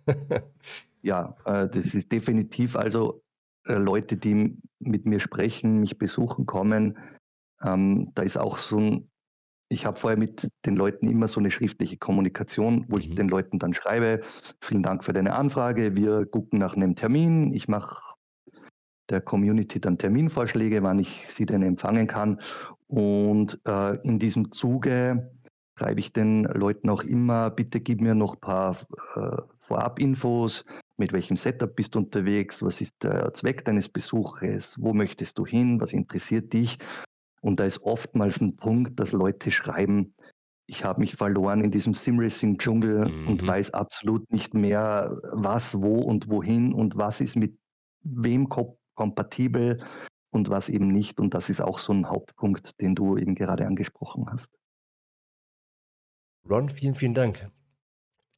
ja, 1.03 1.37
äh, 1.45 1.69
das 1.69 1.93
ist 1.95 2.13
definitiv 2.13 2.77
also 2.77 3.21
äh, 3.67 3.75
Leute, 3.75 4.17
die 4.17 4.57
mit 4.79 5.07
mir 5.07 5.19
sprechen, 5.19 5.81
mich 5.81 5.99
besuchen 5.99 6.47
kommen. 6.47 6.99
Ähm, 7.63 8.13
da 8.15 8.23
ist 8.23 8.39
auch 8.39 8.57
so 8.59 8.79
ein 8.79 9.11
ich 9.73 9.87
habe 9.87 9.99
vorher 9.99 10.19
mit 10.19 10.49
den 10.67 10.75
Leuten 10.75 11.09
immer 11.09 11.29
so 11.29 11.39
eine 11.39 11.51
schriftliche 11.51 11.97
Kommunikation, 11.97 12.87
wo 12.89 12.97
mhm. 12.97 13.03
ich 13.03 13.15
den 13.15 13.29
Leuten 13.29 13.59
dann 13.59 13.73
schreibe, 13.73 14.21
vielen 14.61 14.83
Dank 14.83 15.05
für 15.05 15.13
deine 15.13 15.35
Anfrage, 15.35 15.97
wir 15.97 16.27
gucken 16.27 16.59
nach 16.59 16.75
einem 16.75 16.97
Termin, 16.97 17.53
ich 17.55 17.69
mache 17.69 18.03
der 19.11 19.21
Community 19.21 19.81
dann 19.81 19.99
Terminvorschläge, 19.99 20.83
wann 20.83 20.99
ich 20.99 21.27
sie 21.29 21.47
denn 21.47 21.63
empfangen 21.63 22.07
kann. 22.07 22.41
Und 22.91 23.61
äh, 23.69 23.97
in 24.03 24.19
diesem 24.19 24.51
Zuge 24.51 25.31
schreibe 25.79 26.01
ich 26.01 26.13
den 26.13 26.43
Leuten 26.43 26.91
auch 26.91 27.05
immer, 27.05 27.51
bitte 27.51 27.81
gib 27.81 28.01
mir 28.01 28.17
noch 28.17 28.35
ein 28.35 28.41
paar 28.41 28.77
äh, 29.15 29.37
Vorabinfos, 29.61 30.65
mit 30.97 31.13
welchem 31.13 31.37
Setup 31.37 31.75
bist 31.75 31.95
du 31.95 32.01
unterwegs, 32.01 32.63
was 32.63 32.81
ist 32.81 32.97
der 33.05 33.33
Zweck 33.33 33.65
deines 33.65 33.89
Besuches, 33.89 34.77
wo 34.81 34.93
möchtest 34.93 35.39
du 35.39 35.47
hin, 35.47 35.81
was 35.81 35.93
interessiert 35.93 36.53
dich. 36.53 36.79
Und 37.43 37.61
da 37.61 37.65
ist 37.65 37.83
oftmals 37.83 38.41
ein 38.41 38.57
Punkt, 38.57 38.99
dass 38.99 39.13
Leute 39.13 39.53
schreiben, 39.53 40.13
ich 40.67 40.85
habe 40.85 41.01
mich 41.01 41.15
verloren 41.15 41.63
in 41.63 41.71
diesem 41.71 41.95
Simracing-Dschungel 41.95 43.09
mhm. 43.09 43.29
und 43.29 43.47
weiß 43.47 43.73
absolut 43.73 44.31
nicht 44.33 44.53
mehr, 44.53 45.17
was, 45.33 45.81
wo 45.81 46.01
und 46.01 46.29
wohin 46.29 46.75
und 46.75 46.97
was 46.97 47.21
ist 47.21 47.37
mit 47.37 47.57
wem 48.03 48.49
ko 48.49 48.77
kompatibel 48.95 49.79
und 50.31 50.49
was 50.49 50.69
eben 50.69 50.89
nicht. 50.89 51.21
Und 51.21 51.35
das 51.35 51.51
ist 51.51 51.61
auch 51.61 51.79
so 51.79 51.93
ein 51.93 52.09
Hauptpunkt, 52.09 52.81
den 52.81 52.95
du 52.95 53.17
eben 53.17 53.35
gerade 53.35 53.67
angesprochen 53.67 54.27
hast. 54.31 54.51
Ron, 56.49 56.69
vielen, 56.69 56.95
vielen 56.95 57.15
Dank. 57.15 57.51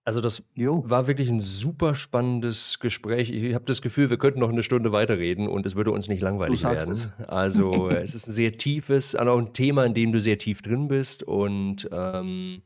Also 0.04 0.20
das 0.20 0.42
jo. 0.54 0.82
war 0.88 1.06
wirklich 1.06 1.28
ein 1.30 1.40
super 1.40 1.94
spannendes 1.94 2.80
Gespräch. 2.80 3.30
Ich 3.30 3.54
habe 3.54 3.64
das 3.66 3.82
Gefühl, 3.82 4.10
wir 4.10 4.18
könnten 4.18 4.40
noch 4.40 4.48
eine 4.48 4.64
Stunde 4.64 4.90
weiterreden 4.90 5.46
und 5.46 5.64
es 5.64 5.76
würde 5.76 5.92
uns 5.92 6.08
nicht 6.08 6.20
langweilig 6.20 6.64
werden. 6.64 6.92
Es. 6.92 7.12
Also 7.28 7.88
es 7.88 8.14
ist 8.14 8.26
ein 8.26 8.32
sehr 8.32 8.58
tiefes, 8.58 9.14
auch 9.14 9.38
ein 9.38 9.52
Thema, 9.52 9.84
in 9.84 9.94
dem 9.94 10.10
du 10.10 10.20
sehr 10.20 10.38
tief 10.38 10.60
drin 10.60 10.88
bist 10.88 11.22
und 11.22 11.88
ähm, 11.92 12.62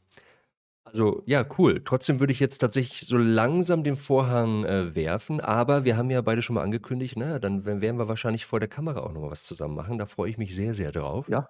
also 0.87 1.22
ja, 1.26 1.45
cool. 1.59 1.82
Trotzdem 1.84 2.20
würde 2.20 2.32
ich 2.32 2.41
jetzt 2.41 2.59
tatsächlich 2.59 3.09
so 3.09 3.18
langsam 3.18 3.84
den 3.84 3.97
Vorhang 3.97 4.64
äh, 4.64 4.95
werfen, 4.95 5.41
aber 5.41 5.84
wir 5.84 5.97
haben 5.97 6.11
ja 6.11 6.22
beide 6.22 6.43
schon 6.43 6.55
mal 6.55 6.62
angekündigt, 6.62 7.14
na, 7.16 7.39
dann 7.39 7.64
werden 7.64 7.99
wir 7.99 8.09
wahrscheinlich 8.09 8.47
vor 8.47 8.61
der 8.61 8.68
Kamera 8.68 9.01
auch 9.01 9.12
noch 9.12 9.20
mal 9.20 9.30
was 9.30 9.45
zusammen 9.45 9.74
machen. 9.74 9.99
Da 9.99 10.07
freue 10.07 10.30
ich 10.30 10.39
mich 10.39 10.55
sehr, 10.55 10.74
sehr 10.74 10.93
drauf. 10.93 11.28
Ja. 11.28 11.49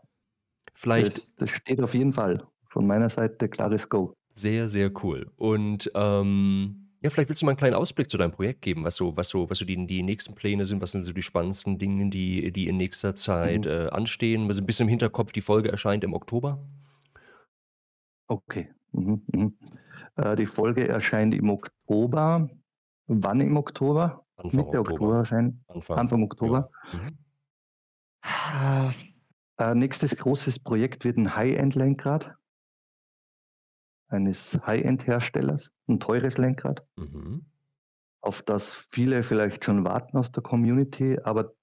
Vielleicht. 0.75 1.17
Das, 1.17 1.37
das 1.37 1.51
steht 1.51 1.81
auf 1.81 1.95
jeden 1.95 2.13
Fall. 2.13 2.43
Von 2.69 2.87
meiner 2.87 3.09
Seite 3.09 3.49
klares 3.49 3.89
Go. 3.89 4.15
Sehr, 4.33 4.69
sehr 4.69 4.91
cool. 5.03 5.31
Und 5.37 5.91
ähm, 5.95 6.91
ja, 7.03 7.11
vielleicht 7.11 7.29
willst 7.29 7.43
du 7.43 7.47
mal 7.47 7.53
einen 7.53 7.59
kleinen 7.59 7.75
Ausblick 7.75 8.11
zu 8.11 8.19
deinem 8.19 8.33
Projekt 8.33 8.63
geben, 8.63 8.85
was 8.85 8.97
so, 8.97 9.17
was 9.17 9.29
so, 9.29 9.49
was 9.49 9.59
so 9.59 9.65
die, 9.65 9.87
die 9.87 10.03
nächsten 10.03 10.35
Pläne 10.35 10.67
sind, 10.67 10.83
was 10.83 10.93
sind 10.93 11.03
so 11.03 11.13
die 11.13 11.23
spannendsten 11.23 11.79
Dinge, 11.79 12.11
die, 12.11 12.51
die 12.53 12.69
in 12.69 12.77
nächster 12.77 13.15
Zeit 13.17 13.65
mhm. 13.65 13.71
äh, 13.71 13.89
anstehen. 13.89 14.49
Also 14.49 14.63
ein 14.63 14.67
bisschen 14.67 14.85
im 14.87 14.91
Hinterkopf, 14.91 15.33
die 15.33 15.43
Folge 15.43 15.71
erscheint 15.71 16.05
im 16.05 16.15
Oktober. 16.15 16.59
Okay. 18.29 18.71
Mhm, 18.93 19.23
mhm. 19.33 19.59
Äh, 20.17 20.37
die 20.37 20.47
Folge 20.47 20.89
erscheint 20.89 21.35
im 21.35 21.51
Oktober. 21.51 22.49
Wann 23.07 23.41
im 23.41 23.57
Oktober? 23.57 24.25
Anfang 24.37 24.65
Mitte 24.65 24.79
Oktober, 24.79 24.93
Oktober 24.93 25.17
erscheint. 25.19 25.55
Anfang, 25.69 25.99
Anfang 25.99 26.23
Oktober. 26.23 26.71
Ja. 26.93 26.99
Mhm. 26.99 27.19
Äh, 29.59 29.75
nächstes 29.75 30.17
großes 30.17 30.59
Projekt 30.59 31.05
wird 31.05 31.17
ein 31.17 31.35
High-End-Lenkrad 31.35 32.37
eines 34.09 34.59
High-End-Herstellers, 34.67 35.73
ein 35.89 36.01
teures 36.01 36.39
Lenkrad, 36.39 36.87
mhm. 36.97 37.47
auf 38.21 38.43
das 38.43 38.89
viele 38.91 39.23
vielleicht 39.23 39.65
schon 39.65 39.85
warten 39.85 40.17
aus 40.17 40.31
der 40.31 40.43
Community, 40.43 41.19
aber 41.25 41.55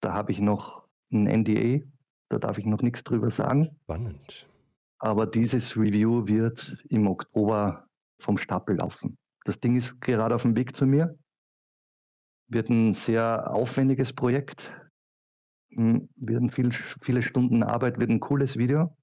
da 0.00 0.12
habe 0.12 0.32
ich 0.32 0.40
noch 0.40 0.86
ein 1.12 1.26
NDA, 1.26 1.84
da 2.28 2.38
darf 2.38 2.58
ich 2.58 2.66
noch 2.66 2.82
nichts 2.82 3.02
drüber 3.04 3.30
sagen. 3.30 3.76
Spannend. 3.84 4.48
Aber 5.02 5.26
dieses 5.26 5.76
Review 5.76 6.28
wird 6.28 6.76
im 6.88 7.08
Oktober 7.08 7.88
vom 8.20 8.38
Stapel 8.38 8.76
laufen. 8.76 9.18
Das 9.44 9.58
Ding 9.58 9.74
ist 9.74 10.00
gerade 10.00 10.32
auf 10.32 10.42
dem 10.42 10.54
Weg 10.54 10.76
zu 10.76 10.86
mir. 10.86 11.18
Wird 12.46 12.70
ein 12.70 12.94
sehr 12.94 13.52
aufwendiges 13.52 14.12
Projekt. 14.12 14.72
Hm, 15.74 16.08
werden 16.14 16.52
viel, 16.52 16.70
viele 16.70 17.22
Stunden 17.22 17.64
Arbeit, 17.64 17.98
wird 17.98 18.10
ein 18.10 18.20
cooles 18.20 18.56
Video. 18.56 18.96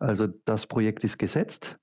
Also 0.00 0.26
das 0.26 0.66
Projekt 0.66 1.04
ist 1.04 1.18
gesetzt. 1.18 1.78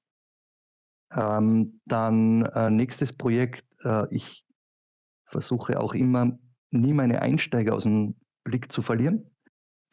Ähm, 1.14 1.80
dann 1.86 2.44
äh, 2.48 2.70
nächstes 2.70 3.14
Projekt. 3.14 3.66
Äh, 3.86 4.14
ich 4.14 4.46
versuche 5.24 5.80
auch 5.80 5.94
immer 5.94 6.38
nie 6.72 6.92
meine 6.92 7.22
Einsteiger 7.22 7.74
aus 7.74 7.84
dem 7.84 8.20
Blick 8.44 8.70
zu 8.74 8.82
verlieren. 8.82 9.32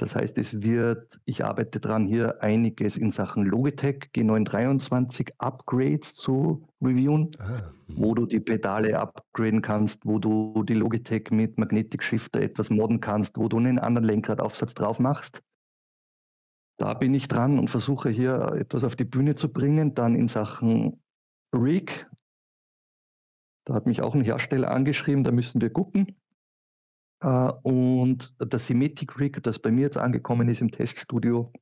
Das 0.03 0.16
heißt, 0.16 0.36
es 0.38 0.62
wird, 0.62 1.20
ich 1.26 1.44
arbeite 1.44 1.78
daran, 1.78 2.09
hier 2.09 2.42
einiges 2.42 2.96
in 2.96 3.12
Sachen 3.12 3.44
Logitech 3.44 4.11
G923 4.16 5.34
Upgrades 5.38 6.16
zu 6.16 6.66
reviewen, 6.80 7.30
ah. 7.38 7.72
wo 7.86 8.12
du 8.12 8.26
die 8.26 8.40
Pedale 8.40 8.98
upgraden 8.98 9.62
kannst, 9.62 10.05
wo 10.05 10.18
du 10.18 10.64
die 10.64 10.74
Logitech 10.74 11.30
mit 11.30 11.57
Magnetic 11.57 12.03
Shifter 12.03 12.40
etwas 12.40 12.68
modden 12.68 13.00
kannst, 13.00 13.38
wo 13.38 13.48
du 13.48 13.59
einen 13.59 13.78
anderen 13.78 14.09
Lenkradaufsatz 14.09 14.74
drauf 14.74 14.98
machst. 14.98 15.40
Da 16.78 16.94
bin 16.94 17.14
ich 17.14 17.28
dran 17.28 17.61
und 17.61 17.70
versuche 17.70 18.09
hier 18.09 18.57
etwas 18.57 18.82
auf 18.82 18.96
die 18.96 19.05
Bühne 19.05 19.36
zu 19.36 19.53
bringen. 19.53 19.94
Dann 19.94 20.16
in 20.16 20.26
Sachen 20.26 21.00
Rig, 21.55 22.11
da 23.66 23.74
hat 23.74 23.86
mich 23.86 24.03
auch 24.03 24.16
ein 24.16 24.24
Hersteller 24.24 24.72
angeschrieben, 24.72 25.22
da 25.22 25.30
müssen 25.30 25.61
wir 25.61 25.70
gucken. 25.70 26.16
Äh, 27.23 27.53
und 27.62 28.35
das 28.39 28.66
Symmetric 28.66 29.18
Rig, 29.18 29.43
das 29.43 29.59
bei 29.59 29.70
mir 29.70 29.83
jetzt 29.83 29.99
angekommen 29.99 30.49
ist 30.49 30.61
im 30.61 30.70
Teststudio, 30.70 31.53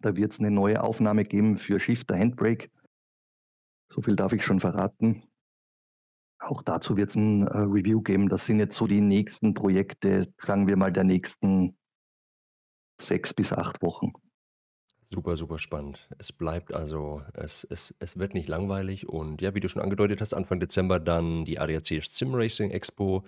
da 0.00 0.16
wird 0.16 0.32
es 0.32 0.40
eine 0.40 0.50
neue 0.50 0.82
Aufnahme 0.82 1.24
geben 1.24 1.58
für 1.58 1.78
Shifter 1.78 2.18
Handbrake. 2.18 2.70
So 3.92 4.02
viel 4.02 4.16
darf 4.16 4.32
ich 4.32 4.44
schon 4.44 4.60
verraten. 4.60 5.24
Auch 6.40 6.62
dazu 6.62 6.96
wird 6.96 7.10
es 7.10 7.16
ein 7.16 7.46
äh, 7.46 7.58
Review 7.58 8.00
geben. 8.00 8.28
Das 8.28 8.46
sind 8.46 8.58
jetzt 8.58 8.76
so 8.76 8.86
die 8.86 9.00
nächsten 9.00 9.54
Projekte, 9.54 10.32
sagen 10.38 10.66
wir 10.66 10.76
mal, 10.76 10.92
der 10.92 11.04
nächsten 11.04 11.76
sechs 13.00 13.34
bis 13.34 13.52
acht 13.52 13.82
Wochen. 13.82 14.12
Super, 15.12 15.36
super 15.36 15.58
spannend. 15.58 16.08
Es 16.16 16.32
bleibt 16.32 16.72
also, 16.72 17.20
es, 17.34 17.66
es, 17.68 17.94
es 17.98 18.18
wird 18.18 18.32
nicht 18.32 18.48
langweilig 18.48 19.06
und 19.06 19.42
ja, 19.42 19.54
wie 19.54 19.60
du 19.60 19.68
schon 19.68 19.82
angedeutet 19.82 20.22
hast, 20.22 20.32
Anfang 20.32 20.58
Dezember 20.58 20.98
dann 20.98 21.44
die 21.44 21.58
ADAC 21.58 22.02
Sim 22.02 22.34
Racing 22.34 22.70
Expo 22.70 23.22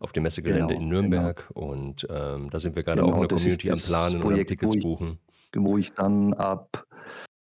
auf 0.00 0.12
dem 0.12 0.24
Messegelände 0.24 0.74
genau, 0.74 0.80
in 0.80 0.88
Nürnberg. 0.88 1.48
Genau. 1.48 1.70
Und 1.70 2.06
ähm, 2.10 2.50
da 2.50 2.58
sind 2.58 2.76
wir 2.76 2.82
gerade 2.82 3.00
genau, 3.00 3.14
auch 3.14 3.22
in 3.22 3.28
der 3.28 3.38
Community 3.38 3.70
am 3.70 3.78
Planen 3.78 4.20
Projekt, 4.20 4.24
und 4.24 4.40
am 4.40 4.46
Tickets 4.68 4.76
wo 4.76 4.80
buchen. 4.80 5.18
Wo 5.54 5.78
ich 5.78 5.92
dann 5.94 6.34
ab, 6.34 6.84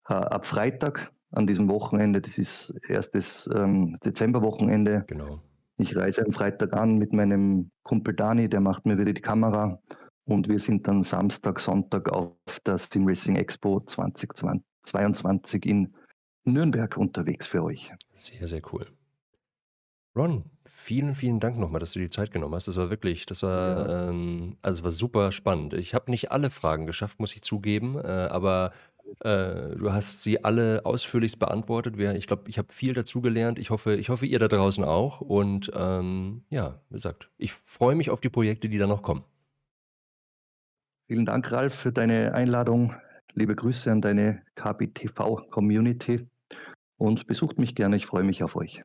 äh, 0.10 0.14
ab 0.14 0.46
Freitag 0.46 1.10
an 1.32 1.48
diesem 1.48 1.70
Wochenende, 1.70 2.20
das 2.20 2.38
ist 2.38 2.74
erstes 2.90 3.50
ähm, 3.56 3.98
Dezemberwochenende. 4.04 5.06
Genau. 5.08 5.40
Ich 5.78 5.96
reise 5.96 6.26
am 6.26 6.34
Freitag 6.34 6.74
an 6.74 6.98
mit 6.98 7.14
meinem 7.14 7.72
Kumpel 7.84 8.14
Dani, 8.16 8.50
der 8.50 8.60
macht 8.60 8.86
mir 8.86 8.98
wieder 8.98 9.14
die 9.14 9.22
Kamera. 9.22 9.80
Und 10.28 10.50
wir 10.50 10.60
sind 10.60 10.88
dann 10.88 11.04
Samstag, 11.04 11.60
Sonntag 11.60 12.12
auf 12.12 12.34
der 12.66 12.78
Sim 12.78 13.08
Racing 13.08 13.38
Expo 13.38 13.80
2022 13.80 15.66
in 15.66 15.94
Nürnberg 16.44 16.98
unterwegs 16.98 17.48
für 17.48 17.64
euch. 17.64 17.92
Sehr, 18.14 18.46
sehr 18.46 18.62
cool. 18.74 18.88
Ron, 20.18 20.44
vielen, 20.66 21.16
vielen 21.16 21.40
Dank 21.40 21.58
nochmal, 21.58 21.80
dass 21.80 21.94
du 21.94 22.00
die 22.00 22.10
Zeit 22.10 22.32
genommen 22.32 22.56
hast. 22.56 22.68
Das 22.68 22.76
war 22.76 22.90
wirklich, 22.90 23.26
das 23.26 23.42
war, 23.44 23.90
Ja. 23.90 24.10
ähm, 24.10 24.58
also 24.62 24.84
war 24.84 24.92
super 24.92 25.32
spannend. 25.32 25.74
Ich 25.76 25.94
habe 25.94 26.12
nicht 26.12 26.32
alle 26.32 26.50
Fragen 26.50 26.88
geschafft, 26.88 27.20
muss 27.20 27.34
ich 27.36 27.42
zugeben, 27.44 27.98
äh, 27.98 28.08
aber 28.08 28.74
äh, 29.22 29.76
du 29.76 29.94
hast 29.94 30.24
sie 30.24 30.44
alle 30.44 30.86
ausführlichst 30.86 31.40
beantwortet. 31.40 31.98
Wir, 31.98 32.16
ich 32.16 32.28
glaube, 32.28 32.50
ich 32.50 32.58
habe 32.58 32.74
viel 32.74 32.94
dazugelernt. 32.94 33.60
Ich 33.60 33.70
hoffe, 33.70 33.96
ich 33.96 34.10
hoffe, 34.10 34.26
ihr 34.26 34.40
da 34.40 34.50
draußen 34.50 34.84
auch. 34.84 35.22
Und 35.22 35.72
ähm, 35.74 36.44
ja, 36.50 36.82
wie 36.90 36.96
gesagt, 36.96 37.30
ich 37.38 37.54
freue 37.54 37.96
mich 37.96 38.10
auf 38.10 38.20
die 38.20 38.30
Projekte, 38.30 38.68
die 38.68 38.78
da 38.78 38.88
noch 38.88 39.04
kommen. 39.04 39.24
Vielen 41.08 41.26
Dank, 41.26 41.50
Ralf, 41.54 41.74
für 41.74 41.94
deine 41.94 42.34
Einladung. 42.34 42.94
Liebe 43.34 43.56
Grüße 43.56 43.90
an 43.90 44.02
deine 44.02 44.42
KBTV-Community 44.56 46.28
und 46.98 47.28
besucht 47.28 47.60
mich 47.60 47.76
gerne. 47.76 47.96
Ich 47.96 48.06
freue 48.06 48.26
mich 48.26 48.44
auf 48.44 48.58
euch. 48.58 48.84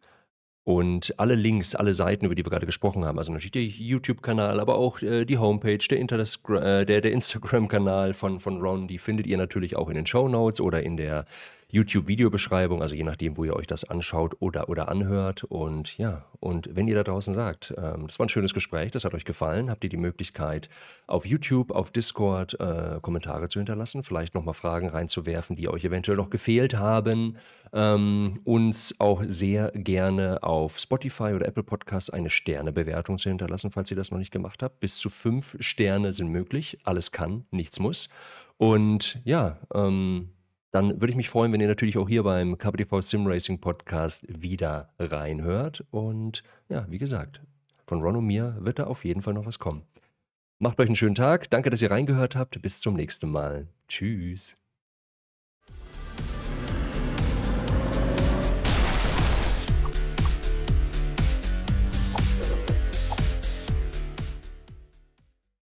Und 0.62 1.18
alle 1.18 1.34
Links, 1.34 1.74
alle 1.74 1.94
Seiten, 1.94 2.24
über 2.24 2.36
die 2.36 2.46
wir 2.46 2.50
gerade 2.50 2.66
gesprochen 2.66 3.04
haben, 3.04 3.18
also 3.18 3.32
natürlich 3.32 3.50
der 3.50 3.64
YouTube-Kanal, 3.64 4.60
aber 4.60 4.76
auch 4.76 5.02
äh, 5.02 5.24
die 5.24 5.38
Homepage, 5.38 5.78
der, 5.78 5.98
äh, 5.98 6.86
der, 6.86 7.00
der 7.00 7.10
Instagram-Kanal 7.10 8.14
von, 8.14 8.38
von 8.38 8.60
Ron, 8.60 8.86
die 8.86 8.98
findet 8.98 9.26
ihr 9.26 9.36
natürlich 9.36 9.74
auch 9.74 9.88
in 9.88 9.96
den 9.96 10.06
Show 10.06 10.28
Notes 10.28 10.60
oder 10.60 10.84
in 10.84 10.96
der 10.96 11.24
YouTube-Videobeschreibung, 11.72 12.82
also 12.82 12.94
je 12.94 13.02
nachdem, 13.02 13.38
wo 13.38 13.44
ihr 13.44 13.56
euch 13.56 13.66
das 13.66 13.84
anschaut 13.84 14.36
oder, 14.40 14.68
oder 14.68 14.88
anhört. 14.88 15.44
Und 15.44 15.96
ja, 15.96 16.26
und 16.38 16.68
wenn 16.76 16.86
ihr 16.86 16.94
da 16.94 17.02
draußen 17.02 17.32
sagt, 17.32 17.72
ähm, 17.78 18.06
das 18.06 18.18
war 18.18 18.26
ein 18.26 18.28
schönes 18.28 18.52
Gespräch, 18.52 18.92
das 18.92 19.04
hat 19.04 19.14
euch 19.14 19.24
gefallen, 19.24 19.70
habt 19.70 19.82
ihr 19.82 19.88
die 19.88 19.96
Möglichkeit, 19.96 20.68
auf 21.06 21.24
YouTube, 21.24 21.70
auf 21.70 21.90
Discord 21.90 22.60
äh, 22.60 22.98
Kommentare 23.00 23.48
zu 23.48 23.58
hinterlassen, 23.58 24.02
vielleicht 24.02 24.34
nochmal 24.34 24.52
Fragen 24.52 24.90
reinzuwerfen, 24.90 25.56
die 25.56 25.68
euch 25.68 25.82
eventuell 25.84 26.18
noch 26.18 26.28
gefehlt 26.28 26.76
haben. 26.76 27.38
Ähm, 27.72 28.38
uns 28.44 28.94
auch 28.98 29.22
sehr 29.26 29.72
gerne 29.74 30.42
auf 30.42 30.78
Spotify 30.78 31.32
oder 31.32 31.48
Apple 31.48 31.62
Podcasts 31.62 32.10
eine 32.10 32.28
Sternebewertung 32.28 33.16
zu 33.16 33.30
hinterlassen, 33.30 33.70
falls 33.70 33.90
ihr 33.90 33.96
das 33.96 34.10
noch 34.10 34.18
nicht 34.18 34.30
gemacht 34.30 34.62
habt. 34.62 34.78
Bis 34.80 34.98
zu 34.98 35.08
fünf 35.08 35.56
Sterne 35.58 36.12
sind 36.12 36.28
möglich. 36.28 36.78
Alles 36.84 37.12
kann, 37.12 37.46
nichts 37.50 37.80
muss. 37.80 38.10
Und 38.58 39.22
ja, 39.24 39.58
ähm, 39.72 40.28
dann 40.72 41.00
würde 41.00 41.10
ich 41.10 41.16
mich 41.16 41.28
freuen, 41.28 41.52
wenn 41.52 41.60
ihr 41.60 41.68
natürlich 41.68 41.98
auch 41.98 42.08
hier 42.08 42.22
beim 42.22 42.58
KPTV 42.58 43.00
Sim 43.02 43.26
Racing 43.26 43.60
Podcast 43.60 44.24
wieder 44.28 44.92
reinhört. 44.98 45.84
Und 45.90 46.42
ja, 46.68 46.86
wie 46.88 46.98
gesagt, 46.98 47.42
von 47.86 48.00
Ron 48.00 48.16
und 48.16 48.26
mir 48.26 48.56
wird 48.58 48.78
da 48.78 48.84
auf 48.84 49.04
jeden 49.04 49.22
Fall 49.22 49.34
noch 49.34 49.46
was 49.46 49.58
kommen. 49.58 49.82
Macht 50.58 50.80
euch 50.80 50.86
einen 50.86 50.96
schönen 50.96 51.14
Tag. 51.14 51.50
Danke, 51.50 51.70
dass 51.70 51.82
ihr 51.82 51.90
reingehört 51.90 52.36
habt. 52.36 52.60
Bis 52.62 52.80
zum 52.80 52.94
nächsten 52.94 53.30
Mal. 53.30 53.68
Tschüss. 53.86 54.61